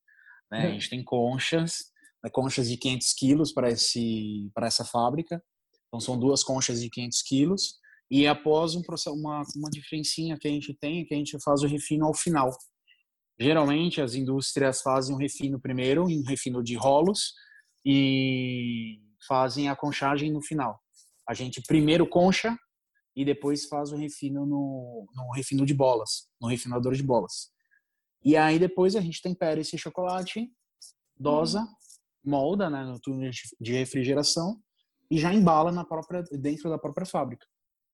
Né? 0.51 0.67
A 0.67 0.71
gente 0.71 0.91
tem 0.91 1.03
conchas, 1.03 1.87
né, 2.23 2.31
conchas 2.31 2.69
de 2.69 2.77
500 2.77 3.13
quilos 3.15 3.53
para 3.53 3.71
esse 3.71 4.51
para 4.55 4.67
essa 4.67 4.85
fábrica. 4.85 5.43
Então 5.89 6.01
são 6.01 6.19
duas 6.19 6.43
conchas 6.43 6.81
de 6.81 6.91
500 6.91 7.23
quilos 7.23 7.75
e 8.11 8.27
após 8.27 8.75
um 8.75 8.83
uma 9.09 9.43
uma 9.57 9.71
diferencinha 9.71 10.37
que 10.39 10.47
a 10.47 10.51
gente 10.51 10.75
tem, 10.81 11.05
que 11.05 11.15
a 11.15 11.17
gente 11.17 11.37
faz 11.43 11.63
o 11.63 11.67
refino 11.67 12.07
ao 12.07 12.15
final. 12.15 12.51
Geralmente 13.39 14.01
as 14.01 14.15
indústrias 14.15 14.81
fazem 14.81 15.15
um 15.15 15.19
refino 15.19 15.61
primeiro, 15.61 16.05
um 16.05 16.23
refino 16.23 16.63
de 16.63 16.75
rolos 16.75 17.33
e 17.85 18.99
fazem 19.27 19.69
a 19.69 19.77
conchagem 19.77 20.33
no 20.33 20.43
final. 20.43 20.79
A 21.29 21.35
gente 21.35 21.61
primeiro 21.63 22.09
concha 22.09 22.57
e 23.15 23.25
depois 23.25 23.67
faz 23.67 23.93
o 23.93 23.97
refino 23.97 24.47
no, 24.47 25.07
no 25.15 25.33
refino 25.35 25.67
de 25.67 25.75
bolas, 25.75 26.29
no 26.41 26.49
refinador 26.49 26.95
de 26.95 27.03
bolas. 27.03 27.51
E 28.27 28.37
aí 28.37 28.59
depois 28.59 28.97
a 28.97 29.01
gente 29.01 29.23
tempera 29.23 29.61
esse 29.61 29.79
chocolate, 29.79 30.51
dosa, 31.17 31.61
uhum. 31.61 31.67
molda 32.25 32.69
né, 32.69 32.83
no 32.83 32.99
túnel 32.99 33.31
de 33.61 33.73
refrigeração 33.73 34.61
e 35.09 35.17
já 35.17 35.33
embala 35.33 35.71
na 35.71 35.85
própria, 35.85 36.25
dentro 36.33 36.69
da 36.69 36.77
própria 36.77 37.07
fábrica. 37.07 37.47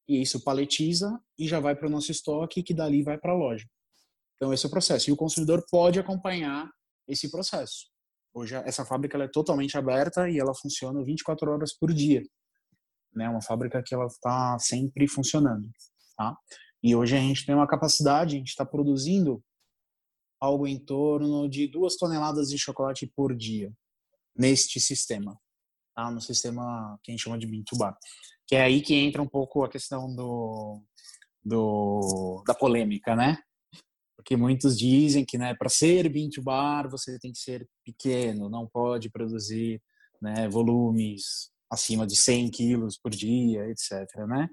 E 0.09 0.23
isso 0.23 0.43
paletiza 0.43 1.21
e 1.39 1.47
já 1.47 1.61
vai 1.61 1.77
para 1.77 1.87
o 1.87 1.91
nosso 1.91 2.11
estoque 2.11 2.63
que 2.63 2.73
dali 2.73 3.03
vai 3.03 3.19
para 3.19 3.33
a 3.33 3.37
loja. 3.37 3.67
Então 4.37 4.55
esse 4.55 4.65
é 4.65 4.69
o 4.69 4.71
processo. 4.71 5.11
E 5.11 5.13
o 5.13 5.19
consumidor 5.19 5.63
pode 5.71 6.01
acompanhar 6.01 6.67
esse 7.07 7.31
processo. 7.31 7.91
Hoje 8.33 8.55
essa 8.55 8.87
fábrica 8.87 9.19
ela 9.19 9.25
é 9.25 9.31
totalmente 9.31 9.77
aberta 9.77 10.31
e 10.31 10.39
ela 10.39 10.55
funciona 10.55 11.05
24 11.05 11.53
horas 11.53 11.77
por 11.77 11.93
dia. 11.93 12.23
Né? 13.15 13.29
Uma 13.29 13.43
fábrica 13.43 13.83
que 13.85 13.95
ela 13.95 14.07
está 14.07 14.59
sempre 14.59 15.07
funcionando. 15.07 15.69
Tá? 16.17 16.35
E 16.83 16.97
hoje 16.97 17.19
a 17.19 17.21
gente 17.21 17.45
tem 17.45 17.55
uma 17.55 17.69
capacidade, 17.69 18.37
a 18.37 18.39
gente 18.39 18.49
está 18.49 18.65
produzindo 18.65 19.45
algo 20.43 20.67
em 20.67 20.77
torno 20.77 21.49
de 21.49 21.69
duas 21.69 21.95
toneladas 21.97 22.49
de 22.49 22.59
chocolate 22.59 23.07
por 23.07 23.33
dia 23.33 23.73
neste 24.37 24.81
sistema, 24.81 25.39
tá? 25.95 26.11
no 26.11 26.21
sistema 26.21 26.99
que 27.01 27.13
a 27.13 27.15
gente 27.15 27.23
chama 27.23 27.39
de 27.39 27.47
Bintubar. 27.47 27.97
Que 28.45 28.57
é 28.57 28.63
aí 28.63 28.83
que 28.83 28.93
entra 28.93 29.23
um 29.23 29.29
pouco 29.29 29.63
a 29.63 29.69
questão 29.69 30.13
do, 30.13 30.83
do 31.45 32.43
da 32.45 32.55
polêmica, 32.55 33.15
né? 33.15 33.39
Porque 34.17 34.37
muitos 34.37 34.77
dizem 34.77 35.25
que, 35.25 35.39
né, 35.39 35.55
para 35.55 35.69
ser 35.69 36.09
Bintubar 36.09 36.91
você 36.91 37.21
tem 37.21 37.31
que 37.31 37.39
ser 37.39 37.69
pequeno, 37.85 38.49
não 38.49 38.67
pode 38.67 39.11
produzir 39.11 39.81
né, 40.21 40.49
volumes 40.49 41.53
acima 41.71 42.05
de 42.05 42.17
100 42.17 42.51
quilos 42.51 42.99
por 42.99 43.13
dia, 43.13 43.69
etc. 43.69 43.93
Né? 44.27 44.49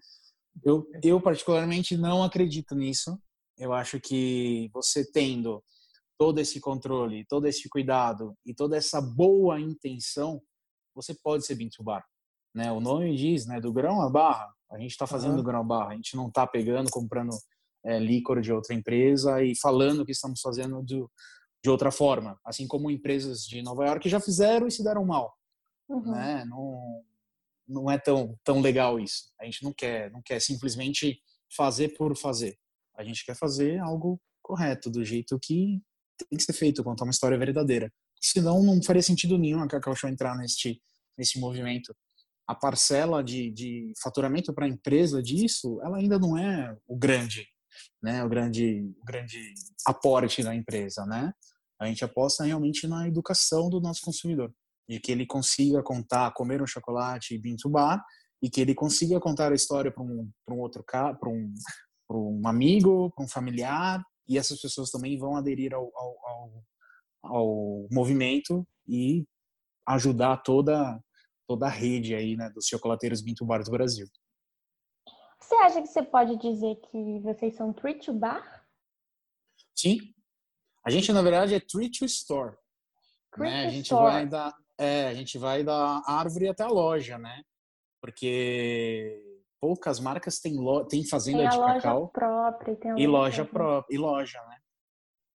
Eu, 0.63 0.88
eu 1.04 1.19
particularmente 1.19 1.97
não 1.97 2.23
acredito 2.23 2.75
nisso. 2.75 3.19
Eu 3.58 3.73
acho 3.73 3.99
que 3.99 4.69
você 4.71 5.04
tendo 5.04 5.63
todo 6.19 6.39
esse 6.39 6.60
controle, 6.60 7.25
todo 7.25 7.47
esse 7.47 7.69
cuidado 7.69 8.36
e 8.45 8.53
toda 8.53 8.75
essa 8.75 8.99
boa 9.01 9.58
intenção, 9.58 10.41
você 10.93 11.15
pode 11.15 11.45
ser 11.45 11.55
Bintubar. 11.55 12.05
Né? 12.53 12.69
O 12.73 12.82
nome 12.82 13.15
diz, 13.15 13.45
né, 13.45 13.62
do 13.62 13.71
grão 13.71 14.01
à 14.01 14.10
barra. 14.10 14.53
A 14.69 14.77
gente 14.77 14.91
está 14.91 15.08
fazendo 15.08 15.38
uhum. 15.38 15.43
grão 15.43 15.62
à 15.62 15.63
barra. 15.63 15.91
A 15.91 15.95
gente 15.95 16.17
não 16.17 16.27
está 16.27 16.45
pegando, 16.45 16.91
comprando 16.91 17.32
é, 17.86 17.97
licor 17.97 18.41
de 18.41 18.51
outra 18.51 18.75
empresa 18.75 19.41
e 19.41 19.55
falando 19.55 20.05
que 20.05 20.12
estamos 20.12 20.41
fazendo 20.41 20.84
do, 20.84 21.10
de 21.63 21.69
outra 21.69 21.89
forma. 21.89 22.38
Assim 22.43 22.67
como 22.67 22.91
empresas 22.91 23.43
de 23.43 23.62
Nova 23.62 23.86
York 23.86 24.10
já 24.10 24.19
fizeram 24.19 24.67
e 24.67 24.71
se 24.71 24.84
deram 24.84 25.05
mal. 25.05 25.34
Uhum. 25.88 26.12
Né? 26.12 26.43
Não, 26.43 27.01
não 27.65 27.89
é 27.89 27.97
tão, 27.97 28.38
tão 28.43 28.60
legal 28.60 28.99
isso. 28.99 29.32
A 29.39 29.45
gente 29.45 29.63
não 29.63 29.71
quer, 29.71 30.12
não 30.12 30.21
quer 30.21 30.41
simplesmente 30.41 31.21
fazer 31.55 31.95
por 31.97 32.13
fazer. 32.17 32.60
A 32.97 33.05
gente 33.05 33.25
quer 33.25 33.38
fazer 33.38 33.79
algo 33.79 34.19
correto, 34.41 34.89
do 34.89 35.05
jeito 35.05 35.39
que 35.41 35.82
tem 36.25 36.38
que 36.38 36.43
ser 36.43 36.53
feito, 36.53 36.84
contar 36.84 37.05
uma 37.05 37.12
história 37.12 37.38
verdadeira. 37.38 37.91
Senão, 38.21 38.63
não 38.63 38.82
faria 38.84 39.01
sentido 39.01 39.38
nenhum 39.38 39.62
a 39.62 39.67
Cacau 39.67 39.95
Show 39.95 40.10
entrar 40.10 40.36
neste, 40.38 40.82
nesse 41.17 41.39
movimento. 41.39 41.95
A 42.47 42.55
parcela 42.55 43.23
de, 43.23 43.51
de 43.51 43.93
faturamento 44.01 44.53
para 44.53 44.65
a 44.65 44.69
empresa 44.69 45.21
disso, 45.21 45.79
ela 45.84 45.97
ainda 45.97 46.17
não 46.17 46.38
é 46.38 46.75
o 46.88 46.97
grande, 46.97 47.47
né? 48.01 48.23
O 48.23 48.29
grande, 48.29 48.91
o 48.99 49.05
grande 49.05 49.53
aporte 49.86 50.43
da 50.43 50.55
empresa, 50.55 51.05
né? 51.05 51.32
A 51.79 51.86
gente 51.86 52.03
aposta 52.03 52.43
realmente 52.43 52.88
na 52.88 53.08
educação 53.08 53.69
do 53.69 53.79
nosso 53.79 54.01
consumidor, 54.01 54.53
de 54.88 54.99
que 54.99 55.12
ele 55.12 55.25
consiga 55.25 55.82
contar, 55.82 56.34
comer 56.34 56.62
um 56.62 56.67
chocolate 56.67 57.36
e 57.36 57.38
bintubar, 57.38 58.03
e 58.41 58.49
que 58.49 58.60
ele 58.60 58.73
consiga 58.73 59.19
contar 59.19 59.51
a 59.51 59.55
história 59.55 59.91
para 59.91 60.03
um, 60.03 60.29
um 60.49 60.60
outro 60.60 60.84
para 60.84 61.29
um, 61.29 61.53
um 62.12 62.47
amigo, 62.47 63.12
para 63.12 63.23
um 63.23 63.27
familiar, 63.27 64.03
e 64.29 64.37
essas 64.37 64.61
pessoas 64.61 64.91
também 64.91 65.17
vão 65.17 65.35
aderir 65.35 65.73
ao, 65.73 65.91
ao, 65.95 66.27
ao, 66.27 66.63
ao 67.23 67.87
movimento 67.91 68.65
e 68.87 69.25
ajudar 69.87 70.37
toda 70.37 71.03
toda 71.47 71.65
a 71.65 71.69
rede 71.69 72.13
aí, 72.13 72.37
né, 72.37 72.47
dos 72.51 72.67
chocolateiros 72.67 73.23
Bintu 73.23 73.43
Bar 73.43 73.63
do 73.63 73.71
Brasil. 73.71 74.07
Você 75.41 75.55
acha 75.55 75.81
que 75.81 75.87
você 75.87 76.03
pode 76.03 76.37
dizer 76.37 76.75
que 76.75 77.19
vocês 77.21 77.55
são 77.55 77.73
Tree 77.73 77.97
to 77.97 78.13
Bar? 78.13 78.67
Sim. 79.75 79.97
A 80.86 80.91
gente, 80.91 81.11
na 81.11 81.23
verdade, 81.23 81.55
é 81.55 81.59
Tree 81.59 81.89
to 81.89 82.05
Store. 82.05 82.55
Né? 83.36 83.65
A 83.65 83.69
gente 83.69 83.86
store. 83.86 84.11
vai 84.11 84.27
da 84.27 84.55
é, 84.77 85.07
a 85.07 85.13
gente 85.13 85.38
vai 85.38 85.61
da 85.61 86.01
árvore 86.05 86.47
até 86.47 86.63
a 86.63 86.69
loja, 86.69 87.17
né? 87.17 87.43
Porque 87.99 89.28
poucas 89.60 89.99
marcas 89.99 90.39
têm, 90.39 90.55
lo, 90.57 90.86
têm 90.86 91.05
fazenda 91.05 91.39
tem 91.39 91.49
de 91.49 91.57
loja 91.57 91.74
cacau. 91.76 92.10
Própria, 92.10 92.78
e 92.97 93.07
loja 93.07 93.45
própria. 93.45 93.95
E 93.95 93.97
loja, 93.97 94.39
né? 94.47 94.57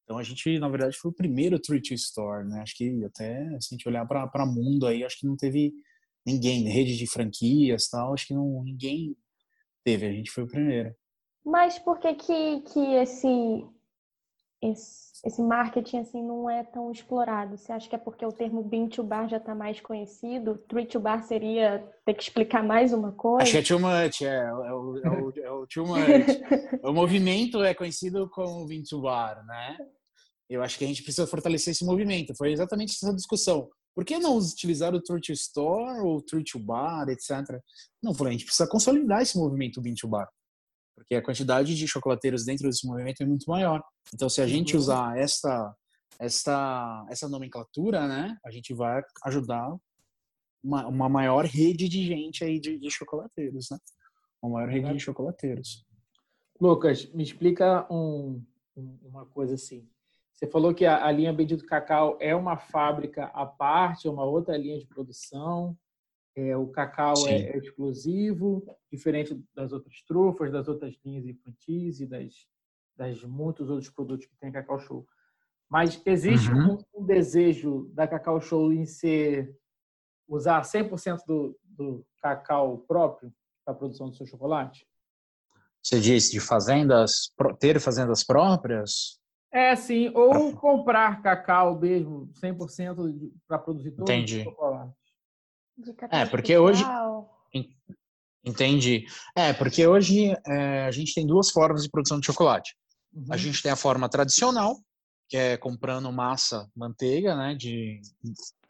Então 0.05 0.19
a 0.19 0.23
gente, 0.23 0.59
na 0.59 0.69
verdade, 0.69 0.97
foi 0.97 1.11
o 1.11 1.15
primeiro 1.15 1.59
Treat 1.59 1.95
Store, 1.95 2.47
né? 2.47 2.61
Acho 2.61 2.77
que 2.77 3.05
até 3.05 3.45
se 3.61 3.75
a 3.75 3.75
gente 3.75 3.89
olhar 3.89 4.07
para 4.07 4.47
mundo 4.47 4.87
aí, 4.87 5.03
acho 5.03 5.19
que 5.19 5.27
não 5.27 5.37
teve 5.37 5.73
ninguém, 6.27 6.65
rede 6.65 6.97
de 6.97 7.07
franquias 7.07 7.89
tal, 7.89 8.13
acho 8.13 8.27
que 8.27 8.35
não, 8.35 8.63
ninguém 8.63 9.17
teve, 9.85 10.07
a 10.07 10.13
gente 10.13 10.31
foi 10.31 10.45
o 10.45 10.49
primeiro. 10.49 10.95
Mas 11.45 11.79
por 11.79 11.99
que 11.99 12.15
que, 12.15 12.61
que 12.63 12.95
esse, 12.97 13.29
esse, 14.71 15.13
esse 15.25 15.43
marketing 15.43 15.99
assim 15.99 16.23
não 16.23 16.49
é 16.49 16.63
tão 16.65 16.91
explorado? 16.91 17.57
Você 17.57 17.73
acha 17.73 17.89
que 17.89 17.95
é 17.95 17.99
porque 17.99 18.25
o 18.25 18.33
termo 18.33 18.63
bean 18.63 18.89
to 18.89 19.03
bar 19.03 19.29
já 19.29 19.37
está 19.37 19.55
mais 19.55 19.81
conhecido? 19.81 20.57
Tree 20.69 20.87
to 20.87 21.01
bar 21.01 21.23
seria 21.23 21.85
ter 22.05 22.15
que 22.15 22.23
explicar 22.23 22.63
mais 22.63 22.93
uma 22.93 23.13
coisa? 23.13 23.43
Acho 23.43 23.53
que 23.53 23.59
é 23.59 23.63
too 23.63 23.81
much, 23.81 24.23
é, 24.23 24.27
é, 24.27 24.53
o, 24.53 24.99
é, 24.99 25.11
o, 25.11 25.33
é 25.37 25.51
o 25.51 25.67
too 25.67 25.87
much. 25.87 26.01
o 26.83 26.93
movimento 26.93 27.63
é 27.63 27.75
conhecido 27.75 28.29
como 28.31 28.67
bean 28.67 28.83
to 28.83 29.01
bar, 29.01 29.45
né? 29.47 29.77
Eu 30.49 30.63
acho 30.63 30.79
que 30.79 30.85
a 30.85 30.89
gente 30.89 31.03
precisa 31.03 31.27
fortalecer 31.27 31.73
esse 31.73 31.85
movimento. 31.85 32.35
Foi 32.37 32.53
exatamente 32.53 32.93
essa 32.93 33.15
discussão. 33.15 33.69
Por 33.95 34.05
que 34.05 34.19
não 34.19 34.37
utilizar 34.37 34.95
o 34.95 35.01
True 35.01 35.21
to 35.21 35.33
Store 35.33 36.01
ou 36.01 36.21
True 36.21 36.45
to 36.45 36.59
Bar, 36.59 37.09
etc? 37.09 37.61
Não, 38.03 38.13
falei, 38.13 38.31
a 38.31 38.33
gente 38.33 38.45
precisa 38.45 38.69
consolidar 38.69 39.23
esse 39.23 39.39
movimento 39.39 39.81
Bean 39.81 39.95
to 39.95 40.09
Bar 40.09 40.29
porque 41.05 41.15
a 41.15 41.23
quantidade 41.23 41.75
de 41.75 41.87
chocolateiros 41.87 42.45
dentro 42.45 42.67
desse 42.67 42.87
movimento 42.87 43.23
é 43.23 43.27
muito 43.27 43.45
maior. 43.49 43.83
Então, 44.13 44.29
se 44.29 44.41
a 44.41 44.47
gente 44.47 44.75
uhum. 44.75 44.81
usar 44.81 45.19
esta 45.19 45.75
esta 46.19 47.07
essa 47.11 47.29
nomenclatura, 47.29 48.07
né, 48.09 48.37
a 48.45 48.51
gente 48.51 48.73
vai 48.73 49.03
ajudar 49.25 49.69
uma, 50.63 50.87
uma 50.87 51.09
maior 51.09 51.45
rede 51.45 51.89
de 51.89 52.05
gente 52.07 52.43
aí 52.43 52.59
de, 52.59 52.79
de 52.79 52.91
chocolateiros, 52.91 53.69
né? 53.71 53.79
Uma 54.43 54.55
maior 54.55 54.69
rede 54.69 54.93
de 54.93 55.01
chocolateiros. 55.01 55.85
Lucas, 56.61 57.13
me 57.13 57.23
explica 57.23 57.87
um, 57.93 58.43
uma 59.03 59.27
coisa 59.27 59.55
assim. 59.55 59.87
Você 60.33 60.47
falou 60.47 60.75
que 60.75 60.87
a, 60.87 61.05
a 61.05 61.13
linha 61.13 61.33
Bendito 61.33 61.67
Cacau 61.67 62.17
é 62.21 62.35
uma 62.35 62.57
fábrica 62.57 63.27
à 63.27 63.45
parte, 63.45 64.07
é 64.07 64.11
uma 64.11 64.25
outra 64.25 64.57
linha 64.57 64.79
de 64.79 64.87
produção. 64.87 65.77
É, 66.37 66.57
o 66.57 66.67
cacau 66.67 67.15
é, 67.29 67.35
é, 67.35 67.59
exclusivo, 67.59 68.65
diferente 68.91 69.41
das 69.55 69.73
outras 69.73 70.03
trufas, 70.03 70.51
das 70.51 70.67
outras 70.67 70.99
linhas 71.05 71.27
infantis 71.27 72.01
e 72.01 72.07
das, 72.07 72.49
das 72.97 73.23
muitos 73.23 73.71
outros 73.71 73.89
produtos 73.89 74.27
que 74.27 74.37
tem 74.37 74.51
Cacau 74.51 74.81
Show. 74.81 75.07
Mas 75.69 76.01
existe 76.05 76.51
uhum. 76.51 76.79
um, 76.95 77.03
um, 77.03 77.07
desejo 77.07 77.91
da 77.95 78.07
Cacau 78.07 78.41
Show 78.41 78.73
em 78.73 78.85
ser 78.85 79.57
usar 80.29 80.63
100% 80.63 81.21
do, 81.27 81.59
do 81.63 82.07
cacau 82.21 82.79
próprio 82.79 83.33
para 83.65 83.75
a 83.75 83.77
produção 83.77 84.09
do 84.09 84.17
seu 84.17 84.27
chocolate? 84.27 84.87
Você 85.83 86.01
disse 86.01 86.33
de 86.33 86.41
fazendas, 86.41 87.33
ter 87.61 87.79
fazendas 87.79 88.25
próprias? 88.25 89.21
É, 89.53 89.77
sim. 89.77 90.11
Ou 90.15 90.51
pra... 90.51 90.61
comprar 90.61 91.23
cacau 91.23 91.79
mesmo, 91.79 92.29
100% 92.43 93.33
para 93.47 93.59
produzir 93.59 93.93
todo 93.93 94.11
Entendi. 94.11 94.41
o 94.41 94.45
chocolate. 94.45 95.04
É, 96.11 96.27
porque 96.27 96.57
hoje. 96.57 96.85
Entendi. 98.45 99.07
É, 99.35 99.53
porque 99.55 99.87
hoje 99.87 100.35
é, 100.47 100.85
a 100.85 100.91
gente 100.91 101.15
tem 101.15 101.27
duas 101.27 101.51
formas 101.51 101.83
de 101.83 101.91
produção 101.91 102.21
de 102.21 102.27
chocolate. 102.27 102.77
Uhum. 103.13 103.27
A 103.31 103.37
gente 103.37 103.63
tem 103.63 103.73
a 103.73 103.77
forma 103.77 104.09
tradicional, 104.09 104.77
que 105.29 105.37
é 105.37 105.57
comprando 105.57 106.13
massa, 106.13 106.69
manteiga, 106.77 107.35
né, 107.35 107.55
de, 107.55 108.03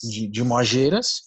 de, 0.01 0.29
de 0.29 0.45
moageiras, 0.45 1.23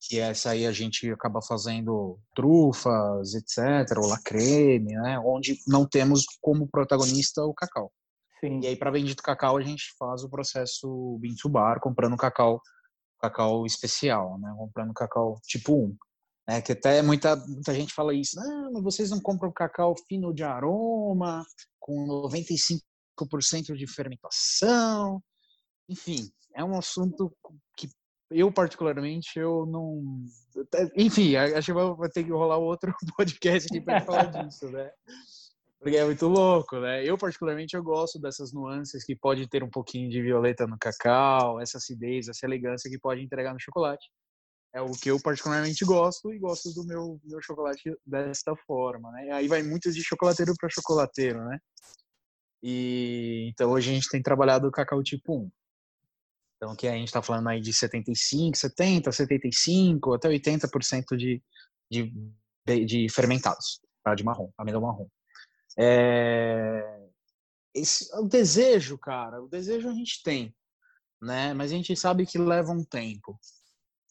que 0.00 0.18
essa 0.18 0.50
aí 0.50 0.66
a 0.66 0.72
gente 0.72 1.08
acaba 1.12 1.40
fazendo 1.40 2.18
trufas, 2.34 3.34
etc., 3.34 3.96
ou 3.98 4.08
lacreme, 4.08 4.94
né, 4.94 5.20
onde 5.20 5.60
não 5.66 5.86
temos 5.86 6.24
como 6.40 6.66
protagonista 6.66 7.44
o 7.44 7.54
cacau. 7.54 7.92
Sim. 8.40 8.60
E 8.62 8.66
aí, 8.66 8.76
para 8.76 8.90
bendito 8.90 9.22
cacau, 9.22 9.58
a 9.58 9.62
gente 9.62 9.94
faz 9.98 10.24
o 10.24 10.30
processo 10.30 11.18
bean 11.20 11.34
to 11.40 11.48
bar, 11.48 11.78
comprando 11.78 12.16
cacau 12.16 12.60
cacau 13.20 13.66
especial, 13.66 14.38
né? 14.38 14.52
Comprando 14.56 14.94
cacau 14.94 15.38
tipo 15.46 15.74
1. 15.74 15.96
Né? 16.48 16.62
Que 16.62 16.72
até 16.72 17.02
muita, 17.02 17.36
muita 17.36 17.74
gente 17.74 17.92
fala 17.92 18.14
isso. 18.14 18.38
Ah, 18.40 18.70
mas 18.72 18.82
vocês 18.82 19.10
não 19.10 19.20
compram 19.20 19.52
cacau 19.52 19.94
fino 20.08 20.32
de 20.34 20.42
aroma, 20.42 21.44
com 21.78 22.06
95% 22.28 22.80
de 23.76 23.86
fermentação. 23.86 25.22
Enfim, 25.88 26.30
é 26.54 26.64
um 26.64 26.78
assunto 26.78 27.32
que 27.76 27.88
eu 28.30 28.52
particularmente 28.52 29.38
eu 29.38 29.66
não 29.66 30.24
enfim 30.96 31.34
acho 31.34 31.66
que 31.66 31.72
vai 31.72 32.08
ter 32.08 32.22
que 32.22 32.30
rolar 32.30 32.58
outro 32.58 32.94
podcast 33.16 33.68
aqui 33.68 33.80
para 33.84 34.00
falar 34.02 34.26
disso 34.26 34.70
né 34.70 34.88
porque 35.80 35.96
é 35.96 36.04
muito 36.04 36.26
louco, 36.28 36.78
né? 36.78 37.02
Eu, 37.02 37.16
particularmente, 37.16 37.74
eu 37.74 37.82
gosto 37.82 38.20
dessas 38.20 38.52
nuances 38.52 39.02
que 39.02 39.16
pode 39.16 39.48
ter 39.48 39.64
um 39.64 39.70
pouquinho 39.70 40.10
de 40.10 40.20
violeta 40.20 40.66
no 40.66 40.78
cacau, 40.78 41.58
essa 41.58 41.78
acidez, 41.78 42.28
essa 42.28 42.44
elegância 42.44 42.90
que 42.90 42.98
pode 42.98 43.22
entregar 43.22 43.54
no 43.54 43.60
chocolate. 43.60 44.06
É 44.74 44.80
o 44.82 44.92
que 44.92 45.10
eu 45.10 45.20
particularmente 45.20 45.84
gosto 45.84 46.32
e 46.32 46.38
gosto 46.38 46.72
do 46.74 46.84
meu, 46.84 47.18
meu 47.24 47.40
chocolate 47.42 47.96
desta 48.06 48.54
forma, 48.54 49.10
né? 49.10 49.32
Aí 49.32 49.48
vai 49.48 49.62
muito 49.62 49.90
de 49.90 50.04
chocolateiro 50.04 50.52
para 50.58 50.68
chocolateiro, 50.68 51.42
né? 51.44 51.58
E 52.62 53.48
então 53.50 53.70
hoje 53.70 53.90
a 53.90 53.94
gente 53.94 54.10
tem 54.10 54.22
trabalhado 54.22 54.68
o 54.68 54.70
cacau 54.70 55.02
tipo 55.02 55.44
1. 55.44 55.50
Então 56.56 56.76
que 56.76 56.86
a 56.88 56.92
gente 56.92 57.08
está 57.08 57.22
falando 57.22 57.48
aí 57.48 57.60
de 57.60 57.72
75, 57.72 58.58
70, 58.58 59.10
75, 59.10 60.12
até 60.12 60.28
80% 60.28 61.16
de, 61.16 61.42
de, 61.90 62.12
de 62.84 63.08
fermentados, 63.08 63.80
tá? 64.04 64.14
de 64.14 64.22
marrom, 64.22 64.50
amêndoa 64.58 64.82
marrom. 64.82 65.08
É, 65.78 67.08
esse, 67.74 68.10
o 68.18 68.26
desejo, 68.26 68.98
cara, 68.98 69.42
o 69.42 69.48
desejo 69.48 69.88
a 69.88 69.94
gente 69.94 70.22
tem, 70.22 70.54
né? 71.20 71.54
Mas 71.54 71.72
a 71.72 71.74
gente 71.74 71.94
sabe 71.96 72.26
que 72.26 72.38
leva 72.38 72.72
um 72.72 72.84
tempo, 72.84 73.38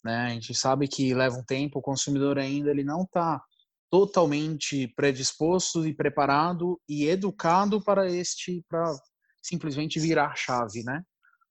né? 0.04 0.28
A 0.28 0.30
gente 0.30 0.54
sabe 0.56 0.88
que 0.88 1.14
leva 1.14 1.36
um 1.36 1.44
tempo. 1.44 1.80
O 1.80 1.84
consumidor 1.84 2.38
ainda 2.38 2.72
ele 2.72 2.84
não 2.84 3.04
está 3.04 3.44
totalmente 3.90 4.88
predisposto 4.90 5.86
e 5.86 5.94
preparado 5.94 6.80
e 6.88 7.08
educado 7.08 7.84
para 7.84 8.10
este, 8.10 8.64
para 8.70 8.94
simplesmente 9.42 10.00
virar 10.00 10.36
chave, 10.36 10.84
né? 10.84 11.04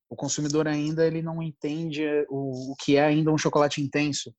O 0.08 0.16
consumidor 0.16 0.66
ainda 0.66 1.06
ele 1.06 1.20
não 1.20 1.42
entende 1.42 2.02
o, 2.30 2.72
o 2.72 2.76
que 2.76 2.96
é 2.96 3.04
ainda 3.04 3.30
um 3.30 3.38
chocolate 3.38 3.82
intenso, 3.82 4.34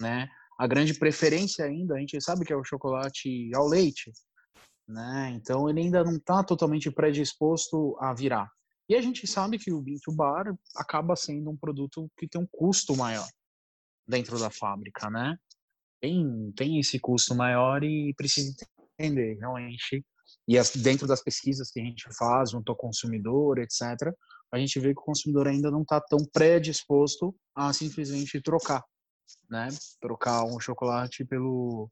né? 0.00 0.28
A 0.58 0.66
grande 0.66 0.94
preferência 0.94 1.64
ainda, 1.64 1.94
a 1.94 1.98
gente 1.98 2.20
sabe 2.20 2.44
que 2.44 2.52
é 2.52 2.56
o 2.56 2.64
chocolate 2.64 3.50
ao 3.54 3.66
leite, 3.66 4.12
né? 4.90 5.30
Então 5.34 5.68
ele 5.68 5.80
ainda 5.80 6.04
não 6.04 6.16
está 6.16 6.42
totalmente 6.42 6.90
predisposto 6.90 7.96
a 8.00 8.12
virar. 8.12 8.50
E 8.88 8.94
a 8.96 9.00
gente 9.00 9.26
sabe 9.26 9.58
que 9.58 9.72
o 9.72 9.80
Binto 9.80 10.12
Bar 10.12 10.52
acaba 10.74 11.14
sendo 11.14 11.50
um 11.50 11.56
produto 11.56 12.10
que 12.18 12.26
tem 12.26 12.40
um 12.40 12.48
custo 12.50 12.96
maior 12.96 13.28
dentro 14.06 14.38
da 14.38 14.50
fábrica, 14.50 15.08
né? 15.08 15.38
Tem, 16.00 16.52
tem 16.56 16.80
esse 16.80 16.98
custo 16.98 17.34
maior 17.34 17.84
e 17.84 18.12
precisa 18.14 18.52
entender 18.98 19.38
realmente. 19.38 20.04
E 20.48 20.58
as, 20.58 20.74
dentro 20.74 21.06
das 21.06 21.22
pesquisas 21.22 21.70
que 21.70 21.80
a 21.80 21.84
gente 21.84 22.08
faz 22.16 22.50
junto 22.50 22.72
ao 22.72 22.76
consumidor, 22.76 23.58
etc., 23.58 24.12
a 24.52 24.58
gente 24.58 24.80
vê 24.80 24.92
que 24.92 25.00
o 25.00 25.04
consumidor 25.04 25.46
ainda 25.46 25.70
não 25.70 25.82
está 25.82 26.00
tão 26.00 26.18
predisposto 26.32 27.32
a 27.54 27.72
simplesmente 27.72 28.40
trocar, 28.40 28.82
né? 29.48 29.68
Trocar 30.00 30.44
um 30.44 30.58
chocolate 30.58 31.24
pelo 31.24 31.88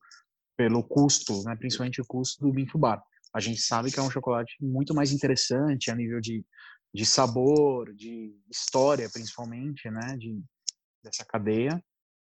pelo 0.58 0.82
custo, 0.82 1.44
né, 1.44 1.54
principalmente 1.54 2.00
o 2.00 2.04
custo 2.04 2.44
do 2.44 2.52
Bintu 2.52 2.76
Bar. 2.76 3.00
A 3.32 3.38
gente 3.38 3.60
sabe 3.60 3.92
que 3.92 4.00
é 4.00 4.02
um 4.02 4.10
chocolate 4.10 4.56
muito 4.60 4.92
mais 4.92 5.12
interessante 5.12 5.88
a 5.88 5.94
nível 5.94 6.20
de, 6.20 6.44
de 6.92 7.06
sabor, 7.06 7.94
de 7.94 8.34
história, 8.50 9.08
principalmente, 9.08 9.88
né, 9.88 10.16
de, 10.18 10.42
dessa 11.02 11.24
cadeia, 11.24 11.80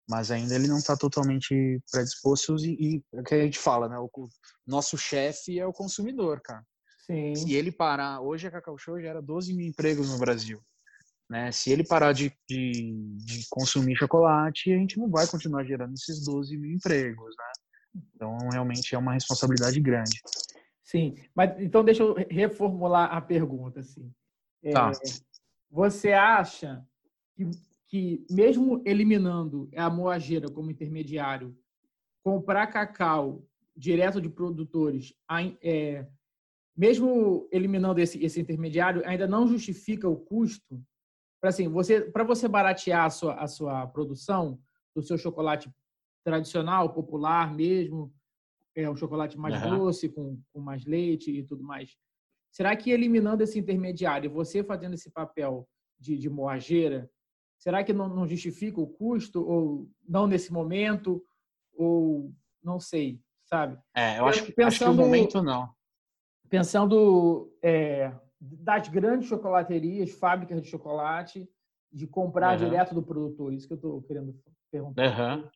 mas 0.09 0.30
ainda 0.30 0.55
ele 0.55 0.66
não 0.66 0.78
está 0.78 0.97
totalmente 0.97 1.78
predisposto 1.91 2.57
e, 2.57 2.97
e 2.97 3.05
é 3.12 3.20
o 3.20 3.24
que 3.24 3.35
a 3.35 3.43
gente 3.43 3.59
fala, 3.59 3.87
né, 3.87 3.99
o, 3.99 4.11
o 4.14 4.28
nosso 4.66 4.97
chefe 4.97 5.61
é 5.61 5.66
o 5.66 5.72
consumidor, 5.72 6.41
cara. 6.41 6.64
Sim. 7.07 7.35
Se 7.35 7.53
ele 7.53 7.70
parar, 7.70 8.22
hoje 8.22 8.47
a 8.47 8.51
Cacau 8.51 8.78
Show 8.78 8.99
gera 8.99 9.20
12 9.20 9.53
mil 9.53 9.66
empregos 9.66 10.09
no 10.11 10.18
Brasil. 10.18 10.62
Né? 11.28 11.53
Se 11.53 11.70
ele 11.70 11.85
parar 11.85 12.12
de, 12.12 12.33
de, 12.49 12.95
de, 13.16 13.47
consumir 13.51 13.97
chocolate, 13.97 14.72
a 14.72 14.76
gente 14.76 14.99
não 14.99 15.11
vai 15.11 15.26
continuar 15.26 15.64
gerando 15.64 15.95
esses 15.95 16.24
12 16.24 16.57
mil 16.57 16.70
empregos, 16.70 17.35
né? 17.37 17.61
Então, 17.95 18.36
realmente 18.51 18.95
é 18.95 18.99
uma 18.99 19.12
responsabilidade 19.12 19.78
grande. 19.80 20.20
Sim, 20.82 21.14
mas 21.34 21.59
então 21.61 21.84
deixa 21.84 22.03
eu 22.03 22.14
reformular 22.28 23.14
a 23.14 23.20
pergunta. 23.20 23.80
Assim. 23.80 24.12
É, 24.62 24.72
tá. 24.72 24.93
Você 25.70 26.12
acha 26.12 26.86
que, 27.34 27.51
que, 27.88 28.26
mesmo 28.30 28.82
eliminando 28.84 29.70
a 29.76 29.88
moageira 29.88 30.51
como 30.51 30.70
intermediário, 30.70 31.57
comprar 32.22 32.66
cacau 32.66 33.45
direto 33.74 34.20
de 34.20 34.28
produtores, 34.28 35.14
é, 35.62 36.07
mesmo 36.76 37.49
eliminando 37.51 38.01
esse, 38.01 38.22
esse 38.22 38.40
intermediário, 38.40 39.03
ainda 39.07 39.26
não 39.26 39.49
justifica 39.49 40.09
o 40.09 40.16
custo? 40.16 40.82
Para 41.40 41.51
assim, 41.51 41.68
você, 41.68 42.11
você 42.26 42.47
baratear 42.47 43.07
a 43.07 43.11
sua, 43.11 43.34
a 43.34 43.49
sua 43.49 43.86
produção 43.86 44.61
do 44.95 45.03
seu 45.03 45.16
chocolate 45.16 45.72
tradicional, 46.25 46.93
popular 46.93 47.55
mesmo, 47.55 48.12
é 48.75 48.89
um 48.89 48.97
chocolate 48.97 49.39
mais 49.39 49.62
uhum. 49.62 49.79
doce, 49.79 50.09
com, 50.09 50.41
com 50.53 50.61
mais 50.61 50.85
leite 50.85 51.31
e 51.31 51.43
tudo 51.43 51.62
mais. 51.62 51.97
Será 52.51 52.77
que 52.77 52.91
eliminando 52.91 53.43
esse 53.43 53.59
intermediário, 53.59 54.31
você 54.31 54.62
fazendo 54.62 54.95
esse 54.95 55.11
papel 55.11 55.68
de, 55.99 56.18
de 56.18 56.29
moageira, 56.29 57.11
será 57.59 57.83
que 57.85 57.93
não, 57.93 58.09
não 58.09 58.27
justifica 58.27 58.81
o 58.81 58.87
custo 58.87 59.47
ou 59.47 59.89
não 60.07 60.27
nesse 60.27 60.53
momento 60.53 61.25
ou 61.75 62.33
não 62.62 62.79
sei, 62.79 63.20
sabe? 63.45 63.79
É, 63.95 64.18
eu 64.18 64.27
acho, 64.27 64.45
pensando, 64.53 64.66
acho 64.66 64.79
que 64.79 64.85
no 64.85 64.95
momento 64.95 65.43
não. 65.43 65.70
Pensando 66.49 67.51
é, 67.62 68.12
das 68.41 68.89
grandes 68.89 69.29
chocolaterias, 69.29 70.11
fábricas 70.11 70.61
de 70.61 70.68
chocolate, 70.68 71.49
de 71.91 72.07
comprar 72.07 72.59
uhum. 72.59 72.68
direto 72.68 72.95
do 72.95 73.03
produtor? 73.03 73.53
Isso 73.53 73.66
que 73.66 73.75
eu 73.75 73.77
estou 73.77 74.03
querendo 74.03 74.35
perguntar. 74.70 75.39
Uhum. 75.39 75.51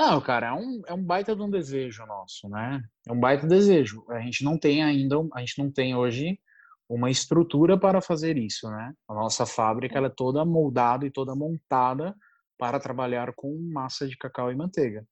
Não, 0.00 0.18
cara, 0.18 0.46
é 0.46 0.52
um, 0.54 0.82
é 0.86 0.94
um 0.94 1.04
baita 1.04 1.36
de 1.36 1.42
um 1.42 1.50
desejo 1.50 2.06
nosso, 2.06 2.48
né? 2.48 2.82
É 3.06 3.12
um 3.12 3.20
baita 3.20 3.46
desejo. 3.46 4.02
A 4.08 4.18
gente 4.20 4.42
não 4.42 4.56
tem 4.56 4.82
ainda, 4.82 5.16
a 5.34 5.40
gente 5.40 5.62
não 5.62 5.70
tem 5.70 5.94
hoje 5.94 6.40
uma 6.88 7.10
estrutura 7.10 7.78
para 7.78 8.00
fazer 8.00 8.38
isso, 8.38 8.70
né? 8.70 8.94
A 9.06 9.12
nossa 9.12 9.44
fábrica 9.44 9.98
ela 9.98 10.06
é 10.06 10.14
toda 10.16 10.42
moldada 10.42 11.06
e 11.06 11.10
toda 11.10 11.34
montada 11.34 12.16
para 12.56 12.80
trabalhar 12.80 13.34
com 13.36 13.54
massa 13.70 14.08
de 14.08 14.16
cacau 14.16 14.50
e 14.50 14.56
manteiga. 14.56 15.06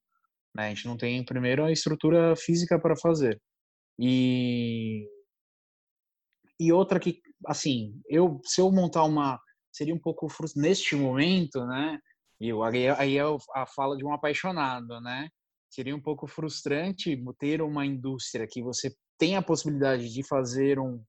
Né? 0.57 0.68
A 0.68 0.68
gente 0.70 0.86
não 0.86 0.97
tem, 0.97 1.22
primeiro, 1.22 1.66
a 1.66 1.70
estrutura 1.70 2.34
física 2.34 2.78
para 2.80 2.97
fazer. 2.97 3.39
E 3.99 5.07
e 6.59 6.72
outra 6.72 6.99
que, 6.99 7.20
assim, 7.47 8.01
eu 8.09 8.41
se 8.43 8.59
eu 8.59 8.72
montar 8.72 9.05
uma 9.05 9.39
seria 9.70 9.95
um 9.95 10.01
pouco 10.01 10.30
frustrante 10.30 10.66
neste 10.66 10.97
momento, 10.97 11.62
né? 11.66 12.01
E 12.41 12.53
aí, 12.53 12.89
aí 12.89 13.18
é 13.18 13.22
a 13.55 13.66
fala 13.66 13.97
de 13.97 14.05
um 14.05 14.12
apaixonado, 14.12 15.01
né? 15.01 15.28
Seria 15.68 15.95
um 15.95 16.01
pouco 16.01 16.26
frustrante 16.26 17.20
ter 17.39 17.61
uma 17.61 17.84
indústria 17.84 18.47
que 18.49 18.62
você 18.62 18.95
tem 19.18 19.36
a 19.36 19.43
possibilidade 19.43 20.12
de 20.12 20.22
fazer 20.22 20.78
um, 20.78 21.03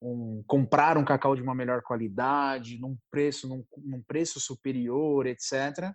um 0.00 0.42
comprar 0.46 0.96
um 0.96 1.04
cacau 1.04 1.34
de 1.34 1.42
uma 1.42 1.54
melhor 1.54 1.82
qualidade, 1.82 2.78
num 2.78 2.96
preço 3.10 3.48
num, 3.48 3.64
num 3.78 4.02
preço 4.02 4.40
superior, 4.40 5.26
etc. 5.26 5.92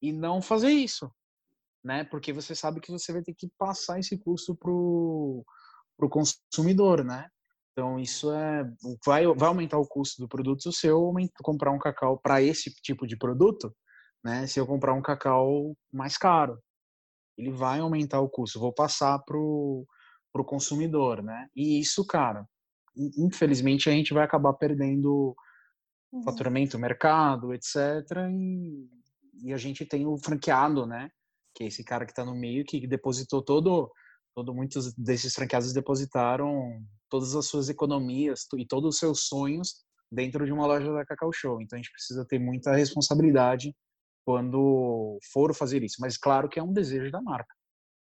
E 0.00 0.12
não 0.12 0.40
fazer 0.40 0.70
isso, 0.70 1.10
né? 1.84 2.04
Porque 2.04 2.32
você 2.32 2.54
sabe 2.54 2.80
que 2.80 2.92
você 2.92 3.12
vai 3.12 3.22
ter 3.22 3.34
que 3.34 3.50
passar 3.58 3.98
esse 3.98 4.16
custo 4.18 4.54
pro 4.54 5.44
pro 5.96 6.08
consumidor, 6.08 7.04
né? 7.04 7.28
Então, 7.72 7.98
isso 7.98 8.32
é 8.32 8.64
vai, 9.04 9.26
vai 9.26 9.48
aumentar 9.48 9.78
o 9.78 9.86
custo 9.86 10.22
do 10.22 10.28
produto 10.28 10.72
se 10.72 10.86
eu 10.86 11.12
comprar 11.42 11.72
um 11.72 11.78
cacau 11.78 12.18
para 12.18 12.42
esse 12.42 12.72
tipo 12.82 13.06
de 13.06 13.16
produto, 13.16 13.74
né? 14.24 14.46
Se 14.46 14.58
eu 14.58 14.66
comprar 14.66 14.94
um 14.94 15.02
cacau 15.02 15.76
mais 15.92 16.16
caro, 16.16 16.58
ele 17.36 17.50
vai 17.50 17.80
aumentar 17.80 18.20
o 18.20 18.28
custo. 18.28 18.60
Vou 18.60 18.72
passar 18.72 19.18
pro 19.20 19.86
pro 20.32 20.44
consumidor, 20.44 21.22
né? 21.22 21.48
E 21.56 21.80
isso, 21.80 22.06
cara, 22.06 22.46
infelizmente 23.16 23.88
a 23.88 23.92
gente 23.92 24.12
vai 24.12 24.24
acabar 24.24 24.52
perdendo 24.52 25.34
uhum. 26.12 26.22
faturamento, 26.22 26.78
mercado, 26.78 27.54
etc. 27.54 27.76
E, 28.30 28.88
e 29.42 29.52
a 29.52 29.56
gente 29.56 29.86
tem 29.86 30.06
o 30.06 30.18
franqueado, 30.18 30.86
né? 30.86 31.10
Que 31.54 31.64
é 31.64 31.66
esse 31.68 31.82
cara 31.82 32.04
que 32.04 32.12
está 32.12 32.24
no 32.24 32.34
meio 32.34 32.64
que 32.64 32.86
depositou 32.86 33.42
todo 33.42 33.90
todo 34.34 34.54
muitos 34.54 34.94
desses 34.94 35.34
franqueados 35.34 35.72
depositaram 35.72 36.80
todas 37.08 37.34
as 37.34 37.46
suas 37.46 37.68
economias 37.68 38.46
e 38.56 38.64
todos 38.64 38.94
os 38.94 38.98
seus 39.00 39.26
sonhos 39.26 39.84
dentro 40.12 40.46
de 40.46 40.52
uma 40.52 40.64
loja 40.64 40.92
da 40.92 41.04
Cacau 41.04 41.32
Show. 41.32 41.60
Então 41.60 41.76
a 41.76 41.82
gente 41.82 41.90
precisa 41.90 42.24
ter 42.24 42.38
muita 42.38 42.72
responsabilidade 42.72 43.74
quando 44.28 45.18
for 45.32 45.54
fazer 45.54 45.82
isso. 45.82 45.96
Mas 46.00 46.18
claro 46.18 46.50
que 46.50 46.60
é 46.60 46.62
um 46.62 46.70
desejo 46.70 47.10
da 47.10 47.22
marca, 47.22 47.54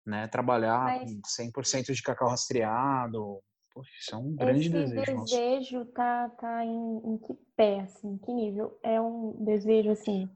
né? 0.06 0.28
Trabalhar 0.28 1.00
Mas... 1.00 1.12
com 1.12 1.62
100% 1.62 1.92
de 1.92 2.04
cacau 2.04 2.30
rastreado. 2.30 3.40
Poxa, 3.74 3.90
isso 4.00 4.14
é 4.14 4.18
um 4.20 4.36
grande 4.36 4.68
Esse 4.68 4.70
desejo. 4.70 5.02
Esse 5.02 5.36
desejo 5.36 5.86
tá, 5.86 6.30
tá 6.40 6.64
em, 6.64 6.98
em 7.04 7.18
que 7.18 7.34
pé, 7.58 7.80
assim? 7.80 8.20
Que 8.20 8.32
nível? 8.32 8.78
É 8.84 9.02
um 9.02 9.44
desejo, 9.44 9.90
assim, 9.90 10.30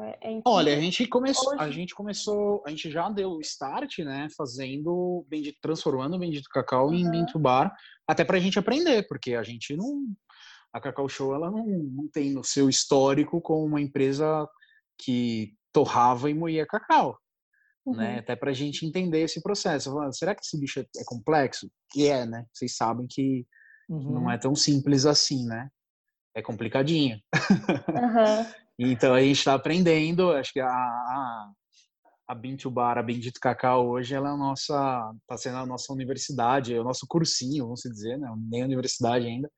é, 0.00 0.34
é 0.34 0.42
Olha, 0.44 0.76
a 0.76 0.80
gente 0.80 1.06
começou, 1.06 1.52
Hoje... 1.52 1.62
a 1.62 1.70
gente 1.70 1.94
começou, 1.94 2.60
a 2.66 2.70
gente 2.70 2.90
já 2.90 3.08
deu 3.08 3.30
o 3.30 3.40
start, 3.40 4.00
né, 4.00 4.26
fazendo, 4.36 5.24
bendito, 5.28 5.56
transformando 5.62 6.16
o 6.16 6.18
Bendito 6.18 6.48
Cacau 6.50 6.88
uhum. 6.88 6.94
em 6.94 7.08
Bento 7.08 7.38
Bar, 7.38 7.72
até 8.08 8.24
pra 8.24 8.40
gente 8.40 8.58
aprender, 8.58 9.06
porque 9.06 9.36
a 9.36 9.44
gente 9.44 9.76
não, 9.76 10.04
a 10.72 10.80
Cacau 10.80 11.08
Show, 11.08 11.32
ela 11.32 11.48
não, 11.48 11.64
não 11.64 12.08
tem 12.08 12.32
no 12.32 12.42
seu 12.42 12.68
histórico 12.68 13.40
como 13.40 13.64
uma 13.64 13.80
empresa 13.80 14.48
que 14.98 15.54
torrava 15.72 16.30
e 16.30 16.34
moía 16.34 16.66
cacau, 16.66 17.10
né, 17.10 17.16
uhum. 17.86 17.96
né, 17.96 18.18
até 18.18 18.36
pra 18.36 18.52
gente 18.52 18.86
entender 18.86 19.20
esse 19.20 19.42
processo. 19.42 19.92
Será 20.12 20.34
que 20.34 20.42
esse 20.44 20.58
bicho 20.58 20.80
é, 20.80 20.82
é 20.82 21.04
complexo? 21.04 21.70
E 21.96 22.06
é, 22.06 22.26
né, 22.26 22.44
vocês 22.52 22.76
sabem 22.76 23.06
que 23.08 23.46
uhum. 23.88 24.12
não 24.12 24.30
é 24.30 24.38
tão 24.38 24.54
simples 24.54 25.06
assim, 25.06 25.46
né, 25.46 25.68
é 26.34 26.42
complicadinho. 26.42 27.18
Uhum. 27.34 28.62
Então 28.78 29.14
a 29.14 29.20
gente 29.20 29.38
está 29.38 29.54
aprendendo, 29.54 30.32
acho 30.32 30.52
que 30.52 30.58
a, 30.58 30.66
a, 30.66 31.52
a 32.26 32.34
Bintu 32.34 32.70
Bar, 32.70 32.98
a 32.98 33.02
Bendito 33.02 33.38
Cacau 33.40 33.86
hoje, 33.88 34.14
ela 34.14 34.30
é 34.30 34.32
a 34.32 34.36
nossa, 34.36 35.12
está 35.20 35.36
sendo 35.36 35.58
a 35.58 35.66
nossa 35.66 35.92
universidade, 35.92 36.74
é 36.74 36.80
o 36.80 36.84
nosso 36.84 37.06
cursinho, 37.06 37.64
vamos 37.64 37.82
dizer, 37.82 38.18
né? 38.18 38.28
nem 38.50 38.64
universidade 38.64 39.26
ainda, 39.26 39.48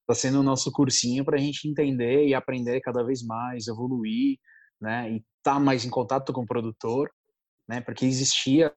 está 0.00 0.14
sendo 0.14 0.40
o 0.40 0.42
nosso 0.42 0.70
cursinho 0.72 1.24
para 1.24 1.36
a 1.36 1.40
gente 1.40 1.68
entender 1.68 2.26
e 2.26 2.34
aprender 2.34 2.80
cada 2.80 3.02
vez 3.02 3.22
mais, 3.22 3.68
evoluir, 3.68 4.38
né? 4.84 5.10
E 5.10 5.24
tá 5.42 5.58
mais 5.58 5.84
em 5.84 5.90
contato 5.90 6.32
com 6.32 6.42
o 6.42 6.46
produtor, 6.46 7.10
né? 7.66 7.80
Porque 7.80 8.04
existia, 8.04 8.72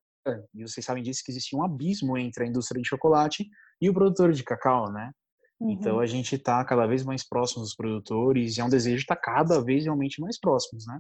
e 0.56 0.64
vocês 0.64 0.86
sabem 0.86 1.04
disso, 1.04 1.22
que 1.24 1.32
existia 1.32 1.60
um 1.60 1.64
abismo 1.64 2.18
entre 2.18 2.46
a 2.46 2.48
indústria 2.48 2.82
de 2.82 2.88
chocolate 2.88 3.48
e 3.82 3.90
o 3.90 3.94
produtor 3.94 4.32
de 4.32 4.44
cacau, 4.44 4.92
né? 4.92 5.12
Então, 5.60 5.68
uhum. 5.68 5.74
Então 5.74 6.00
a 6.00 6.06
gente 6.06 6.36
está 6.36 6.64
cada 6.64 6.88
vez 6.88 7.04
mais 7.04 7.28
próximo 7.28 7.62
dos 7.62 7.76
produtores 7.76 8.58
e 8.58 8.62
é 8.62 8.64
um 8.64 8.70
desejo 8.70 9.02
estar 9.02 9.16
tá 9.16 9.22
cada 9.22 9.62
vez 9.62 9.84
realmente 9.84 10.22
mais 10.22 10.40
próximos, 10.40 10.86
né? 10.88 11.00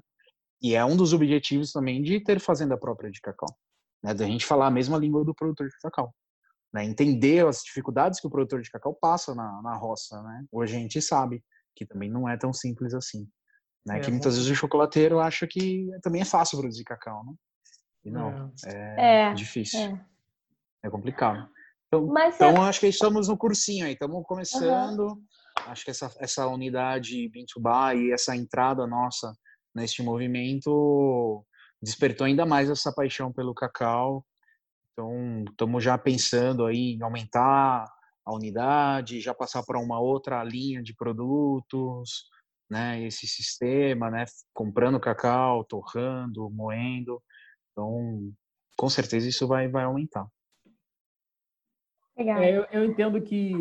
E 0.61 0.75
é 0.75 0.83
um 0.83 0.97
dos 0.97 1.13
objetivos 1.13 1.71
também 1.71 2.01
de 2.01 2.19
ter 2.21 2.39
fazenda 2.39 2.77
própria 2.77 3.09
de 3.09 3.21
cacau, 3.21 3.55
né? 4.03 4.13
Da 4.13 4.25
gente 4.25 4.45
falar 4.45 4.67
a 4.67 4.71
mesma 4.71 4.97
língua 4.97 5.23
do 5.23 5.33
produtor 5.33 5.67
de 5.67 5.77
cacau, 5.81 6.13
né? 6.73 6.83
Entender 6.83 7.45
as 7.45 7.61
dificuldades 7.61 8.19
que 8.19 8.27
o 8.27 8.29
produtor 8.29 8.61
de 8.61 8.69
cacau 8.69 8.93
passa 8.99 9.33
na, 9.33 9.61
na 9.61 9.75
roça, 9.77 10.21
né? 10.23 10.45
Hoje 10.51 10.75
a 10.75 10.79
gente 10.79 11.01
sabe 11.01 11.43
que 11.75 11.85
também 11.85 12.09
não 12.09 12.27
é 12.27 12.35
tão 12.35 12.51
simples 12.51 12.93
assim, 12.93 13.29
né? 13.87 13.97
É, 13.97 13.99
que 14.01 14.11
muitas 14.11 14.35
vezes 14.35 14.51
o 14.51 14.55
chocolateiro 14.55 15.19
acha 15.19 15.47
que 15.47 15.87
também 16.01 16.21
é 16.21 16.25
fácil 16.25 16.59
produzir 16.59 16.83
cacau, 16.83 17.23
né? 17.25 17.33
E 18.03 18.11
não, 18.11 18.51
é, 18.65 19.29
é 19.29 19.33
difícil, 19.33 19.79
é, 19.79 20.05
é 20.83 20.89
complicado. 20.89 21.49
Então, 21.87 22.05
Mas 22.05 22.35
então 22.35 22.61
acho 22.63 22.81
que 22.81 22.87
estamos 22.87 23.27
no 23.29 23.37
cursinho 23.37 23.85
aí, 23.85 23.93
estamos 23.93 24.23
começando. 24.25 24.99
Uhum. 24.99 25.23
Acho 25.67 25.85
que 25.85 25.91
essa, 25.91 26.13
essa 26.19 26.47
unidade 26.47 27.29
Bintubá 27.29 27.95
e 27.95 28.11
essa 28.11 28.35
entrada 28.35 28.85
nossa 28.85 29.33
neste 29.73 30.03
movimento 30.03 31.45
despertou 31.81 32.25
ainda 32.25 32.45
mais 32.45 32.69
essa 32.69 32.93
paixão 32.93 33.31
pelo 33.31 33.53
cacau. 33.53 34.25
Então, 34.91 35.43
estamos 35.49 35.83
já 35.83 35.97
pensando 35.97 36.65
aí 36.65 36.95
em 36.95 37.03
aumentar 37.03 37.85
a 38.25 38.33
unidade, 38.33 39.21
já 39.21 39.33
passar 39.33 39.63
para 39.63 39.79
uma 39.79 39.99
outra 39.99 40.43
linha 40.43 40.81
de 40.81 40.93
produtos, 40.93 42.25
né? 42.69 43.03
Esse 43.03 43.27
sistema, 43.27 44.09
né? 44.09 44.25
Comprando 44.53 44.99
cacau, 44.99 45.63
torrando, 45.63 46.49
moendo. 46.49 47.21
Então, 47.71 48.33
com 48.77 48.89
certeza 48.89 49.27
isso 49.27 49.47
vai, 49.47 49.67
vai 49.67 49.83
aumentar. 49.83 50.27
Legal. 52.17 52.41
É, 52.41 52.57
eu, 52.57 52.65
eu, 52.71 52.85
entendo 52.85 53.21
que 53.21 53.51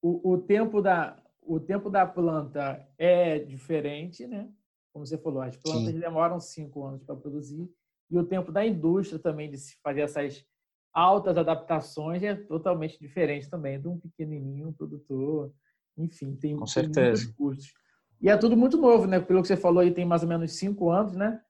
o, 0.00 0.32
o, 0.32 0.38
tempo 0.38 0.80
da, 0.80 1.20
o 1.42 1.58
tempo 1.58 1.90
da 1.90 2.06
planta 2.06 2.88
é 2.96 3.38
diferente, 3.38 4.26
né? 4.26 4.48
Como 4.92 5.04
você 5.04 5.18
falou, 5.18 5.42
as 5.42 5.56
plantas 5.56 5.92
Sim. 5.92 5.98
demoram 5.98 6.38
cinco 6.38 6.86
anos 6.86 7.02
para 7.02 7.16
produzir 7.16 7.68
e 8.10 8.18
o 8.18 8.24
tempo 8.24 8.52
da 8.52 8.64
indústria 8.64 9.18
também 9.18 9.50
de 9.50 9.58
se 9.58 9.76
fazer 9.82 10.02
essas 10.02 10.44
altas 10.92 11.36
adaptações 11.36 12.22
é 12.22 12.34
totalmente 12.34 12.98
diferente 13.00 13.50
também 13.50 13.80
de 13.80 13.88
um 13.88 13.98
pequenininho 13.98 14.72
produtor. 14.72 15.52
Enfim, 15.96 16.36
tem, 16.36 16.56
Com 16.56 16.66
certeza. 16.66 17.24
muitos 17.24 17.26
custos. 17.34 17.72
E 18.20 18.28
é 18.28 18.36
tudo 18.36 18.56
muito 18.56 18.76
novo, 18.76 19.06
né? 19.06 19.20
Pelo 19.20 19.42
que 19.42 19.48
você 19.48 19.56
falou 19.56 19.80
aí, 19.80 19.92
tem 19.92 20.04
mais 20.04 20.22
ou 20.22 20.28
menos 20.28 20.52
cinco 20.52 20.90
anos, 20.90 21.14
né? 21.14 21.40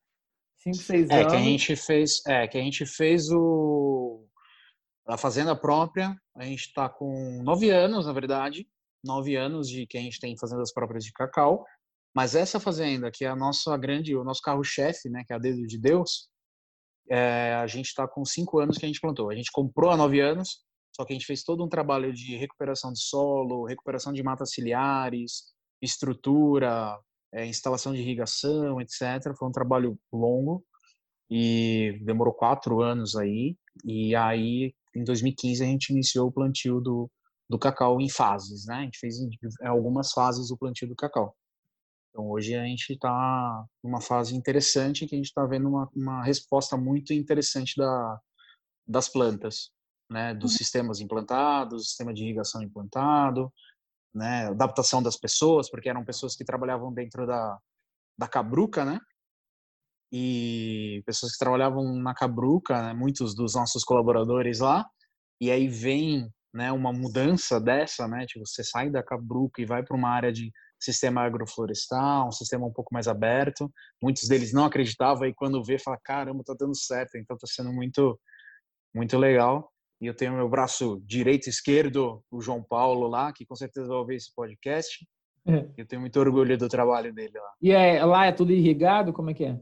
Cinco, 0.58 0.76
seis 0.76 1.08
é, 1.10 1.20
anos. 1.20 1.32
Que 1.32 1.38
a 1.38 1.42
gente 1.42 1.76
fez, 1.76 2.26
é, 2.26 2.48
que 2.48 2.58
a 2.58 2.60
gente 2.60 2.86
fez 2.86 3.30
o, 3.30 4.26
a 5.06 5.16
fazenda 5.16 5.54
própria, 5.54 6.16
a 6.36 6.44
gente 6.44 6.66
está 6.66 6.88
com 6.88 7.42
nove 7.42 7.70
anos, 7.70 8.06
na 8.06 8.12
verdade, 8.12 8.66
nove 9.04 9.36
anos 9.36 9.68
de 9.68 9.86
que 9.86 9.98
a 9.98 10.00
gente 10.00 10.18
tem 10.18 10.36
fazendas 10.38 10.72
próprias 10.72 11.04
de 11.04 11.12
cacau. 11.12 11.64
Mas 12.14 12.34
essa 12.34 12.60
fazenda, 12.60 13.10
que 13.10 13.24
é 13.24 13.28
a 13.28 13.36
nossa 13.36 13.76
grande, 13.76 14.16
o 14.16 14.24
nosso 14.24 14.40
carro-chefe, 14.40 15.08
né, 15.10 15.24
que 15.26 15.32
é 15.32 15.36
a 15.36 15.38
Dedo 15.38 15.66
de 15.66 15.78
Deus, 15.78 16.28
é, 17.10 17.54
a 17.54 17.66
gente 17.66 17.86
está 17.86 18.06
com 18.08 18.24
cinco 18.24 18.58
anos 18.58 18.78
que 18.78 18.84
a 18.84 18.88
gente 18.88 19.00
plantou. 19.00 19.30
A 19.30 19.34
gente 19.34 19.50
comprou 19.52 19.90
há 19.90 19.96
nove 19.96 20.20
anos, 20.20 20.64
só 20.94 21.04
que 21.04 21.12
a 21.12 21.16
gente 21.16 21.26
fez 21.26 21.42
todo 21.42 21.64
um 21.64 21.68
trabalho 21.68 22.12
de 22.12 22.36
recuperação 22.36 22.92
de 22.92 23.02
solo, 23.02 23.66
recuperação 23.66 24.12
de 24.12 24.22
matas 24.22 24.52
ciliares, 24.52 25.53
estrutura, 25.84 26.98
é, 27.32 27.46
instalação 27.46 27.92
de 27.92 28.00
irrigação, 28.00 28.80
etc. 28.80 29.34
Foi 29.38 29.48
um 29.48 29.52
trabalho 29.52 29.98
longo 30.12 30.64
e 31.30 31.98
demorou 32.04 32.32
quatro 32.32 32.80
anos 32.80 33.16
aí. 33.16 33.56
E 33.84 34.14
aí 34.14 34.74
em 34.94 35.02
2015 35.02 35.62
a 35.62 35.66
gente 35.66 35.90
iniciou 35.90 36.28
o 36.28 36.32
plantio 36.32 36.80
do, 36.80 37.10
do 37.48 37.58
cacau 37.58 38.00
em 38.00 38.08
fases, 38.08 38.66
né? 38.66 38.76
A 38.76 38.82
gente 38.82 38.98
fez 38.98 39.16
algumas 39.62 40.12
fases 40.12 40.50
o 40.50 40.56
plantio 40.56 40.88
do 40.88 40.94
cacau. 40.94 41.34
Então 42.10 42.30
hoje 42.30 42.54
a 42.54 42.64
gente 42.64 42.92
está 42.92 43.64
numa 43.82 44.00
fase 44.00 44.36
interessante 44.36 45.06
que 45.06 45.16
a 45.16 45.18
gente 45.18 45.26
está 45.26 45.44
vendo 45.44 45.68
uma, 45.68 45.90
uma 45.94 46.24
resposta 46.24 46.76
muito 46.76 47.12
interessante 47.12 47.74
da, 47.76 48.20
das 48.86 49.08
plantas, 49.08 49.70
né? 50.08 50.32
Dos 50.34 50.52
uhum. 50.52 50.58
sistemas 50.58 51.00
implantados, 51.00 51.88
sistema 51.88 52.14
de 52.14 52.22
irrigação 52.22 52.62
implantado, 52.62 53.52
né, 54.14 54.46
adaptação 54.46 55.02
das 55.02 55.16
pessoas, 55.16 55.70
porque 55.70 55.88
eram 55.88 56.04
pessoas 56.04 56.36
que 56.36 56.44
trabalhavam 56.44 56.92
dentro 56.92 57.26
da, 57.26 57.58
da 58.18 58.28
Cabruca, 58.28 58.84
né? 58.84 59.00
E 60.12 61.02
pessoas 61.04 61.32
que 61.32 61.38
trabalhavam 61.38 61.96
na 61.96 62.14
Cabruca, 62.14 62.80
né, 62.80 62.94
muitos 62.94 63.34
dos 63.34 63.54
nossos 63.54 63.82
colaboradores 63.82 64.60
lá, 64.60 64.86
e 65.40 65.50
aí 65.50 65.66
vem 65.66 66.30
né, 66.52 66.70
uma 66.70 66.92
mudança 66.92 67.60
dessa, 67.60 68.06
né, 68.06 68.24
tipo, 68.26 68.46
você 68.46 68.62
sai 68.62 68.88
da 68.88 69.02
Cabruca 69.02 69.60
e 69.60 69.66
vai 69.66 69.82
para 69.82 69.96
uma 69.96 70.10
área 70.10 70.32
de 70.32 70.52
sistema 70.78 71.22
agroflorestal, 71.22 72.28
um 72.28 72.32
sistema 72.32 72.66
um 72.66 72.72
pouco 72.72 72.92
mais 72.92 73.08
aberto. 73.08 73.72
Muitos 74.02 74.28
deles 74.28 74.52
não 74.52 74.64
acreditavam 74.64 75.26
e 75.26 75.34
quando 75.34 75.64
vê, 75.64 75.78
fala, 75.78 75.98
caramba, 76.04 76.44
tá 76.44 76.54
dando 76.58 76.76
certo, 76.76 77.16
então 77.16 77.36
tá 77.36 77.46
sendo 77.46 77.72
muito, 77.72 78.20
muito 78.94 79.18
legal. 79.18 79.73
E 80.00 80.06
eu 80.06 80.14
tenho 80.14 80.32
meu 80.32 80.48
braço 80.48 81.00
direito 81.06 81.46
e 81.46 81.50
esquerdo, 81.50 82.22
o 82.30 82.40
João 82.40 82.62
Paulo 82.62 83.06
lá, 83.06 83.32
que 83.32 83.46
com 83.46 83.54
certeza 83.54 83.88
vai 83.88 83.96
ouvir 83.96 84.16
esse 84.16 84.34
podcast. 84.34 85.06
É. 85.46 85.68
Eu 85.76 85.86
tenho 85.86 86.00
muito 86.00 86.18
orgulho 86.18 86.56
do 86.56 86.68
trabalho 86.68 87.12
dele 87.12 87.38
lá. 87.38 87.52
E 87.60 87.70
é, 87.70 88.04
lá 88.04 88.26
é 88.26 88.32
tudo 88.32 88.52
irrigado? 88.52 89.12
Como 89.12 89.30
é 89.30 89.34
que 89.34 89.44
é? 89.44 89.60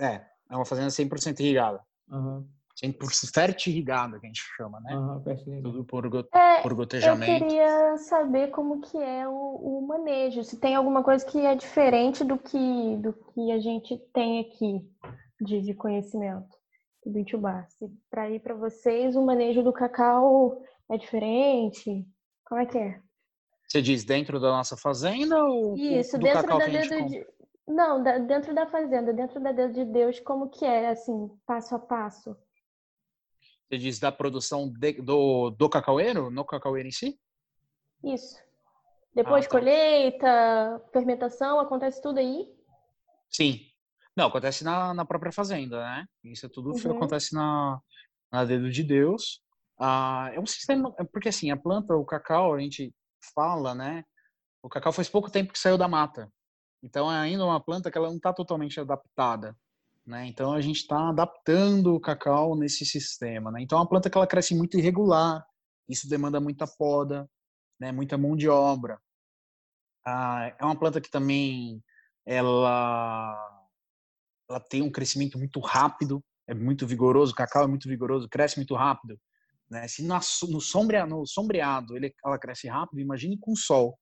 É, 0.00 0.24
é 0.50 0.56
uma 0.56 0.64
fazenda 0.64 0.88
100% 0.88 1.40
irrigada. 1.40 1.80
Uhum. 2.08 2.46
100% 2.82 3.32
fertirrigada, 3.32 4.20
que 4.20 4.26
a 4.26 4.28
gente 4.28 4.42
chama, 4.56 4.78
né? 4.80 4.94
Uhum, 4.94 5.62
Tudo 5.62 5.84
por, 5.84 6.08
go 6.08 6.24
é, 6.34 6.60
por 6.60 6.74
gotejamento. 6.74 7.44
Eu 7.44 7.48
queria 7.48 7.96
saber 7.96 8.48
como 8.48 8.80
que 8.82 8.98
é 8.98 9.26
o, 9.26 9.32
o, 9.32 9.86
manejo, 9.86 10.44
se 10.44 10.58
tem 10.58 10.74
alguma 10.74 11.02
coisa 11.02 11.24
que 11.24 11.38
é 11.38 11.54
diferente 11.54 12.22
do 12.22 12.36
que, 12.36 12.96
do 12.98 13.14
que 13.14 13.50
a 13.50 13.58
gente 13.58 13.96
tem 14.12 14.40
aqui 14.40 14.86
de, 15.40 15.62
de 15.62 15.74
conhecimento 15.74 16.55
do 17.10 17.18
Itubá. 17.18 17.66
Para 18.10 18.30
ir 18.30 18.40
para 18.40 18.54
vocês, 18.54 19.16
o 19.16 19.24
manejo 19.24 19.62
do 19.62 19.72
cacau 19.72 20.62
é 20.90 20.96
diferente? 20.96 22.06
Como 22.44 22.60
é 22.60 22.66
que 22.66 22.78
é? 22.78 23.00
Você 23.66 23.82
diz 23.82 24.04
dentro 24.04 24.38
da 24.38 24.48
nossa 24.48 24.76
fazenda 24.76 25.42
ou 25.44 25.76
Isso, 25.76 26.18
dentro 26.18 26.46
da 26.46 26.66
dedo 26.66 27.06
de... 27.06 27.26
Não, 27.66 28.00
da, 28.00 28.18
dentro 28.18 28.54
da 28.54 28.66
fazenda, 28.66 29.12
dentro 29.12 29.40
da 29.40 29.50
dedo 29.50 29.72
de 29.72 29.84
Deus, 29.84 30.20
como 30.20 30.48
que 30.48 30.64
é, 30.64 30.88
assim, 30.88 31.28
passo 31.44 31.74
a 31.74 31.78
passo? 31.80 32.36
Você 33.68 33.78
diz 33.78 33.98
da 33.98 34.12
produção 34.12 34.72
de, 34.72 34.92
do, 35.02 35.50
do 35.50 35.68
cacaueiro, 35.68 36.30
no 36.30 36.44
cacaueiro 36.44 36.88
em 36.88 36.92
si? 36.92 37.18
Isso. 38.04 38.36
Depois 39.12 39.46
ah, 39.46 39.48
tá. 39.48 39.58
colheita, 39.58 40.82
fermentação, 40.92 41.58
acontece 41.58 42.00
tudo 42.00 42.18
aí? 42.18 42.46
Sim. 43.28 43.60
Não, 44.16 44.28
acontece 44.28 44.64
na, 44.64 44.94
na 44.94 45.04
própria 45.04 45.30
fazenda, 45.30 45.78
né? 45.80 46.06
Isso 46.24 46.46
é 46.46 46.48
tudo 46.48 46.70
uhum. 46.70 46.96
acontece 46.96 47.34
na, 47.34 47.78
na 48.32 48.44
dedo 48.44 48.70
de 48.70 48.82
Deus. 48.82 49.42
Ah, 49.78 50.30
é 50.32 50.40
um 50.40 50.46
sistema, 50.46 50.94
é 50.98 51.04
porque 51.04 51.28
assim, 51.28 51.50
a 51.50 51.56
planta, 51.56 51.94
o 51.94 52.04
cacau, 52.04 52.54
a 52.54 52.60
gente 52.60 52.94
fala, 53.34 53.74
né? 53.74 54.04
O 54.62 54.68
cacau 54.68 54.92
faz 54.92 55.08
pouco 55.08 55.30
tempo 55.30 55.52
que 55.52 55.58
saiu 55.58 55.76
da 55.76 55.86
mata. 55.86 56.32
Então 56.82 57.12
é 57.12 57.18
ainda 57.18 57.44
uma 57.44 57.60
planta 57.60 57.90
que 57.90 57.98
ela 57.98 58.08
não 58.08 58.16
está 58.16 58.32
totalmente 58.32 58.80
adaptada. 58.80 59.56
Né? 60.06 60.26
Então 60.26 60.52
a 60.52 60.60
gente 60.60 60.76
está 60.76 61.08
adaptando 61.08 61.94
o 61.94 62.00
cacau 62.00 62.56
nesse 62.56 62.86
sistema. 62.86 63.50
Né? 63.50 63.62
Então 63.62 63.78
é 63.78 63.82
uma 63.82 63.88
planta 63.88 64.08
que 64.08 64.16
ela 64.16 64.26
cresce 64.26 64.54
muito 64.54 64.78
irregular, 64.78 65.44
isso 65.88 66.08
demanda 66.08 66.40
muita 66.40 66.66
poda, 66.66 67.28
né? 67.78 67.92
muita 67.92 68.16
mão 68.16 68.36
de 68.36 68.48
obra. 68.48 69.00
Ah, 70.04 70.54
é 70.58 70.64
uma 70.64 70.78
planta 70.78 71.00
que 71.00 71.10
também 71.10 71.82
ela, 72.24 73.55
ela 74.48 74.60
tem 74.60 74.82
um 74.82 74.90
crescimento 74.90 75.38
muito 75.38 75.60
rápido, 75.60 76.22
é 76.46 76.54
muito 76.54 76.86
vigoroso, 76.86 77.32
o 77.32 77.36
cacau 77.36 77.64
é 77.64 77.66
muito 77.66 77.88
vigoroso, 77.88 78.28
cresce 78.28 78.56
muito 78.56 78.74
rápido. 78.74 79.18
Né? 79.70 79.86
Se 79.88 80.02
no, 80.02 80.14
no, 80.48 80.60
sombrea, 80.60 81.06
no 81.06 81.26
sombreado 81.26 81.96
ele, 81.96 82.14
ela 82.24 82.38
cresce 82.38 82.68
rápido, 82.68 83.00
imagine 83.00 83.36
com 83.38 83.56
sol, 83.56 83.98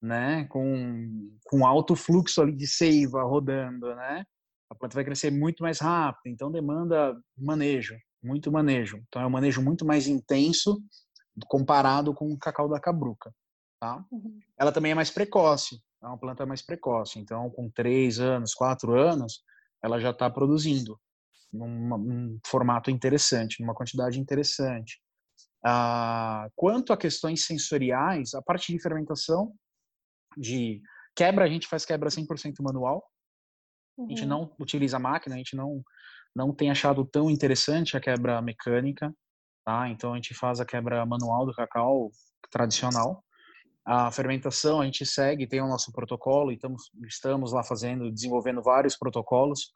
né? 0.00 0.44
com, 0.46 1.30
com 1.44 1.66
alto 1.66 1.96
fluxo 1.96 2.42
ali 2.42 2.54
de 2.54 2.66
seiva 2.66 3.22
rodando, 3.22 3.94
né? 3.94 4.24
a 4.70 4.74
planta 4.74 4.94
vai 4.94 5.04
crescer 5.04 5.32
muito 5.32 5.62
mais 5.62 5.80
rápido, 5.80 6.32
então 6.32 6.50
demanda 6.50 7.18
manejo, 7.36 7.96
muito 8.22 8.52
manejo. 8.52 9.02
Então 9.08 9.20
é 9.20 9.26
um 9.26 9.30
manejo 9.30 9.60
muito 9.60 9.84
mais 9.84 10.06
intenso 10.06 10.80
comparado 11.48 12.14
com 12.14 12.30
o 12.30 12.38
cacau 12.38 12.68
da 12.68 12.78
cabruca. 12.78 13.34
Tá? 13.80 14.04
Uhum. 14.12 14.38
Ela 14.58 14.70
também 14.70 14.92
é 14.92 14.94
mais 14.94 15.10
precoce, 15.10 15.80
é 16.02 16.06
uma 16.06 16.18
planta 16.18 16.46
mais 16.46 16.62
precoce. 16.62 17.18
Então, 17.18 17.50
com 17.50 17.68
três 17.68 18.20
anos, 18.20 18.54
quatro 18.54 18.94
anos, 18.94 19.42
ela 19.82 19.98
já 19.98 20.10
está 20.10 20.28
produzindo 20.30 20.98
num, 21.52 21.98
num, 21.98 22.40
formato 22.46 22.90
interessante, 22.90 23.60
numa 23.60 23.74
quantidade 23.74 24.18
interessante. 24.20 25.00
Ah, 25.64 26.48
quanto 26.54 26.92
a 26.92 26.96
questões 26.96 27.44
sensoriais, 27.44 28.34
a 28.34 28.42
parte 28.42 28.72
de 28.72 28.80
fermentação, 28.80 29.52
de 30.36 30.80
quebra, 31.14 31.44
a 31.44 31.48
gente 31.48 31.66
faz 31.66 31.84
quebra 31.84 32.08
100% 32.08 32.54
manual. 32.60 33.04
A 33.98 34.08
gente 34.08 34.22
uhum. 34.22 34.28
não 34.28 34.56
utiliza 34.58 34.98
máquina, 34.98 35.34
a 35.34 35.38
gente 35.38 35.56
não 35.56 35.82
não 36.34 36.54
tem 36.54 36.70
achado 36.70 37.04
tão 37.04 37.28
interessante 37.28 37.96
a 37.96 38.00
quebra 38.00 38.40
mecânica, 38.40 39.12
tá? 39.64 39.88
Então 39.88 40.12
a 40.12 40.16
gente 40.16 40.32
faz 40.32 40.60
a 40.60 40.64
quebra 40.64 41.04
manual 41.04 41.44
do 41.44 41.52
cacau 41.52 42.10
tradicional. 42.50 43.24
A 43.84 44.10
fermentação 44.10 44.80
a 44.80 44.84
gente 44.84 45.04
segue, 45.06 45.46
tem 45.46 45.60
o 45.60 45.68
nosso 45.68 45.90
protocolo, 45.92 46.52
e 46.52 46.54
estamos, 46.54 46.90
estamos 47.06 47.52
lá 47.52 47.62
fazendo, 47.62 48.12
desenvolvendo 48.12 48.62
vários 48.62 48.96
protocolos, 48.96 49.72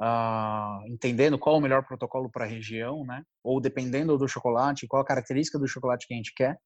uh, 0.00 0.86
entendendo 0.88 1.38
qual 1.38 1.56
o 1.56 1.60
melhor 1.60 1.84
protocolo 1.84 2.30
para 2.30 2.44
a 2.44 2.48
região, 2.48 3.04
né? 3.04 3.22
Ou 3.42 3.60
dependendo 3.60 4.16
do 4.16 4.26
chocolate, 4.26 4.86
qual 4.86 5.02
a 5.02 5.06
característica 5.06 5.58
do 5.58 5.68
chocolate 5.68 6.06
que 6.06 6.14
a 6.14 6.16
gente 6.16 6.32
quer, 6.34 6.58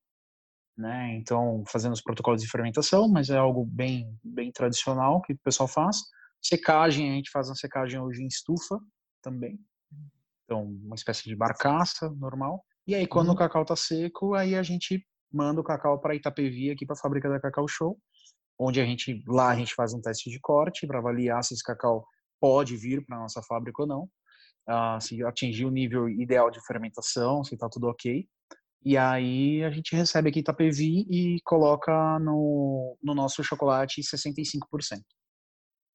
né? 0.77 1.17
Então, 1.17 1.65
fazendo 1.67 1.93
os 1.93 2.03
protocolos 2.03 2.43
de 2.43 2.49
fermentação, 2.49 3.09
mas 3.09 3.31
é 3.31 3.37
algo 3.37 3.65
bem, 3.65 4.17
bem 4.23 4.53
tradicional 4.53 5.21
que 5.23 5.33
o 5.33 5.39
pessoal 5.39 5.69
faz. 5.69 5.99
Secagem, 6.41 7.11
a 7.11 7.15
gente 7.15 7.31
faz 7.31 7.49
uma 7.49 7.57
secagem 7.57 7.99
hoje 7.99 8.23
em 8.23 8.27
estufa 8.27 8.79
também. 9.23 9.59
Então, 10.45 10.63
uma 10.63 10.95
espécie 10.95 11.25
de 11.25 11.35
barcaça 11.35 12.09
normal. 12.11 12.65
E 12.87 12.95
aí, 12.95 13.07
quando 13.07 13.29
uhum. 13.29 13.35
o 13.35 13.37
cacau 13.37 13.65
tá 13.65 13.75
seco, 13.75 14.35
aí 14.35 14.55
a 14.55 14.63
gente 14.63 15.05
manda 15.33 15.61
o 15.61 15.65
cacau 15.65 16.01
para 16.01 16.15
Itapevi, 16.15 16.71
aqui 16.71 16.87
para 16.87 16.95
a 16.95 16.99
fábrica 16.99 17.29
da 17.29 17.41
Cacau 17.41 17.67
Show, 17.69 17.99
onde 18.59 18.81
a 18.81 18.85
gente 18.85 19.23
lá 19.27 19.51
a 19.51 19.57
gente 19.57 19.75
faz 19.75 19.93
um 19.93 20.01
teste 20.01 20.31
de 20.31 20.41
corte 20.41 20.87
para 20.87 20.99
avaliar 20.99 21.43
se 21.45 21.55
esse 21.55 21.63
cacau 21.63 22.07
pode 22.41 22.77
vir 22.77 23.05
para 23.05 23.19
nossa 23.19 23.43
fábrica 23.43 23.83
ou 23.83 23.89
não, 23.89 24.03
uh, 24.69 25.01
se 25.01 25.23
atingir 25.25 25.65
o 25.65 25.71
nível 25.71 26.09
ideal 26.09 26.51
de 26.51 26.65
fermentação, 26.67 27.45
se 27.45 27.55
está 27.55 27.69
tudo 27.69 27.89
ok. 27.89 28.27
E 28.85 28.97
aí 28.97 29.65
a 29.65 29.71
gente 29.71 29.97
recebe 29.97 30.29
aqui 30.29 30.41
Itapevi 30.41 31.07
e 31.11 31.41
coloca 31.45 32.19
no, 32.21 32.97
no 33.03 33.15
nosso 33.15 33.43
chocolate 33.43 34.01
65%. 34.01 34.61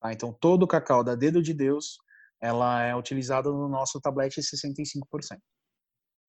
Tá? 0.02 0.12
Então, 0.12 0.34
todo 0.34 0.64
o 0.64 0.68
cacau 0.68 1.04
da 1.04 1.16
Dedo 1.16 1.42
de 1.42 1.54
Deus, 1.54 1.98
ela 2.42 2.84
é 2.84 2.96
utilizada 2.96 3.50
no 3.50 3.70
nosso 3.70 4.02
tablete 4.02 4.42
65%. 4.42 5.38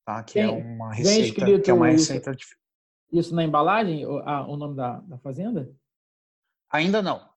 Tá? 0.04 0.22
Que 0.22 0.40
é 0.40 0.48
uma 0.48 0.92
receita, 0.92 1.60
que 1.60 1.70
é 1.70 1.74
uma 1.74 1.88
receita 1.88 2.30
isso, 2.30 2.54
isso 3.12 3.34
na 3.34 3.44
embalagem, 3.44 4.06
o, 4.06 4.18
a, 4.20 4.46
o 4.48 4.56
nome 4.56 4.74
da, 4.74 4.98
da 5.00 5.18
fazenda? 5.18 5.70
Ainda 6.70 7.02
não. 7.02 7.30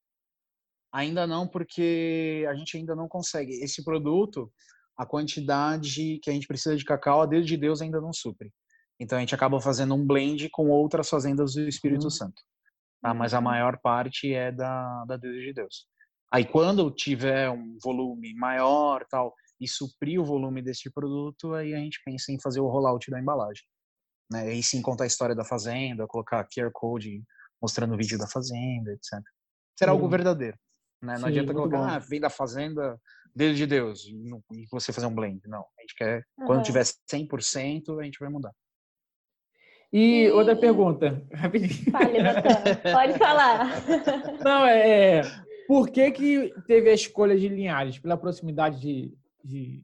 Ainda 0.92 1.28
não, 1.28 1.46
porque 1.46 2.46
a 2.50 2.56
gente 2.56 2.78
ainda 2.78 2.96
não 2.96 3.08
consegue. 3.08 3.52
Esse 3.62 3.84
produto, 3.84 4.50
a 4.98 5.06
quantidade 5.06 6.20
que 6.24 6.30
a 6.30 6.34
gente 6.34 6.48
precisa 6.48 6.76
de 6.76 6.86
cacau, 6.86 7.22
a 7.22 7.26
Dedo 7.26 7.46
de 7.46 7.58
Deus 7.58 7.82
ainda 7.82 8.00
não 8.00 8.14
supre. 8.14 8.50
Então 8.98 9.18
a 9.18 9.22
gente 9.22 9.36
acaba 9.36 9.60
fazendo 9.60 9.94
um 9.94 10.06
blend 10.06 10.50
com 10.50 10.70
outras 10.70 11.10
fazendas 11.10 11.54
do 11.54 11.68
Espírito 11.68 12.06
uhum. 12.06 12.10
Santo. 12.10 12.42
Tá? 13.02 13.14
Mas 13.14 13.34
a 13.34 13.42
maior 13.42 13.78
parte 13.82 14.34
é 14.34 14.54
da, 14.54 15.04
da 15.06 15.18
Dedo 15.18 15.38
de 15.38 15.54
Deus. 15.54 15.86
Aí 16.32 16.46
quando 16.46 16.90
tiver 16.90 17.50
um 17.50 17.78
volume 17.84 18.34
maior, 18.36 19.06
tal, 19.10 19.34
e 19.60 19.68
suprir 19.68 20.20
o 20.20 20.26
volume 20.26 20.62
desse 20.62 20.90
produto, 20.90 21.54
aí 21.54 21.74
a 21.74 21.78
gente 21.78 22.02
pensa 22.06 22.32
em 22.32 22.40
fazer 22.40 22.62
o 22.62 22.68
rollout 22.68 23.12
da 23.12 23.20
embalagem. 23.20 23.64
Né? 24.32 24.54
E 24.54 24.64
sim 24.64 24.82
contar 24.82 25.04
a 25.04 25.08
história 25.08 25.36
da 25.36 25.44
fazenda, 25.44 26.08
colocar 26.08 26.48
QR 26.48 26.72
Code 26.74 27.24
mostrando 27.62 27.94
o 27.94 27.98
vídeo 27.98 28.18
da 28.18 28.28
fazenda, 28.28 28.92
etc. 28.92 29.22
Será 29.78 29.92
algo 29.92 30.08
verdadeiro. 30.08 30.58
Né? 31.02 31.14
Não 31.14 31.22
sim, 31.22 31.28
adianta 31.28 31.54
colocar, 31.54 31.96
ah, 31.96 32.00
vem 32.00 32.20
da 32.20 32.30
fazenda, 32.30 33.00
dedo 33.36 33.56
de 33.56 33.66
Deus, 33.66 34.06
e 34.06 34.66
você 34.72 34.92
fazer 34.92 35.08
um 35.08 35.14
blend. 35.14 35.42
Não, 35.48 35.66
a 35.78 35.82
gente 35.82 35.96
quer, 35.96 36.26
uhum. 36.38 36.46
quando 36.46 36.64
tiver 36.64 36.84
100%, 36.84 38.00
a 38.00 38.04
gente 38.04 38.20
vai 38.20 38.30
mudar. 38.30 38.52
E, 39.92 40.24
e... 40.24 40.32
outra 40.32 40.56
pergunta, 40.56 41.24
rapidinho. 41.34 41.92
Fale, 41.92 42.20
Pode 42.92 43.18
falar. 43.18 43.68
Não, 44.44 44.66
é, 44.66 45.22
por 45.68 45.90
que, 45.90 46.12
que 46.12 46.54
teve 46.68 46.90
a 46.90 46.94
escolha 46.94 47.38
de 47.38 47.48
Linhares? 47.48 48.00
Pela 48.00 48.18
proximidade 48.18 48.80
de, 48.80 49.14
de, 49.44 49.84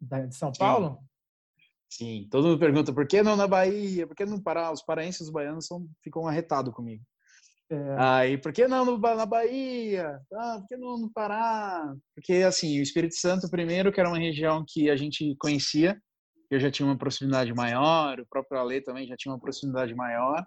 de 0.00 0.34
São 0.34 0.52
Paulo? 0.52 0.98
Sim. 1.90 2.26
Todo 2.30 2.48
mundo 2.48 2.58
pergunta 2.58 2.92
por 2.92 3.06
que 3.06 3.22
não 3.22 3.36
na 3.36 3.46
Bahia? 3.46 4.06
Por 4.06 4.16
que 4.16 4.24
não 4.24 4.40
Pará? 4.40 4.72
Os 4.72 4.82
paraenses 4.82 5.22
os 5.22 5.30
baianos 5.30 5.66
são, 5.66 5.86
ficam 6.02 6.26
arretados 6.26 6.74
comigo. 6.74 7.02
É. 7.70 7.96
Aí, 7.98 8.38
por 8.38 8.52
que 8.52 8.66
não 8.66 8.84
no, 8.84 8.98
na 8.98 9.26
Bahia? 9.26 10.20
Ah, 10.32 10.58
por 10.60 10.68
que 10.68 10.76
não 10.76 10.98
no 10.98 11.10
Pará? 11.10 11.94
Porque, 12.14 12.34
assim, 12.34 12.78
o 12.78 12.82
Espírito 12.82 13.14
Santo, 13.16 13.48
primeiro, 13.48 13.92
que 13.92 14.00
era 14.00 14.08
uma 14.08 14.18
região 14.18 14.64
que 14.66 14.90
a 14.90 14.96
gente 14.96 15.34
conhecia, 15.38 16.00
eu 16.50 16.60
já 16.60 16.70
tinha 16.70 16.86
uma 16.86 16.98
proximidade 16.98 17.52
maior, 17.54 18.20
o 18.20 18.26
próprio 18.26 18.60
Ale 18.60 18.80
também 18.82 19.06
já 19.06 19.16
tinha 19.16 19.32
uma 19.32 19.40
proximidade 19.40 19.94
maior. 19.94 20.44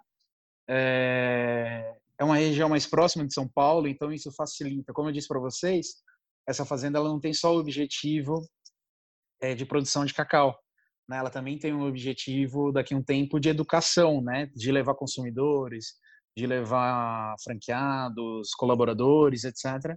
é, 0.68 1.96
é 2.18 2.24
uma 2.24 2.36
região 2.36 2.68
mais 2.68 2.86
próxima 2.86 3.24
de 3.26 3.32
São 3.32 3.48
Paulo, 3.48 3.86
então 3.86 4.12
isso 4.12 4.32
facilita. 4.32 4.92
Como 4.92 5.08
eu 5.08 5.12
disse 5.12 5.28
para 5.28 5.38
vocês, 5.38 6.02
essa 6.46 6.64
fazenda 6.64 6.98
ela 6.98 7.08
não 7.08 7.20
tem 7.20 7.32
só 7.32 7.54
o 7.54 7.60
objetivo 7.60 8.44
é, 9.40 9.54
de 9.54 9.64
produção 9.64 10.04
de 10.04 10.12
cacau, 10.12 10.58
né? 11.08 11.18
Ela 11.18 11.30
também 11.30 11.58
tem 11.58 11.72
um 11.72 11.86
objetivo 11.86 12.72
daqui 12.72 12.94
a 12.94 12.96
um 12.96 13.02
tempo 13.02 13.40
de 13.40 13.48
educação, 13.48 14.20
né? 14.20 14.46
De 14.54 14.70
levar 14.70 14.94
consumidores, 14.94 15.94
de 16.36 16.46
levar 16.46 17.34
franqueados, 17.42 18.54
colaboradores, 18.54 19.44
etc. 19.44 19.96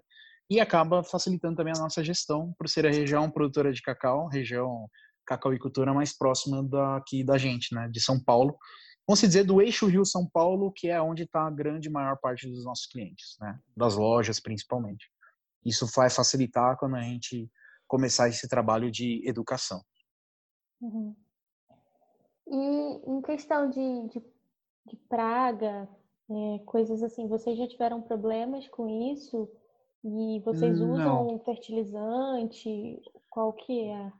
E 0.49 0.59
acaba 0.59 1.03
facilitando 1.03 1.55
também 1.55 1.74
a 1.76 1.82
nossa 1.82 2.03
gestão 2.03 2.53
por 2.57 2.68
ser 2.68 2.86
a 2.86 2.91
região 2.91 3.30
produtora 3.30 3.72
de 3.72 3.82
cacau, 3.82 4.28
região 4.28 4.88
cacauicultura 5.26 5.93
mais 5.93 6.18
próxima 6.18 6.64
daqui 6.64 7.24
da 7.24 7.38
gente, 7.38 7.74
né? 7.74 7.89
De 7.91 8.01
São 8.01 8.22
Paulo 8.24 8.57
vamos 9.07 9.22
dizer, 9.22 9.43
do 9.43 9.62
eixo 9.62 9.88
Rio-São 9.88 10.26
Paulo, 10.32 10.72
que 10.72 10.88
é 10.88 11.01
onde 11.01 11.24
está 11.24 11.45
a 11.45 11.51
grande 11.51 11.89
maior 11.89 12.18
parte 12.18 12.47
dos 12.47 12.64
nossos 12.64 12.86
clientes, 12.86 13.36
né? 13.39 13.59
das 13.76 13.95
lojas 13.95 14.39
principalmente. 14.39 15.09
Isso 15.66 15.86
vai 15.95 16.09
facilitar 16.09 16.78
quando 16.78 16.95
a 16.95 17.01
gente 17.01 17.49
começar 17.88 18.30
esse 18.30 18.47
trabalho 18.47 18.89
de 18.89 19.22
educação. 19.28 19.84
Uhum. 20.82 21.16
E 22.48 23.12
em 23.12 23.22
questão 23.22 23.70
de, 23.70 24.08
de, 24.10 24.20
de 24.88 24.98
praga, 25.08 25.88
é, 26.30 26.60
coisas 26.66 27.04
assim, 27.04 27.28
vocês 27.28 27.58
já 27.58 27.68
tiveram 27.68 28.02
problemas 28.02 28.68
com 28.68 28.88
isso? 29.14 29.50
E 30.04 30.40
vocês 30.44 30.80
usam 30.80 31.28
não. 31.28 31.40
fertilizante? 31.40 33.00
Qual 33.30 33.54
que 33.54 33.88
é? 33.90 34.12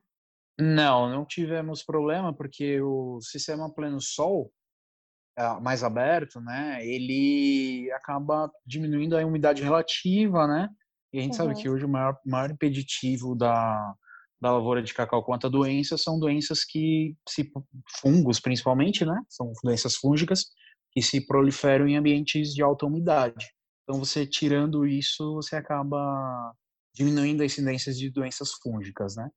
Não, 0.60 1.10
não 1.10 1.26
tivemos 1.26 1.84
problema, 1.84 2.32
porque 2.34 2.80
o 2.82 3.20
sistema 3.22 3.74
pleno 3.74 4.00
sol, 4.00 4.52
mais 5.62 5.84
aberto, 5.84 6.40
né, 6.40 6.86
ele 6.86 7.92
acaba 7.94 8.52
diminuindo 8.64 9.18
a 9.18 9.26
umidade 9.26 9.64
relativa, 9.64 10.46
né? 10.46 10.70
E 11.12 11.18
a 11.18 11.22
gente 11.22 11.32
uhum. 11.32 11.38
sabe 11.38 11.56
que 11.56 11.68
hoje 11.68 11.86
o 11.86 11.90
maior, 11.90 12.16
maior 12.24 12.52
impeditivo 12.52 13.36
da, 13.36 13.96
da 14.42 14.52
lavoura 14.52 14.82
de 14.82 14.94
cacau 14.94 15.24
quanto 15.24 15.48
a 15.48 15.50
doenças 15.50 16.02
são 16.02 16.20
doenças 16.20 16.66
que 16.66 17.16
se 17.30 17.52
fungos 18.02 18.40
principalmente, 18.40 19.06
né? 19.06 19.22
São 19.30 19.52
doenças 19.64 19.96
fúngicas 19.96 20.46
que 20.92 21.02
se 21.02 21.26
proliferam 21.26 21.88
em 21.88 21.96
ambientes 21.96 22.54
de 22.54 22.64
alta 22.64 22.86
umidade. 22.86 23.48
Então 23.84 24.00
você 24.00 24.26
tirando 24.26 24.86
isso, 24.86 25.36
você 25.36 25.56
acaba 25.56 26.54
diminuindo 26.96 27.42
a 27.42 27.46
incidência 27.46 27.94
de 27.94 28.10
doenças 28.10 28.52
fúngicas, 28.62 29.16
né? 29.16 29.30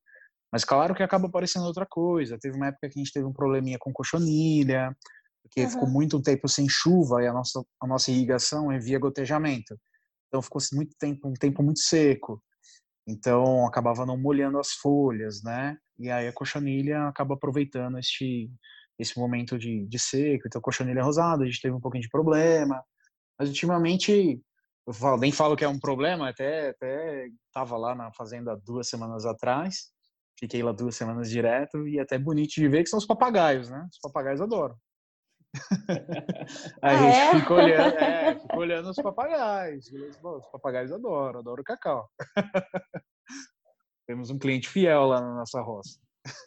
Mas 0.50 0.64
claro 0.64 0.94
que 0.94 1.02
acaba 1.02 1.26
aparecendo 1.26 1.66
outra 1.66 1.84
coisa. 1.84 2.38
Teve 2.38 2.56
uma 2.56 2.68
época 2.68 2.88
que 2.88 2.98
a 2.98 3.02
gente 3.02 3.12
teve 3.12 3.26
um 3.26 3.32
probleminha 3.32 3.76
com 3.78 3.92
cochonilha, 3.92 4.96
porque 5.42 5.62
uhum. 5.62 5.70
ficou 5.70 5.88
muito 5.88 6.22
tempo 6.22 6.48
sem 6.48 6.68
chuva 6.68 7.22
e 7.22 7.26
a 7.26 7.32
nossa, 7.32 7.62
a 7.80 7.86
nossa 7.86 8.10
irrigação 8.10 8.72
é 8.72 8.78
via 8.78 8.98
gotejamento. 8.98 9.76
Então 10.28 10.40
ficou 10.40 10.62
muito 10.72 10.96
tempo, 10.98 11.28
um 11.28 11.34
tempo 11.34 11.62
muito 11.62 11.80
seco. 11.80 12.42
Então 13.06 13.66
acabava 13.66 14.06
não 14.06 14.16
molhando 14.16 14.58
as 14.58 14.72
folhas, 14.72 15.42
né? 15.42 15.76
E 15.98 16.10
aí 16.10 16.26
a 16.28 16.32
cochonilha 16.32 17.08
acaba 17.08 17.34
aproveitando 17.34 17.98
este 17.98 18.50
esse 18.98 19.18
momento 19.18 19.58
de, 19.58 19.86
de 19.86 19.98
seco. 19.98 20.44
Então 20.46 20.60
cochonilha 20.60 21.02
rosada, 21.02 21.42
a 21.42 21.46
gente 21.46 21.60
teve 21.60 21.74
um 21.74 21.80
pouquinho 21.80 22.02
de 22.02 22.08
problema. 22.08 22.82
Mas 23.38 23.48
ultimamente 23.48 24.40
eu 24.86 24.92
falo, 24.92 25.18
nem 25.18 25.32
falo 25.32 25.56
que 25.56 25.64
é 25.64 25.68
um 25.68 25.78
problema, 25.80 26.28
até 26.28 26.70
até 26.70 27.28
tava 27.52 27.76
lá 27.76 27.94
na 27.94 28.12
fazenda 28.12 28.56
duas 28.64 28.88
semanas 28.88 29.26
atrás. 29.26 29.92
Fiquei 30.38 30.62
lá 30.62 30.72
duas 30.72 30.96
semanas 30.96 31.30
direto 31.30 31.86
e 31.88 31.98
é 31.98 32.02
até 32.02 32.18
bonito 32.18 32.54
de 32.54 32.68
ver 32.68 32.82
que 32.84 32.90
são 32.90 32.98
os 32.98 33.06
papagaios, 33.06 33.70
né? 33.70 33.86
Os 33.90 33.98
papagaios 34.00 34.40
adoram. 34.40 34.76
a 36.82 36.88
ah, 36.88 36.96
gente 36.96 37.16
é? 37.16 37.40
fica, 37.40 37.54
olhando, 37.54 37.96
é, 37.98 38.38
fica 38.38 38.56
olhando 38.56 38.90
os 38.90 38.96
papagaios. 38.96 39.86
Os 39.92 40.46
papagaios 40.50 40.92
adoram, 40.92 41.40
adoram 41.40 41.62
cacau. 41.64 42.08
Temos 44.06 44.30
um 44.30 44.38
cliente 44.38 44.68
fiel 44.68 45.06
lá 45.06 45.20
na 45.20 45.34
nossa 45.34 45.60
roça. 45.60 45.98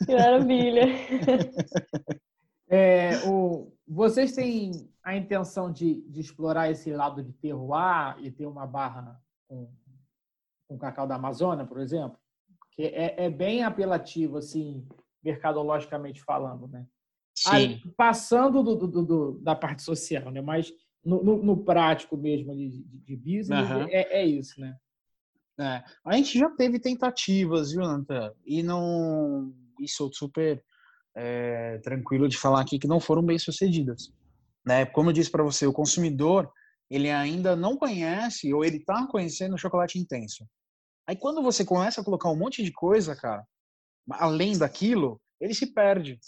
Que 0.06 0.16
maravilha! 0.16 0.84
É, 2.70 3.26
o, 3.26 3.74
vocês 3.88 4.34
têm 4.34 4.92
a 5.02 5.16
intenção 5.16 5.72
de, 5.72 6.02
de, 6.02 6.20
explorar 6.20 6.70
esse 6.70 6.92
lado 6.92 7.24
de 7.24 7.32
terroir 7.34 8.18
e 8.20 8.30
ter 8.30 8.46
uma 8.46 8.68
barra 8.68 9.22
com, 9.48 9.72
com 10.68 10.78
cacau 10.78 11.08
da 11.08 11.16
Amazônia, 11.16 11.66
por 11.66 11.80
exemplo? 11.80 12.20
Que 12.72 12.88
é, 12.88 13.26
é 13.26 13.30
bem 13.30 13.64
apelativo, 13.64 14.38
assim, 14.38 14.86
mercadologicamente 15.24 16.22
falando, 16.24 16.68
né? 16.68 16.86
Aí, 17.46 17.82
passando 17.96 18.64
do, 18.64 18.76
do, 18.76 19.06
do, 19.06 19.40
da 19.40 19.56
parte 19.56 19.84
social, 19.84 20.32
né? 20.32 20.42
Mas 20.42 20.74
no, 21.06 21.24
no, 21.24 21.44
no 21.44 21.58
prático 21.64 22.18
mesmo 22.18 22.56
de, 22.56 22.84
de 22.84 23.16
business, 23.16 23.70
uhum. 23.70 23.88
é, 23.90 24.22
é, 24.22 24.26
isso, 24.26 24.60
né? 24.60 24.76
É. 25.60 25.84
A 26.06 26.16
gente 26.16 26.38
já 26.38 26.50
teve 26.52 26.80
tentativas, 26.80 27.72
viu, 27.72 27.82
Nanta? 27.82 28.36
E 28.46 28.62
não. 28.62 29.54
Isso 29.80 30.10
super 30.14 30.64
é, 31.16 31.78
tranquilo 31.80 32.28
de 32.28 32.38
falar 32.38 32.62
aqui 32.62 32.80
que 32.80 32.88
não 32.88 33.00
foram 33.00 33.24
bem 33.24 33.38
sucedidas. 33.38 34.12
Né? 34.66 34.86
Como 34.86 35.10
eu 35.10 35.14
disse 35.14 35.32
para 35.32 35.44
você, 35.44 35.66
o 35.66 35.74
consumidor 35.74 36.52
ele 36.90 37.10
ainda 37.10 37.56
não 37.56 37.76
conhece 37.76 38.54
ou 38.54 38.64
ele 38.64 38.78
está 38.78 39.06
conhecendo 39.08 39.56
o 39.56 39.58
chocolate 39.58 40.00
intenso. 40.00 40.48
Aí 41.08 41.16
quando 41.16 41.42
você 41.42 41.66
começa 41.66 42.02
a 42.02 42.04
colocar 42.04 42.30
um 42.30 42.38
monte 42.38 42.64
de 42.64 42.72
coisa, 42.72 43.16
cara, 43.16 43.46
além 44.12 44.58
daquilo, 44.58 45.20
ele 45.40 45.54
se 45.54 45.74
perde 45.74 46.20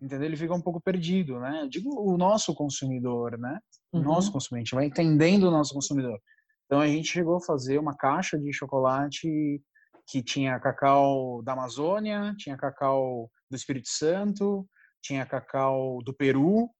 entendeu? 0.00 0.26
Ele 0.26 0.36
fica 0.36 0.54
um 0.54 0.60
pouco 0.60 0.80
perdido, 0.80 1.38
né? 1.40 1.62
Eu 1.62 1.68
digo 1.68 1.90
o 1.90 2.16
nosso 2.16 2.54
consumidor, 2.54 3.38
né? 3.38 3.58
O 3.92 3.98
uhum. 3.98 4.04
nosso 4.04 4.32
consumidor, 4.32 4.58
a 4.58 4.64
gente 4.64 4.74
vai 4.74 4.84
entendendo 4.86 5.44
o 5.44 5.50
nosso 5.50 5.74
consumidor. 5.74 6.20
Então 6.66 6.80
a 6.80 6.86
gente 6.86 7.08
chegou 7.08 7.36
a 7.36 7.40
fazer 7.40 7.78
uma 7.78 7.96
caixa 7.96 8.38
de 8.38 8.52
chocolate 8.52 9.62
que 10.06 10.22
tinha 10.22 10.58
cacau 10.60 11.42
da 11.42 11.52
Amazônia, 11.52 12.34
tinha 12.38 12.56
cacau 12.56 13.30
do 13.50 13.56
Espírito 13.56 13.88
Santo, 13.88 14.66
tinha 15.02 15.24
cacau 15.26 16.02
do 16.02 16.14
Peru. 16.14 16.70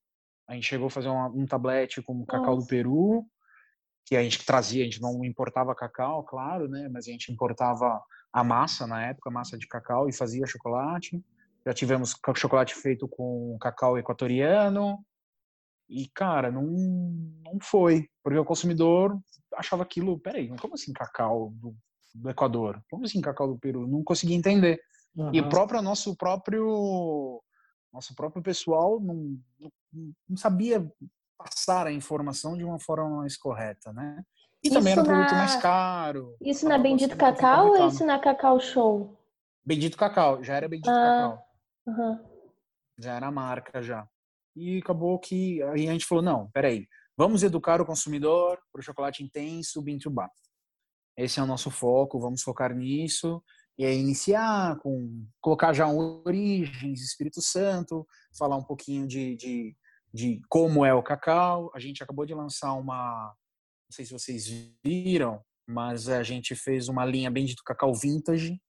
A 0.49 0.55
gente 0.55 0.67
chegou 0.67 0.87
a 0.87 0.91
fazer 0.91 1.09
uma, 1.09 1.29
um 1.29 1.47
tablete 1.47 2.03
com 2.03 2.25
cacau 2.25 2.55
Nossa. 2.55 2.67
do 2.67 2.69
Peru, 2.69 3.25
que 4.07 4.17
a 4.17 4.23
gente 4.23 4.45
trazia, 4.45 4.83
a 4.83 4.85
gente 4.85 5.01
não 5.01 5.25
importava 5.25 5.75
cacau, 5.75 6.25
claro, 6.25 6.69
né? 6.69 6.89
Mas 6.91 7.07
a 7.07 7.11
gente 7.11 7.31
importava 7.31 8.03
a 8.33 8.45
massa 8.45 8.87
na 8.87 9.07
época, 9.07 9.31
massa 9.31 9.59
de 9.59 9.67
cacau 9.67 10.09
e 10.09 10.13
fazia 10.13 10.47
chocolate. 10.47 11.23
Já 11.69 11.75
tivemos 11.75 12.17
chocolate 12.35 12.75
feito 12.75 13.07
com 13.07 13.59
cacau 13.61 13.99
equatoriano. 13.99 15.05
E, 15.87 16.09
cara, 16.15 16.51
não, 16.51 16.63
não 16.65 17.59
foi. 17.61 18.09
Porque 18.25 18.39
o 18.39 18.45
consumidor 18.45 19.19
achava 19.55 19.83
aquilo, 19.83 20.19
peraí, 20.19 20.49
como 20.57 20.75
assim 20.75 20.95
cacau 20.95 21.53
do, 21.57 21.77
do 22.15 22.31
Equador? 22.31 22.83
Como 22.91 23.05
assim 23.05 23.21
cacau 23.21 23.47
do 23.47 23.59
Peru? 23.59 23.87
Não 23.87 24.03
conseguia 24.03 24.35
entender. 24.35 24.81
Uhum. 25.15 25.31
E 25.35 25.41
o 25.43 25.49
próprio 25.51 25.83
nosso 25.83 26.17
próprio 26.17 27.43
nosso 27.93 28.15
próprio 28.15 28.43
pessoal 28.43 28.99
não, 28.99 29.39
não, 29.61 29.71
não, 30.27 30.37
sabia 30.39 30.91
passar 31.37 31.87
a 31.87 31.93
informação 31.93 32.57
de 32.57 32.65
uma 32.65 32.81
forma 32.81 33.19
mais 33.19 33.37
correta, 33.37 33.93
né? 33.93 34.23
E 34.65 34.69
isso 34.69 34.75
também 34.75 34.93
era 34.93 35.03
um 35.03 35.05
produto 35.05 35.35
mais 35.35 35.57
caro. 35.57 36.35
Isso 36.41 36.67
na 36.67 36.79
Bendito 36.79 37.17
Cacau 37.17 37.69
ou 37.69 37.89
isso 37.89 38.07
na 38.07 38.19
Cacau 38.19 38.59
Show? 38.59 39.19
Bendito 39.65 39.99
Cacau, 39.99 40.43
já 40.43 40.55
era 40.55 40.67
Bendito 40.67 40.91
ah. 40.91 40.95
Cacau. 40.95 41.48
Uhum. 41.89 42.19
Já 42.99 43.17
era 43.17 43.31
marca 43.31 43.83
já. 43.83 44.07
E 44.55 44.79
acabou 44.79 45.19
que 45.19 45.63
aí 45.63 45.89
a 45.89 45.93
gente 45.93 46.05
falou, 46.05 46.23
não, 46.23 46.51
peraí, 46.51 46.87
vamos 47.17 47.43
educar 47.43 47.81
o 47.81 47.87
consumidor 47.87 48.59
para 48.71 48.81
o 48.81 48.83
chocolate 48.83 49.23
intenso 49.23 49.81
Bintubá. 49.81 50.29
Esse 51.17 51.41
é 51.41 51.43
o 51.43 51.47
nosso 51.47 51.71
foco, 51.71 52.21
vamos 52.21 52.43
focar 52.43 52.75
nisso. 52.75 53.43
E 53.79 53.85
aí 53.87 53.97
iniciar 53.97 54.79
com, 54.81 55.27
colocar 55.41 55.73
já 55.73 55.89
origens, 55.89 57.01
Espírito 57.01 57.41
Santo, 57.41 58.07
falar 58.37 58.57
um 58.57 58.65
pouquinho 58.65 59.07
de, 59.07 59.37
de, 59.37 59.77
de 60.13 60.41
como 60.49 60.85
é 60.85 60.93
o 60.93 61.03
cacau. 61.03 61.71
A 61.75 61.79
gente 61.79 62.03
acabou 62.03 62.27
de 62.27 62.35
lançar 62.35 62.73
uma, 62.75 63.35
não 63.89 63.95
sei 63.95 64.05
se 64.05 64.13
vocês 64.13 64.47
viram, 64.85 65.43
mas 65.67 66.09
a 66.09 66.23
gente 66.23 66.55
fez 66.55 66.89
uma 66.89 67.05
linha 67.05 67.31
bem 67.31 67.47
de 67.47 67.55
cacau 67.65 67.95
vintage, 67.95 68.61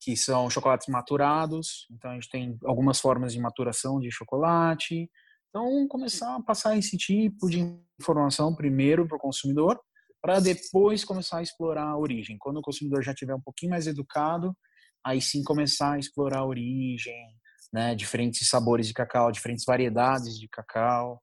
que 0.00 0.16
são 0.16 0.48
chocolates 0.48 0.86
maturados. 0.88 1.86
Então 1.90 2.10
a 2.10 2.14
gente 2.14 2.28
tem 2.28 2.58
algumas 2.64 3.00
formas 3.00 3.32
de 3.32 3.40
maturação 3.40 3.98
de 3.98 4.10
chocolate. 4.10 5.10
Então 5.48 5.86
começar 5.88 6.36
a 6.36 6.42
passar 6.42 6.76
esse 6.76 6.96
tipo 6.96 7.48
de 7.48 7.60
informação 8.00 8.54
primeiro 8.54 9.06
para 9.06 9.16
o 9.16 9.20
consumidor, 9.20 9.80
para 10.20 10.40
depois 10.40 11.04
começar 11.04 11.38
a 11.38 11.42
explorar 11.42 11.84
a 11.84 11.98
origem. 11.98 12.36
Quando 12.38 12.58
o 12.58 12.62
consumidor 12.62 13.02
já 13.02 13.14
tiver 13.14 13.34
um 13.34 13.40
pouquinho 13.40 13.70
mais 13.70 13.86
educado, 13.86 14.56
aí 15.04 15.20
sim 15.20 15.42
começar 15.42 15.92
a 15.92 15.98
explorar 15.98 16.40
a 16.40 16.46
origem, 16.46 17.26
né, 17.72 17.94
diferentes 17.94 18.48
sabores 18.48 18.86
de 18.86 18.94
cacau, 18.94 19.32
diferentes 19.32 19.64
variedades 19.64 20.38
de 20.38 20.48
cacau. 20.48 21.20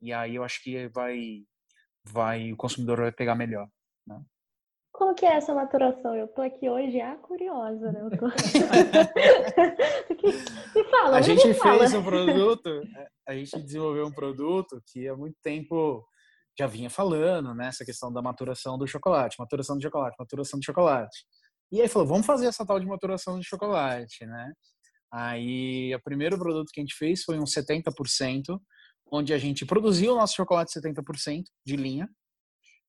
E 0.00 0.12
aí 0.12 0.34
eu 0.34 0.44
acho 0.44 0.62
que 0.62 0.88
vai 0.88 1.42
vai 2.04 2.52
o 2.52 2.56
consumidor 2.56 2.98
vai 2.98 3.12
pegar 3.12 3.34
melhor, 3.34 3.68
né? 4.06 4.22
Como 4.98 5.14
que 5.14 5.24
é 5.24 5.36
essa 5.36 5.54
maturação? 5.54 6.16
Eu 6.16 6.26
tô 6.26 6.42
aqui 6.42 6.68
hoje, 6.68 7.00
ah, 7.00 7.14
curiosa, 7.18 7.92
né? 7.92 8.00
Eu 8.00 8.10
tô... 8.18 8.26
me 10.74 10.84
fala, 10.90 11.18
a 11.18 11.22
gente 11.22 11.46
me 11.46 11.54
fala. 11.54 11.78
fez 11.78 11.94
um 11.94 12.02
produto, 12.02 12.82
a 13.24 13.32
gente 13.32 13.62
desenvolveu 13.62 14.08
um 14.08 14.12
produto 14.12 14.82
que 14.88 15.06
há 15.06 15.16
muito 15.16 15.36
tempo 15.40 16.04
já 16.58 16.66
vinha 16.66 16.90
falando, 16.90 17.54
né? 17.54 17.68
Essa 17.68 17.84
questão 17.84 18.12
da 18.12 18.20
maturação 18.20 18.76
do 18.76 18.88
chocolate, 18.88 19.36
maturação 19.38 19.76
do 19.76 19.82
chocolate, 19.82 20.16
maturação 20.18 20.58
do 20.58 20.64
chocolate. 20.64 21.24
E 21.70 21.80
aí 21.80 21.86
falou, 21.86 22.08
vamos 22.08 22.26
fazer 22.26 22.46
essa 22.46 22.66
tal 22.66 22.80
de 22.80 22.86
maturação 22.86 23.38
de 23.38 23.46
chocolate, 23.46 24.26
né? 24.26 24.52
Aí, 25.12 25.94
o 25.94 26.02
primeiro 26.02 26.36
produto 26.36 26.72
que 26.72 26.80
a 26.80 26.82
gente 26.82 26.96
fez 26.96 27.22
foi 27.22 27.38
um 27.38 27.44
70%, 27.44 28.58
onde 29.12 29.32
a 29.32 29.38
gente 29.38 29.64
produziu 29.64 30.14
o 30.14 30.16
nosso 30.16 30.34
chocolate 30.34 30.76
70% 30.76 31.44
de 31.64 31.76
linha, 31.76 32.08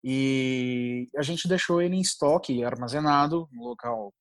e 0.03 1.09
a 1.17 1.21
gente 1.21 1.47
deixou 1.47 1.81
ele 1.81 1.95
em 1.95 2.01
estoque, 2.01 2.63
armazenado, 2.63 3.47
no 3.51 3.63
local 3.63 4.13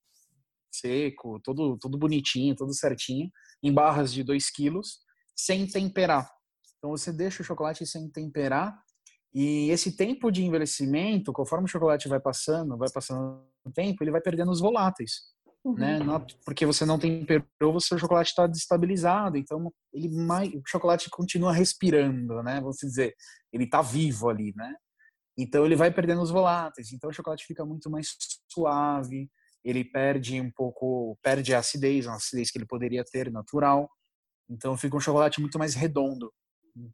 seco, 0.71 1.41
todo, 1.43 1.77
todo 1.79 1.99
bonitinho, 1.99 2.55
todo 2.55 2.75
certinho, 2.75 3.31
em 3.63 3.73
barras 3.73 4.13
de 4.13 4.23
2 4.23 4.51
quilos, 4.51 4.99
sem 5.37 5.67
temperar. 5.67 6.31
Então 6.77 6.91
você 6.91 7.13
deixa 7.13 7.43
o 7.43 7.45
chocolate 7.45 7.87
sem 7.87 8.09
temperar 8.11 8.79
e 9.35 9.71
esse 9.71 9.97
tempo 9.97 10.31
de 10.31 10.45
envelhecimento, 10.45 11.33
conforme 11.33 11.67
o 11.67 11.69
chocolate 11.69 12.09
vai 12.09 12.21
passando, 12.21 12.77
vai 12.79 12.89
passando 12.93 13.43
o 13.65 13.71
tempo, 13.71 14.03
ele 14.03 14.11
vai 14.11 14.21
perdendo 14.21 14.51
os 14.51 14.61
voláteis. 14.61 15.37
Uhum. 15.65 15.75
Né? 15.75 15.99
Não, 15.99 16.25
porque 16.45 16.65
você 16.65 16.87
não 16.87 16.99
temperou, 16.99 17.45
o 17.61 17.81
seu 17.81 17.99
chocolate 17.99 18.31
está 18.31 18.47
destabilizado, 18.47 19.37
então 19.37 19.73
ele 19.93 20.09
mais, 20.09 20.49
o 20.55 20.63
chocolate 20.67 21.11
continua 21.11 21.53
respirando, 21.53 22.43
né? 22.43 22.61
Vamos 22.61 22.77
dizer, 22.77 23.15
ele 23.53 23.65
está 23.65 23.83
vivo 23.83 24.29
ali, 24.29 24.53
né? 24.57 24.75
Então 25.39 25.65
ele 25.65 25.77
vai 25.77 25.89
perdendo 25.93 26.21
os 26.21 26.31
voláteis, 26.31 26.93
então 26.93 27.09
o 27.09 27.13
chocolate 27.13 27.47
fica 27.47 27.65
muito 27.65 27.89
mais 27.89 28.09
suave, 28.53 29.31
ele 29.65 29.85
perde 29.85 30.41
um 30.41 30.51
pouco, 30.51 31.17
perde 31.23 31.55
a 31.55 31.61
acidez, 31.61 32.09
a 32.09 32.15
acidez 32.15 32.51
que 32.51 32.59
ele 32.59 32.67
poderia 32.67 33.05
ter 33.05 33.31
natural. 33.31 33.89
Então 34.51 34.77
fica 34.77 34.97
um 34.97 35.01
chocolate 35.01 35.41
muito 35.41 35.57
mais 35.57 35.77
redondo, 35.77 36.33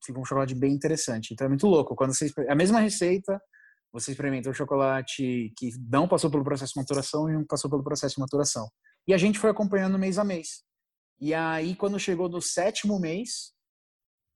fica 0.05 0.21
um 0.21 0.25
chocolate 0.27 0.55
bem 0.55 0.75
interessante. 0.75 1.33
Então 1.33 1.47
é 1.47 1.49
muito 1.49 1.67
louco 1.67 1.97
quando 1.97 2.15
você 2.15 2.31
a 2.47 2.55
mesma 2.55 2.81
receita, 2.81 3.41
você 3.91 4.11
experimenta 4.11 4.51
um 4.51 4.55
chocolate 4.55 5.51
que 5.57 5.71
não 5.89 6.07
passou 6.07 6.31
pelo 6.31 6.45
processo 6.45 6.75
de 6.75 6.81
maturação 6.81 7.31
e 7.31 7.37
um 7.37 7.47
passou 7.47 7.71
pelo 7.71 7.83
processo 7.83 8.17
de 8.17 8.21
maturação. 8.21 8.69
E 9.09 9.15
a 9.15 9.19
gente 9.19 9.39
foi 9.39 9.49
acompanhando 9.49 9.99
mês 9.99 10.19
a 10.19 10.25
mês. 10.25 10.63
E 11.19 11.33
aí 11.33 11.75
quando 11.75 11.99
chegou 11.99 12.29
no 12.29 12.43
sétimo 12.43 13.01
mês, 13.01 13.55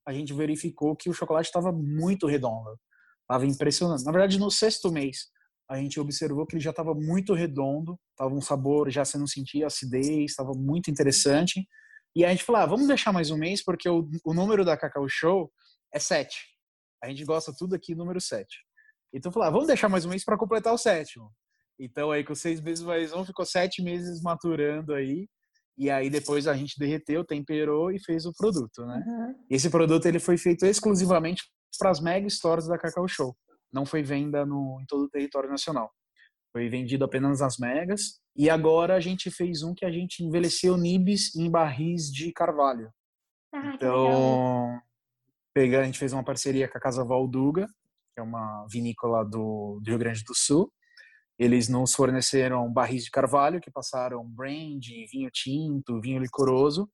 a 0.07 0.15
gente 0.15 0.33
verificou 0.33 0.97
que 0.97 1.11
o 1.11 1.13
chocolate 1.13 1.49
estava 1.49 1.71
muito 1.71 2.27
redondo 2.27 2.79
Tava 3.29 3.47
impressionante. 3.47 4.05
Na 4.05 4.11
verdade, 4.13 4.39
no 4.39 4.51
sexto 4.51 4.91
mês, 4.91 5.27
a 5.71 5.77
gente 5.77 6.01
observou 6.01 6.47
que 6.47 6.57
ele 6.57 6.63
já 6.63 6.71
estava 6.71 6.95
muito 6.95 7.35
redondo, 7.35 7.99
tava 8.17 8.35
um 8.35 8.41
sabor, 8.41 8.91
já 8.91 9.05
você 9.05 9.19
não 9.19 9.27
sentia 9.27 9.67
acidez, 9.67 10.31
estava 10.31 10.53
muito 10.57 10.91
interessante. 10.91 11.69
E 12.17 12.25
a 12.25 12.31
gente 12.31 12.43
falou, 12.43 12.63
ah, 12.63 12.67
vamos 12.67 12.87
deixar 12.87 13.13
mais 13.13 13.31
um 13.31 13.37
mês, 13.37 13.63
porque 13.63 13.89
o, 13.89 14.09
o 14.25 14.33
número 14.33 14.65
da 14.65 14.79
Cacau 14.79 15.07
Show 15.09 15.53
é 15.93 15.99
sete. 15.99 16.39
A 17.03 17.09
gente 17.09 17.23
gosta 17.25 17.53
tudo 17.57 17.75
aqui, 17.75 17.95
número 17.95 18.21
sete. 18.21 18.57
Então, 19.13 19.31
falou, 19.31 19.47
ah, 19.47 19.51
vamos 19.51 19.67
deixar 19.67 19.91
mais 19.91 20.07
um 20.07 20.09
mês 20.09 20.25
para 20.25 20.39
completar 20.39 20.73
o 20.73 20.79
sétimo. 20.79 21.31
Então, 21.79 22.11
aí, 22.11 22.25
com 22.25 22.35
seis 22.35 22.61
meses 22.61 22.83
mais 22.83 23.13
um, 23.13 23.25
ficou 23.25 23.45
sete 23.45 23.83
meses 23.83 24.23
maturando 24.23 24.95
aí. 24.95 25.29
E 25.77 25.91
aí, 25.91 26.11
depois 26.11 26.49
a 26.49 26.55
gente 26.55 26.79
derreteu, 26.79 27.25
temperou 27.25 27.93
e 27.93 28.03
fez 28.03 28.27
o 28.27 28.33
produto, 28.33 28.85
né? 28.85 29.05
Uhum. 29.07 29.35
Esse 29.49 29.71
produto, 29.71 30.07
ele 30.07 30.19
foi 30.19 30.37
feito 30.37 30.67
exclusivamente 30.67 31.45
para 31.77 31.91
as 31.91 32.01
mega 32.01 32.29
stores 32.29 32.67
da 32.67 32.79
Cacau 32.79 33.07
Show. 33.09 33.37
Não 33.73 33.85
foi 33.85 34.03
venda 34.03 34.47
no, 34.47 34.79
em 34.81 34.87
todo 34.87 35.05
o 35.05 35.11
território 35.11 35.51
nacional. 35.51 35.91
Foi 36.53 36.69
vendido 36.69 37.05
apenas 37.05 37.41
nas 37.41 37.59
megas. 37.59 38.21
E 38.35 38.49
agora 38.49 38.95
a 38.95 39.01
gente 39.01 39.31
fez 39.31 39.63
um 39.63 39.75
que 39.75 39.85
a 39.85 39.91
gente 39.91 40.25
envelheceu 40.25 40.77
nibs 40.77 41.35
em 41.35 41.51
barris 41.51 42.11
de 42.11 42.33
carvalho. 42.33 42.91
Ah, 43.53 43.73
então, 43.75 44.81
pega, 45.53 45.81
a 45.81 45.85
gente 45.85 45.99
fez 45.99 46.13
uma 46.13 46.25
parceria 46.25 46.69
com 46.69 46.79
a 46.79 46.81
Casa 46.81 47.05
Valduga, 47.05 47.67
que 48.15 48.21
é 48.21 48.23
uma 48.23 48.67
vinícola 48.71 49.25
do, 49.25 49.81
do 49.83 49.91
Rio 49.91 49.99
Grande 49.99 50.25
do 50.25 50.35
Sul. 50.35 50.73
Eles 51.39 51.69
nos 51.69 51.95
forneceram 51.95 52.73
barris 52.73 53.05
de 53.05 53.11
carvalho 53.11 53.61
que 53.61 53.71
passaram 53.71 54.25
brandy, 54.25 55.07
vinho 55.13 55.31
tinto, 55.33 56.01
vinho 56.01 56.21
licoroso, 56.21 56.91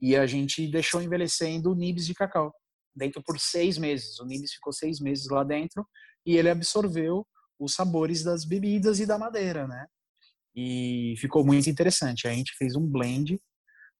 e 0.00 0.16
a 0.16 0.26
gente 0.26 0.66
deixou 0.70 1.02
envelhecendo 1.02 1.74
nibs 1.74 2.06
de 2.06 2.14
cacau 2.14 2.54
dentro 2.94 3.22
por 3.22 3.38
seis 3.38 3.78
meses. 3.78 4.18
O 4.18 4.26
Nibis 4.26 4.52
ficou 4.52 4.72
seis 4.72 5.00
meses 5.00 5.28
lá 5.28 5.44
dentro 5.44 5.86
e 6.24 6.36
ele 6.36 6.50
absorveu 6.50 7.26
os 7.58 7.74
sabores 7.74 8.22
das 8.22 8.44
bebidas 8.44 9.00
e 9.00 9.06
da 9.06 9.18
madeira, 9.18 9.66
né? 9.66 9.86
E 10.54 11.14
ficou 11.18 11.44
muito 11.44 11.68
interessante. 11.68 12.28
A 12.28 12.32
gente 12.32 12.54
fez 12.56 12.76
um 12.76 12.86
blend 12.86 13.40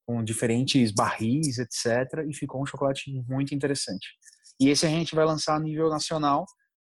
com 0.06 0.22
diferentes 0.22 0.92
barris, 0.92 1.58
etc. 1.58 2.26
E 2.28 2.34
ficou 2.34 2.62
um 2.62 2.66
chocolate 2.66 3.10
muito 3.28 3.54
interessante. 3.54 4.08
E 4.60 4.68
esse 4.68 4.86
a 4.86 4.88
gente 4.88 5.14
vai 5.14 5.24
lançar 5.24 5.56
a 5.56 5.60
nível 5.60 5.88
nacional. 5.88 6.44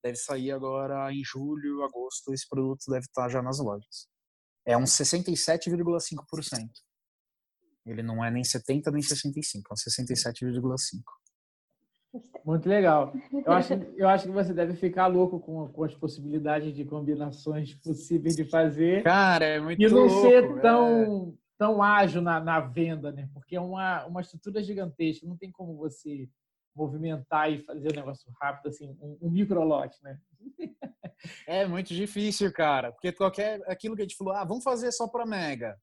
Deve 0.04 0.18
sair 0.18 0.52
agora 0.52 1.12
em 1.12 1.24
julho, 1.24 1.84
agosto. 1.84 2.34
Esse 2.34 2.48
produto 2.48 2.84
deve 2.90 3.06
estar 3.06 3.30
já 3.30 3.42
nas 3.42 3.60
lojas. 3.60 4.08
É 4.66 4.78
um 4.78 4.84
67,5%. 4.84 6.70
Ele 7.86 8.04
não 8.04 8.24
é 8.24 8.30
nem 8.30 8.44
70 8.44 8.92
nem 8.92 9.02
65, 9.02 9.70
é 9.70 9.74
um 9.74 9.78
67,5. 9.78 11.02
Muito 12.48 12.70
legal. 12.70 13.12
Eu 13.46 13.52
acho, 13.52 13.74
eu 13.98 14.08
acho 14.08 14.26
que 14.26 14.32
você 14.32 14.54
deve 14.54 14.74
ficar 14.74 15.08
louco 15.08 15.38
com, 15.38 15.68
com 15.68 15.84
as 15.84 15.94
possibilidades 15.94 16.74
de 16.74 16.86
combinações 16.86 17.74
possíveis 17.74 18.38
de 18.38 18.46
fazer. 18.46 19.04
Cara, 19.04 19.44
é 19.44 19.60
muito 19.60 19.82
E 19.82 19.90
não 19.90 20.06
louco, 20.06 20.22
ser 20.22 20.62
tão, 20.62 21.34
é. 21.34 21.38
tão 21.58 21.84
ágil 21.84 22.22
na, 22.22 22.40
na 22.40 22.62
venda, 22.62 23.12
né? 23.12 23.30
Porque 23.34 23.58
é 23.58 23.60
uma, 23.60 24.06
uma 24.06 24.22
estrutura 24.22 24.64
gigantesca. 24.64 25.28
Não 25.28 25.36
tem 25.36 25.52
como 25.52 25.76
você 25.76 26.30
movimentar 26.74 27.52
e 27.52 27.60
fazer 27.64 27.90
o 27.90 27.92
um 27.92 27.96
negócio 27.96 28.32
rápido, 28.40 28.70
assim, 28.70 28.96
um, 29.02 29.18
um 29.24 29.30
microlote, 29.30 29.98
né? 30.02 30.18
É 31.48 31.66
muito 31.66 31.96
difícil, 31.96 32.54
cara. 32.54 32.92
Porque 32.92 33.12
qualquer... 33.12 33.60
Aquilo 33.68 33.96
que 33.96 34.04
a 34.04 34.06
gente 34.06 34.16
falou, 34.16 34.34
ah, 34.36 34.46
vamos 34.46 34.64
fazer 34.64 34.92
só 34.92 35.08
para 35.08 35.26
Mega. 35.26 35.76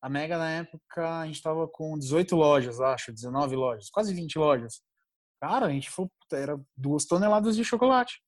A 0.00 0.08
Mega, 0.08 0.38
na 0.38 0.48
época, 0.48 1.20
a 1.20 1.26
gente 1.26 1.34
estava 1.34 1.66
com 1.66 1.98
18 1.98 2.36
lojas, 2.36 2.80
acho, 2.80 3.12
19 3.12 3.56
lojas, 3.56 3.90
quase 3.90 4.14
20 4.14 4.38
lojas. 4.38 4.80
Cara, 5.40 5.66
a 5.66 5.70
gente 5.70 5.90
foi, 5.90 6.06
era 6.32 6.58
duas 6.76 7.04
toneladas 7.04 7.56
de 7.56 7.64
chocolate. 7.64 8.20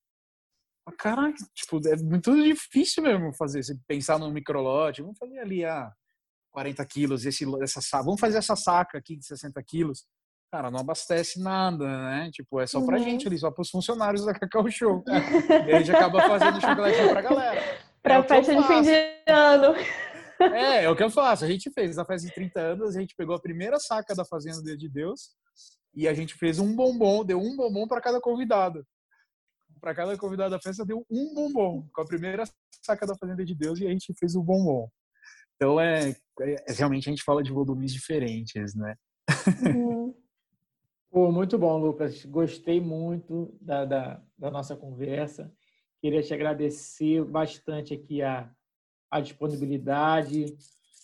Caralho, 0.99 1.35
tipo, 1.55 1.87
é 1.87 1.97
muito 1.97 2.35
difícil 2.43 3.03
mesmo 3.03 3.33
fazer, 3.35 3.63
você 3.63 3.77
pensar 3.87 4.19
no 4.19 4.31
microlote, 4.31 5.03
vamos 5.03 5.19
fazer 5.19 5.39
ali 5.39 5.65
a 5.65 5.83
ah, 5.83 5.93
40 6.51 6.85
quilos, 6.87 7.27
esse, 7.27 7.45
essa, 7.63 8.03
vamos 8.03 8.21
fazer 8.21 8.39
essa 8.39 8.57
saca 8.57 8.99
aqui 8.99 9.17
de 9.17 9.25
60 9.27 9.63
quilos. 9.65 10.07
Cara, 10.51 10.71
não 10.71 10.81
abastece 10.81 11.39
nada, 11.43 11.87
né? 11.87 12.31
Tipo, 12.33 12.59
é 12.59 12.67
só 12.67 12.81
pra 12.81 12.97
uhum. 12.97 13.05
gente 13.05 13.27
ali, 13.29 13.39
só 13.39 13.51
pros 13.51 13.69
funcionários 13.69 14.25
da 14.25 14.33
Cacau 14.33 14.69
Show. 14.71 15.05
e 15.67 15.73
a 15.73 15.79
gente 15.79 15.95
acaba 15.95 16.23
fazendo 16.23 16.61
chocolate 16.61 17.09
pra 17.11 17.23
galera. 17.23 17.61
Pra 18.01 18.15
é 18.15 18.23
festa 18.23 18.55
de 18.55 18.63
fim 18.63 18.81
de 18.81 19.31
ano. 19.31 19.75
É, 20.55 20.85
é 20.85 20.91
o 20.91 20.95
que 20.95 21.03
eu 21.03 21.11
faço. 21.11 21.45
A 21.45 21.49
gente 21.49 21.69
fez 21.73 21.97
na 21.97 22.05
festa 22.05 22.29
de 22.29 22.33
30 22.33 22.61
anos, 22.61 22.97
a 22.97 23.01
gente 23.01 23.15
pegou 23.15 23.35
a 23.35 23.41
primeira 23.41 23.79
saca 23.79 24.15
da 24.15 24.25
Fazenda 24.25 24.77
de 24.77 24.89
Deus, 24.89 25.33
e 25.95 26.07
a 26.07 26.15
gente 26.15 26.35
fez 26.35 26.59
um 26.59 26.75
bombom, 26.75 27.25
deu 27.25 27.41
um 27.41 27.57
bombom 27.57 27.87
para 27.87 28.01
cada 28.01 28.21
convidado. 28.21 28.87
Para 29.81 29.95
cada 29.95 30.17
convidado 30.17 30.51
da 30.51 30.61
festa 30.61 30.85
deu 30.85 31.05
um 31.11 31.35
bombom, 31.35 31.89
com 31.93 32.01
a 32.01 32.07
primeira 32.07 32.45
saca 32.83 33.07
da 33.07 33.17
Fazenda 33.17 33.45
de 33.45 33.55
Deus 33.55 33.81
e 33.81 33.87
a 33.87 33.91
gente 33.91 34.13
fez 34.19 34.35
o 34.35 34.43
bombom. 34.43 34.89
Então 35.57 35.81
é, 35.81 36.17
é 36.41 36.73
realmente 36.73 37.09
a 37.09 37.13
gente 37.13 37.25
fala 37.25 37.43
de 37.43 37.53
volumes 37.53 37.93
diferentes, 37.93 38.75
né? 38.75 38.95
Uhum. 39.75 40.15
Pô, 41.11 41.33
muito 41.33 41.59
bom, 41.59 41.79
Lucas. 41.79 42.25
Gostei 42.27 42.81
muito 42.81 43.57
da, 43.61 43.85
da, 43.85 44.23
da, 44.37 44.51
nossa 44.51 44.77
conversa. 44.77 45.51
Queria 46.01 46.23
te 46.23 46.35
agradecer 46.35 47.25
bastante 47.25 47.95
aqui 47.95 48.23
a, 48.23 48.51
a 49.11 49.21
disponibilidade. 49.21 50.57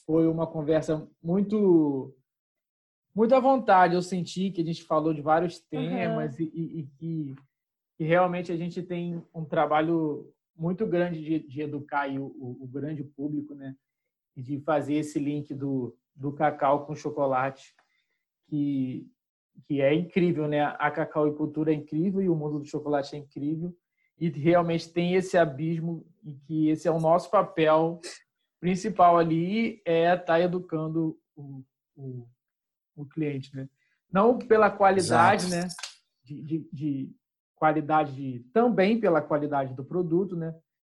Foi 0.07 0.29
uma 0.29 0.47
conversa 0.47 1.09
muito 1.23 2.15
muito 3.15 3.35
à 3.35 3.41
vontade. 3.41 3.95
Eu 3.95 4.03
senti 4.03 4.51
que 4.51 4.61
a 4.61 4.65
gente 4.65 4.83
falou 4.83 5.15
de 5.15 5.23
vários 5.23 5.61
temas 5.61 6.39
uhum. 6.39 6.51
e, 6.53 6.89
que 6.97 7.35
realmente 7.99 8.51
a 8.51 8.57
gente 8.57 8.83
tem 8.83 9.23
um 9.33 9.45
trabalho 9.45 10.33
muito 10.57 10.87
grande 10.87 11.23
de, 11.23 11.39
de 11.39 11.61
educar 11.63 12.09
o, 12.11 12.27
o, 12.27 12.65
o, 12.65 12.67
grande 12.67 13.05
público, 13.05 13.55
né? 13.55 13.77
E 14.37 14.43
de 14.43 14.61
fazer 14.61 14.95
esse 14.95 15.19
link 15.19 15.55
do, 15.55 15.97
do 16.15 16.33
cacau 16.33 16.87
com 16.87 16.95
chocolate, 16.95 17.75
que, 18.49 19.09
que 19.67 19.81
é 19.81 19.95
incrível, 19.95 20.49
né? 20.49 20.63
A 20.63 20.91
cacau 20.91 21.29
e 21.29 21.35
cultura 21.35 21.73
é 21.73 21.75
incrível 21.75 22.21
e 22.21 22.29
o 22.29 22.35
mundo 22.35 22.59
do 22.59 22.67
chocolate 22.67 23.15
é 23.15 23.19
incrível. 23.19 23.75
E 24.19 24.29
realmente 24.29 24.93
tem 24.93 25.15
esse 25.15 25.37
abismo 25.37 26.05
e 26.25 26.35
que 26.35 26.69
esse 26.69 26.87
é 26.87 26.91
o 26.91 27.01
nosso 27.01 27.31
papel 27.31 28.01
principal 28.61 29.19
ali, 29.19 29.83
é 29.85 30.15
estar 30.15 30.25
tá 30.25 30.41
educando 30.41 31.19
o, 31.37 31.63
o 31.97 32.27
o 32.95 33.05
cliente, 33.05 33.55
né? 33.55 33.69
Não 34.11 34.39
pela 34.39 34.71
qualidade, 34.71 35.47
Exato. 35.47 35.67
né? 35.67 35.69
De, 36.23 36.43
de, 36.43 36.69
de, 36.73 37.17
qualidade, 37.55 38.13
de, 38.15 38.41
também 38.53 39.01
pela 39.01 39.21
qualidade 39.23 39.75
do 39.75 39.85
produto, 39.85 40.37
né? 40.37 40.55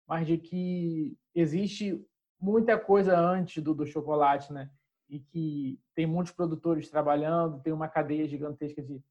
mas 0.06 0.26
de 0.26 0.38
que 0.38 1.16
existe 1.34 2.00
muita 2.40 2.78
coisa 2.78 3.18
antes 3.18 3.62
do, 3.62 3.74
do 3.74 3.86
chocolate, 3.86 4.52
né? 4.52 4.70
E 5.08 5.18
que 5.18 5.80
tem 5.94 6.06
muitos 6.06 6.32
produtores 6.32 6.88
trabalhando, 6.88 7.60
tem 7.60 7.72
uma 7.72 7.88
cadeia 7.88 8.26
gigantesca 8.26 8.82
de, 8.82 9.02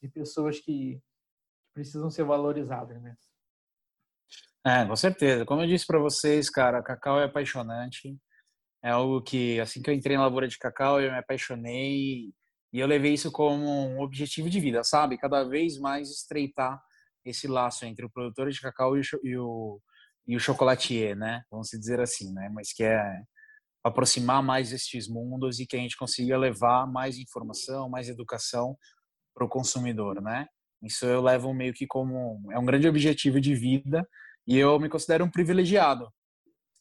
de 0.00 0.08
pessoas 0.08 0.60
que 0.60 1.00
precisam 1.72 2.10
ser 2.10 2.24
valorizadas, 2.24 3.00
né? 3.02 3.16
É, 4.64 4.84
com 4.86 4.96
certeza. 4.96 5.44
Como 5.44 5.60
eu 5.60 5.66
disse 5.66 5.86
para 5.86 5.98
vocês, 5.98 6.48
cara, 6.48 6.82
cacau 6.82 7.20
é 7.20 7.24
apaixonante. 7.24 8.16
É 8.84 8.90
algo 8.90 9.22
que, 9.22 9.58
assim 9.60 9.80
que 9.80 9.88
eu 9.88 9.94
entrei 9.94 10.14
na 10.14 10.24
lavoura 10.24 10.46
de 10.46 10.58
cacau, 10.58 11.00
eu 11.00 11.10
me 11.10 11.16
apaixonei 11.16 12.34
e 12.70 12.78
eu 12.78 12.86
levei 12.86 13.14
isso 13.14 13.32
como 13.32 13.64
um 13.64 14.00
objetivo 14.00 14.50
de 14.50 14.60
vida, 14.60 14.84
sabe? 14.84 15.16
Cada 15.16 15.42
vez 15.42 15.78
mais 15.78 16.10
estreitar 16.10 16.78
esse 17.24 17.48
laço 17.48 17.86
entre 17.86 18.04
o 18.04 18.10
produtor 18.10 18.50
de 18.50 18.60
cacau 18.60 18.94
e 18.94 19.00
o, 19.00 19.04
e 19.22 19.38
o, 19.38 19.80
e 20.26 20.36
o 20.36 20.40
chocolatier, 20.40 21.16
né? 21.16 21.42
Vamos 21.50 21.68
dizer 21.68 21.98
assim, 21.98 22.30
né? 22.34 22.50
Mas 22.52 22.74
que 22.74 22.84
é 22.84 23.22
aproximar 23.82 24.42
mais 24.42 24.70
estes 24.70 25.08
mundos 25.08 25.60
e 25.60 25.66
que 25.66 25.76
a 25.76 25.78
gente 25.78 25.96
consiga 25.96 26.36
levar 26.36 26.86
mais 26.86 27.16
informação, 27.16 27.88
mais 27.88 28.10
educação 28.10 28.76
para 29.34 29.46
o 29.46 29.48
consumidor, 29.48 30.20
né? 30.20 30.46
Isso 30.82 31.06
eu 31.06 31.22
levo 31.22 31.54
meio 31.54 31.72
que 31.72 31.86
como 31.86 32.52
é 32.52 32.58
um 32.58 32.66
grande 32.66 32.86
objetivo 32.86 33.40
de 33.40 33.54
vida 33.54 34.06
e 34.46 34.58
eu 34.58 34.78
me 34.78 34.90
considero 34.90 35.24
um 35.24 35.30
privilegiado 35.30 36.12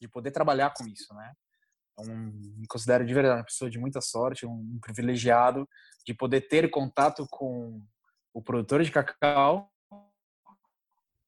de 0.01 0.09
poder 0.09 0.31
trabalhar 0.31 0.73
com 0.73 0.85
isso, 0.85 1.13
né? 1.13 1.31
Um, 1.99 2.55
me 2.57 2.67
considero 2.67 3.05
de 3.05 3.13
verdade 3.13 3.39
uma 3.39 3.45
pessoa 3.45 3.69
de 3.69 3.77
muita 3.77 4.01
sorte, 4.01 4.45
um, 4.45 4.79
privilegiado 4.81 5.67
de 6.05 6.13
poder 6.13 6.41
ter 6.41 6.69
contato 6.69 7.25
com 7.29 7.81
o 8.33 8.41
produtor 8.41 8.83
de 8.83 8.91
cacau, 8.91 9.69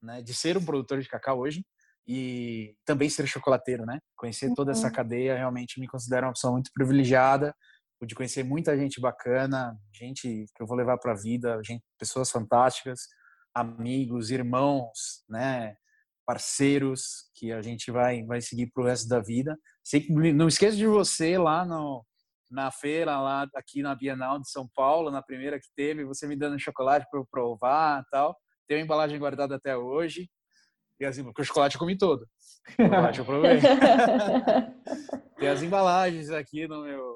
né? 0.01 0.21
De 0.21 0.33
ser 0.33 0.57
um 0.57 0.65
produtor 0.65 1.01
de 1.01 1.07
cacau 1.07 1.39
hoje 1.39 1.65
e 2.07 2.75
também 2.83 3.09
ser 3.09 3.27
chocolateiro, 3.27 3.85
né? 3.85 3.99
Conhecer 4.15 4.53
toda 4.55 4.71
essa 4.71 4.87
uhum. 4.87 4.93
cadeia 4.93 5.37
realmente 5.37 5.79
me 5.79 5.87
considero 5.87 6.27
uma 6.27 6.33
pessoa 6.33 6.53
muito 6.53 6.71
privilegiada 6.73 7.55
pude 7.99 8.15
conhecer 8.15 8.43
muita 8.43 8.77
gente 8.77 8.99
bacana, 8.99 9.77
gente 9.91 10.45
que 10.53 10.61
eu 10.61 10.67
vou 10.67 10.77
levar 10.77 10.97
para 10.97 11.13
a 11.13 11.17
vida, 11.17 11.59
gente, 11.63 11.83
pessoas 11.97 12.29
fantásticas, 12.29 13.07
amigos, 13.53 14.31
irmãos, 14.31 15.23
né, 15.29 15.75
parceiros 16.25 17.29
que 17.35 17.51
a 17.51 17.61
gente 17.61 17.91
vai 17.91 18.23
vai 18.23 18.41
seguir 18.41 18.71
para 18.71 18.83
o 18.83 18.85
resto 18.85 19.07
da 19.07 19.19
vida. 19.19 19.57
Não 20.09 20.47
esqueça 20.47 20.75
de 20.75 20.87
você 20.87 21.37
lá 21.37 21.65
no 21.65 22.05
na 22.51 22.71
feira 22.71 23.19
lá 23.19 23.47
aqui 23.55 23.81
na 23.81 23.95
Bienal 23.95 24.39
de 24.39 24.49
São 24.49 24.69
Paulo, 24.73 25.11
na 25.11 25.21
primeira 25.21 25.59
que 25.59 25.67
teve, 25.75 26.05
você 26.05 26.27
me 26.27 26.35
dando 26.35 26.59
chocolate 26.59 27.05
para 27.09 27.19
eu 27.19 27.25
provar, 27.29 28.03
tal. 28.11 28.37
Tem 28.67 28.77
uma 28.77 28.83
embalagem 28.83 29.19
guardada 29.19 29.55
até 29.55 29.75
hoje. 29.75 30.29
E 30.99 31.05
assim, 31.05 31.23
porque 31.23 31.41
o 31.41 31.45
chocolate 31.45 31.75
eu 31.75 31.79
comi 31.79 31.97
todo. 31.97 32.21
O 32.79 32.83
chocolate 32.83 33.19
eu 33.19 33.25
provei. 33.25 33.59
Tem 35.37 35.49
as 35.49 35.61
embalagens 35.61 36.29
aqui 36.29 36.67
no 36.67 36.83
meu 36.83 37.15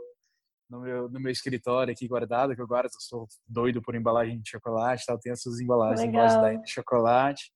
no 0.69 0.81
meu, 0.81 1.09
no 1.09 1.19
meu 1.19 1.31
escritório 1.31 1.91
aqui 1.91 2.07
guardado, 2.07 2.55
que 2.55 2.61
eu 2.61 2.67
guardo, 2.67 2.85
eu 2.85 2.91
sou 2.99 3.27
doido 3.47 3.81
por 3.81 3.95
embalagem 3.95 4.39
de 4.39 4.51
chocolate, 4.51 5.03
tal, 5.05 5.17
tem 5.17 5.31
essas 5.31 5.59
embalagens, 5.59 6.07
embalagens 6.07 6.61
de 6.61 6.71
chocolate. 6.71 7.51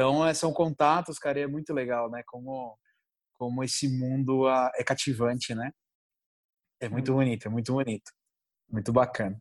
Então, 0.00 0.26
é, 0.26 0.32
são 0.32 0.50
contatos, 0.50 1.18
cara, 1.18 1.40
e 1.40 1.42
é 1.42 1.46
muito 1.46 1.74
legal, 1.74 2.10
né? 2.10 2.22
Como, 2.26 2.74
como 3.34 3.62
esse 3.62 3.86
mundo 3.86 4.48
ah, 4.48 4.72
é 4.74 4.82
cativante, 4.82 5.54
né? 5.54 5.70
É 6.80 6.88
muito 6.88 7.12
bonito, 7.12 7.46
é 7.46 7.50
muito 7.50 7.70
bonito. 7.70 8.10
Muito 8.66 8.94
bacana. 8.94 9.38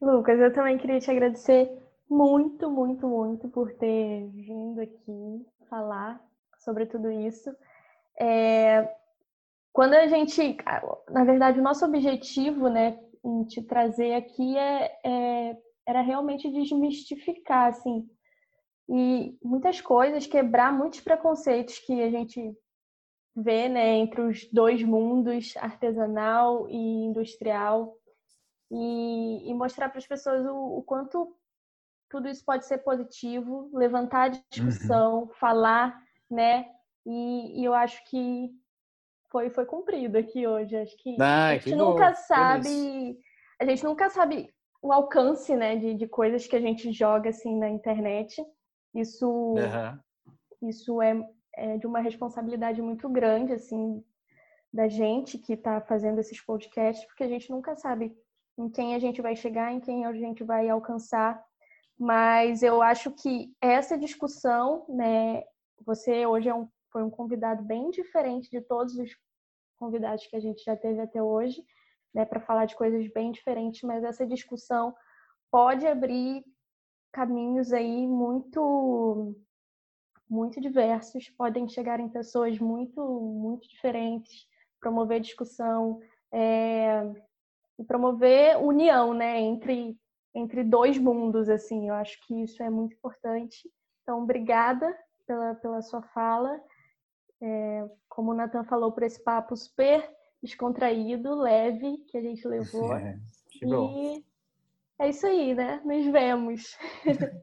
Lucas, 0.00 0.38
eu 0.38 0.52
também 0.52 0.78
queria 0.78 1.00
te 1.00 1.10
agradecer 1.10 1.68
muito, 2.08 2.70
muito, 2.70 3.08
muito 3.08 3.48
por 3.48 3.72
ter 3.72 4.28
vindo 4.28 4.80
aqui 4.80 5.44
falar 5.68 6.24
sobre 6.58 6.86
tudo 6.86 7.10
isso. 7.10 7.50
É, 8.20 8.88
quando 9.72 9.94
a 9.94 10.06
gente, 10.06 10.58
na 11.10 11.24
verdade, 11.24 11.58
o 11.58 11.64
nosso 11.64 11.84
objetivo, 11.84 12.68
né, 12.68 13.00
em 13.24 13.42
te 13.46 13.60
trazer 13.60 14.14
aqui 14.14 14.56
é, 14.56 15.00
é, 15.04 15.58
era 15.88 16.02
realmente 16.02 16.48
desmistificar, 16.52 17.70
assim, 17.70 18.08
e 18.94 19.38
muitas 19.42 19.80
coisas, 19.80 20.26
quebrar 20.26 20.70
muitos 20.70 21.00
preconceitos 21.00 21.78
que 21.78 22.02
a 22.02 22.10
gente 22.10 22.54
vê, 23.34 23.66
né, 23.66 23.96
entre 23.96 24.20
os 24.20 24.44
dois 24.52 24.82
mundos, 24.82 25.56
artesanal 25.56 26.68
e 26.68 26.76
industrial, 26.76 27.96
e, 28.70 29.50
e 29.50 29.54
mostrar 29.54 29.88
para 29.88 29.98
as 29.98 30.06
pessoas 30.06 30.44
o, 30.44 30.78
o, 30.78 30.82
quanto 30.82 31.34
tudo 32.10 32.28
isso 32.28 32.44
pode 32.44 32.66
ser 32.66 32.78
positivo, 32.78 33.70
levantar 33.72 34.24
a 34.24 34.28
discussão, 34.50 35.20
uhum. 35.20 35.28
falar, 35.28 35.98
né, 36.30 36.66
e, 37.06 37.62
e 37.62 37.64
eu 37.64 37.72
acho 37.72 38.04
que 38.10 38.50
foi, 39.30 39.48
foi 39.48 39.64
cumprido 39.64 40.18
aqui 40.18 40.46
hoje. 40.46 40.76
Acho 40.76 40.94
que 40.98 41.16
ah, 41.18 41.48
a 41.48 41.54
gente 41.54 41.74
nunca 41.74 42.10
bom. 42.10 42.14
sabe. 42.14 43.18
A 43.58 43.64
gente 43.64 43.82
nunca 43.84 44.10
sabe 44.10 44.52
o 44.82 44.92
alcance, 44.92 45.56
né, 45.56 45.76
de, 45.76 45.94
de 45.94 46.06
coisas 46.06 46.46
que 46.46 46.54
a 46.54 46.60
gente 46.60 46.92
joga 46.92 47.30
assim 47.30 47.58
na 47.58 47.70
internet. 47.70 48.44
Isso, 48.94 49.28
uhum. 49.28 50.68
isso 50.68 51.00
é, 51.00 51.14
é 51.54 51.78
de 51.78 51.86
uma 51.86 52.00
responsabilidade 52.00 52.80
muito 52.82 53.08
grande, 53.08 53.52
assim, 53.52 54.04
da 54.72 54.88
gente 54.88 55.38
que 55.38 55.54
está 55.54 55.80
fazendo 55.80 56.18
esses 56.18 56.40
podcasts, 56.40 57.06
porque 57.06 57.24
a 57.24 57.28
gente 57.28 57.50
nunca 57.50 57.74
sabe 57.76 58.16
em 58.58 58.68
quem 58.68 58.94
a 58.94 58.98
gente 58.98 59.22
vai 59.22 59.34
chegar, 59.34 59.72
em 59.72 59.80
quem 59.80 60.04
a 60.04 60.12
gente 60.12 60.44
vai 60.44 60.68
alcançar. 60.68 61.42
Mas 61.98 62.62
eu 62.62 62.82
acho 62.82 63.10
que 63.10 63.54
essa 63.60 63.98
discussão, 63.98 64.84
né, 64.88 65.42
você 65.84 66.26
hoje 66.26 66.48
é 66.48 66.54
um 66.54 66.68
foi 66.92 67.02
um 67.02 67.10
convidado 67.10 67.62
bem 67.64 67.90
diferente 67.90 68.50
de 68.50 68.60
todos 68.60 68.96
os 68.96 69.10
convidados 69.78 70.26
que 70.26 70.36
a 70.36 70.40
gente 70.40 70.62
já 70.62 70.76
teve 70.76 71.00
até 71.00 71.22
hoje, 71.22 71.64
né, 72.14 72.24
para 72.24 72.38
falar 72.38 72.66
de 72.66 72.76
coisas 72.76 73.10
bem 73.12 73.32
diferentes, 73.32 73.82
mas 73.82 74.04
essa 74.04 74.26
discussão 74.26 74.94
pode 75.50 75.86
abrir 75.86 76.44
caminhos 77.12 77.72
aí 77.72 78.06
muito 78.06 79.36
muito 80.28 80.60
diversos, 80.62 81.28
podem 81.30 81.68
chegar 81.68 82.00
em 82.00 82.08
pessoas 82.08 82.58
muito 82.58 83.00
muito 83.02 83.68
diferentes, 83.68 84.46
promover 84.80 85.20
discussão 85.20 86.00
é, 86.32 87.02
e 87.78 87.84
promover 87.84 88.56
união, 88.58 89.12
né, 89.12 89.40
entre 89.40 89.96
entre 90.34 90.64
dois 90.64 90.96
mundos 90.96 91.48
assim. 91.48 91.88
Eu 91.88 91.94
acho 91.94 92.18
que 92.26 92.42
isso 92.42 92.62
é 92.62 92.70
muito 92.70 92.94
importante. 92.94 93.70
Então, 94.02 94.22
obrigada 94.22 94.96
pela 95.26 95.54
pela 95.56 95.82
sua 95.82 96.02
fala 96.02 96.58
é, 97.42 97.90
como 98.08 98.30
o 98.30 98.34
Nathan 98.34 98.62
falou, 98.64 98.92
por 98.92 99.02
esse 99.02 99.22
papo 99.22 99.56
super 99.56 100.08
descontraído, 100.40 101.34
leve, 101.34 101.98
que 102.08 102.16
a 102.16 102.22
gente 102.22 102.46
levou. 102.46 102.92
É, 103.54 103.68
e 103.68 104.24
é 105.02 105.08
isso 105.08 105.26
aí, 105.26 105.54
né? 105.54 105.80
Nos 105.84 106.12
vemos. 106.12 106.76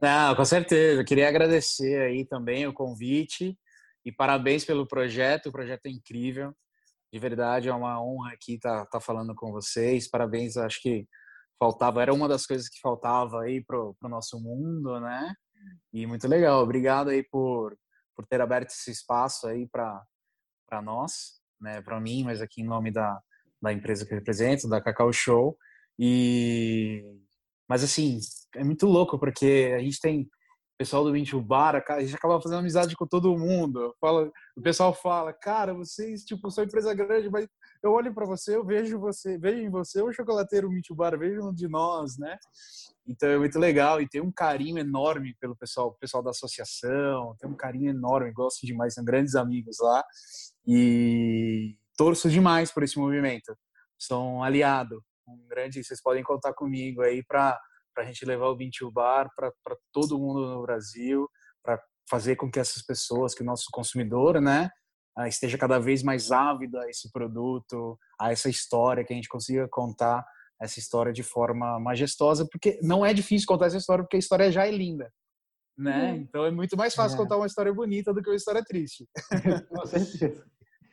Não, 0.00 0.34
com 0.34 0.44
certeza. 0.44 1.04
queria 1.04 1.28
agradecer 1.28 2.00
aí 2.00 2.24
também 2.24 2.66
o 2.66 2.72
convite 2.72 3.58
e 4.04 4.10
parabéns 4.10 4.64
pelo 4.64 4.86
projeto. 4.86 5.48
O 5.48 5.52
projeto 5.52 5.86
é 5.86 5.90
incrível. 5.90 6.54
De 7.12 7.18
verdade, 7.18 7.68
é 7.68 7.74
uma 7.74 8.02
honra 8.02 8.32
aqui 8.32 8.54
estar 8.54 8.84
tá, 8.84 8.86
tá 8.92 9.00
falando 9.00 9.34
com 9.34 9.52
vocês. 9.52 10.08
Parabéns, 10.08 10.56
acho 10.56 10.80
que 10.80 11.06
faltava, 11.58 12.00
era 12.00 12.14
uma 12.14 12.28
das 12.28 12.46
coisas 12.46 12.68
que 12.68 12.80
faltava 12.80 13.42
aí 13.42 13.62
pro, 13.62 13.94
pro 14.00 14.08
nosso 14.08 14.40
mundo, 14.40 14.98
né? 15.00 15.34
E 15.92 16.06
muito 16.06 16.26
legal. 16.26 16.62
Obrigado 16.62 17.10
aí 17.10 17.22
por 17.22 17.76
por 18.20 18.26
ter 18.26 18.40
aberto 18.42 18.68
esse 18.68 18.90
espaço 18.90 19.46
aí 19.46 19.66
para 19.66 20.02
nós, 20.82 21.40
né, 21.58 21.80
para 21.80 21.98
mim, 21.98 22.22
mas 22.22 22.42
aqui 22.42 22.60
em 22.60 22.66
nome 22.66 22.90
da, 22.90 23.18
da 23.62 23.72
empresa 23.72 24.04
que 24.04 24.12
eu 24.12 24.18
represento, 24.18 24.68
da 24.68 24.78
Cacau 24.78 25.10
Show. 25.10 25.56
E 25.98 27.02
mas 27.70 27.84
assim, 27.84 28.18
é 28.56 28.64
muito 28.64 28.84
louco 28.84 29.16
porque 29.16 29.72
a 29.76 29.78
gente 29.78 30.00
tem 30.00 30.28
pessoal 30.76 31.04
do 31.04 31.12
21 31.12 31.40
Bar, 31.40 31.84
a 31.88 32.00
gente 32.00 32.16
acaba 32.16 32.40
fazendo 32.40 32.58
amizade 32.58 32.96
com 32.96 33.06
todo 33.06 33.38
mundo. 33.38 33.94
Fala, 34.00 34.28
o 34.56 34.60
pessoal 34.60 34.92
fala, 34.92 35.32
cara, 35.32 35.72
vocês, 35.72 36.24
tipo, 36.24 36.50
são 36.50 36.64
empresa 36.64 36.92
grande, 36.94 37.30
mas 37.30 37.46
eu 37.80 37.92
olho 37.92 38.12
para 38.12 38.26
você, 38.26 38.56
eu 38.56 38.64
vejo 38.64 38.98
você, 38.98 39.38
vejo 39.38 39.60
em 39.60 39.70
você 39.70 40.02
o 40.02 40.12
chocolateiro 40.12 40.68
21 40.68 40.96
Bar, 40.96 41.16
vejo 41.16 41.46
um 41.46 41.54
de 41.54 41.68
nós, 41.68 42.18
né? 42.18 42.36
Então 43.06 43.28
é 43.28 43.38
muito 43.38 43.56
legal 43.56 44.00
e 44.00 44.08
tem 44.08 44.20
um 44.20 44.32
carinho 44.32 44.78
enorme 44.78 45.36
pelo 45.38 45.54
pessoal, 45.54 45.94
pessoal 46.00 46.24
da 46.24 46.30
associação, 46.30 47.36
tem 47.38 47.48
um 47.48 47.56
carinho 47.56 47.90
enorme, 47.90 48.32
gosto 48.32 48.66
demais, 48.66 48.94
são 48.94 49.04
grandes 49.04 49.36
amigos 49.36 49.76
lá 49.80 50.02
e 50.66 51.76
torço 51.96 52.28
demais 52.28 52.72
por 52.72 52.82
esse 52.82 52.98
movimento. 52.98 53.56
Sou 53.96 54.24
um 54.24 54.42
aliado, 54.42 55.04
um 55.32 55.46
grande, 55.48 55.82
vocês 55.82 56.02
podem 56.02 56.22
contar 56.22 56.52
comigo 56.54 57.02
aí 57.02 57.22
para 57.24 57.58
a 57.96 58.04
gente 58.04 58.24
levar 58.24 58.48
o 58.48 58.56
21 58.56 58.90
Bar 58.90 59.30
para 59.36 59.52
todo 59.92 60.18
mundo 60.18 60.46
no 60.46 60.62
Brasil, 60.62 61.28
para 61.62 61.80
fazer 62.08 62.36
com 62.36 62.50
que 62.50 62.58
essas 62.58 62.82
pessoas, 62.82 63.34
que 63.34 63.42
o 63.42 63.46
nosso 63.46 63.66
consumidor, 63.72 64.40
né, 64.40 64.70
ah, 65.16 65.28
esteja 65.28 65.58
cada 65.58 65.78
vez 65.78 66.02
mais 66.02 66.32
ávido 66.32 66.78
a 66.78 66.88
esse 66.88 67.10
produto, 67.10 67.98
a 68.18 68.32
essa 68.32 68.48
história, 68.48 69.04
que 69.04 69.12
a 69.12 69.16
gente 69.16 69.28
consiga 69.28 69.68
contar 69.68 70.24
essa 70.60 70.78
história 70.78 71.12
de 71.12 71.22
forma 71.22 71.78
majestosa, 71.80 72.46
porque 72.50 72.78
não 72.82 73.04
é 73.04 73.14
difícil 73.14 73.46
contar 73.46 73.66
essa 73.66 73.78
história, 73.78 74.04
porque 74.04 74.16
a 74.16 74.20
história 74.20 74.52
já 74.52 74.66
é 74.66 74.70
linda. 74.70 75.10
né? 75.76 76.16
Então 76.16 76.44
é 76.44 76.50
muito 76.50 76.76
mais 76.76 76.94
fácil 76.94 77.14
é. 77.16 77.18
contar 77.18 77.36
uma 77.36 77.46
história 77.46 77.72
bonita 77.72 78.12
do 78.12 78.22
que 78.22 78.28
uma 78.28 78.36
história 78.36 78.62
triste. 78.62 79.08
Com 79.68 79.86
certeza. 79.86 80.44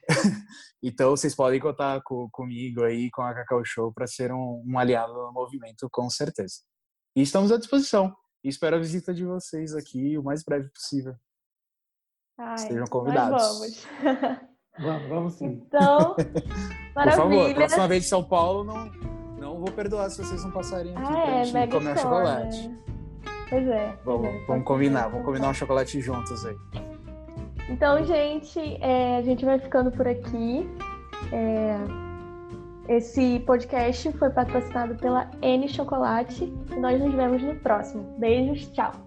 então 0.81 1.11
vocês 1.11 1.35
podem 1.35 1.59
contar 1.59 2.01
com, 2.03 2.29
comigo 2.31 2.83
aí, 2.83 3.09
com 3.11 3.21
a 3.21 3.33
Cacau 3.33 3.61
Show, 3.63 3.91
para 3.93 4.07
ser 4.07 4.31
um, 4.31 4.63
um, 4.65 4.79
aliado 4.79 5.13
no 5.13 5.31
movimento, 5.31 5.87
com 5.91 6.09
certeza. 6.09 6.61
E 7.15 7.21
estamos 7.21 7.51
à 7.51 7.57
disposição. 7.57 8.15
E 8.43 8.49
espero 8.49 8.75
a 8.75 8.79
visita 8.79 9.13
de 9.13 9.25
vocês 9.25 9.73
aqui 9.73 10.17
o 10.17 10.23
mais 10.23 10.43
breve 10.43 10.69
possível. 10.69 11.15
Ai, 12.39 12.57
Sejam 12.57 12.85
convidados. 12.85 13.41
vamos. 13.41 13.87
vamos, 14.79 15.09
vamos 15.09 15.33
sim. 15.33 15.45
Então, 15.45 16.15
maravilha. 16.95 17.23
Por 17.23 17.31
favor, 17.31 17.55
próxima 17.55 17.87
vez 17.87 18.03
de 18.03 18.09
São 18.09 18.23
Paulo, 18.23 18.63
não, 18.63 18.91
não 19.39 19.59
vou 19.59 19.71
perdoar 19.71 20.09
se 20.09 20.23
vocês 20.23 20.43
não 20.43 20.51
passarem 20.51 20.95
aqui 20.95 21.03
ah, 21.03 21.07
pra 21.07 21.39
é, 21.39 21.43
gente 21.43 21.71
comer 21.71 21.97
chocolate. 21.97 22.71
Pois 23.49 23.67
é. 23.67 23.99
Vamos, 24.03 24.27
é, 24.27 24.45
vamos 24.45 24.65
combinar, 24.65 25.07
vamos 25.07 25.25
combinar 25.25 25.49
um 25.49 25.53
chocolate 25.53 25.99
juntos 26.01 26.45
aí. 26.45 26.55
Então, 27.69 28.03
gente, 28.05 28.59
é, 28.81 29.17
a 29.17 29.21
gente 29.21 29.43
vai 29.43 29.59
ficando 29.59 29.91
por 29.91 30.07
aqui. 30.07 30.67
É, 31.31 31.77
esse 32.87 33.39
podcast 33.45 34.11
foi 34.13 34.29
patrocinado 34.29 34.95
pela 34.95 35.29
N 35.41 35.67
Chocolate 35.67 36.45
e 36.71 36.75
nós 36.75 37.01
nos 37.01 37.13
vemos 37.13 37.41
no 37.43 37.55
próximo. 37.55 38.03
Beijos, 38.17 38.69
tchau! 38.71 39.06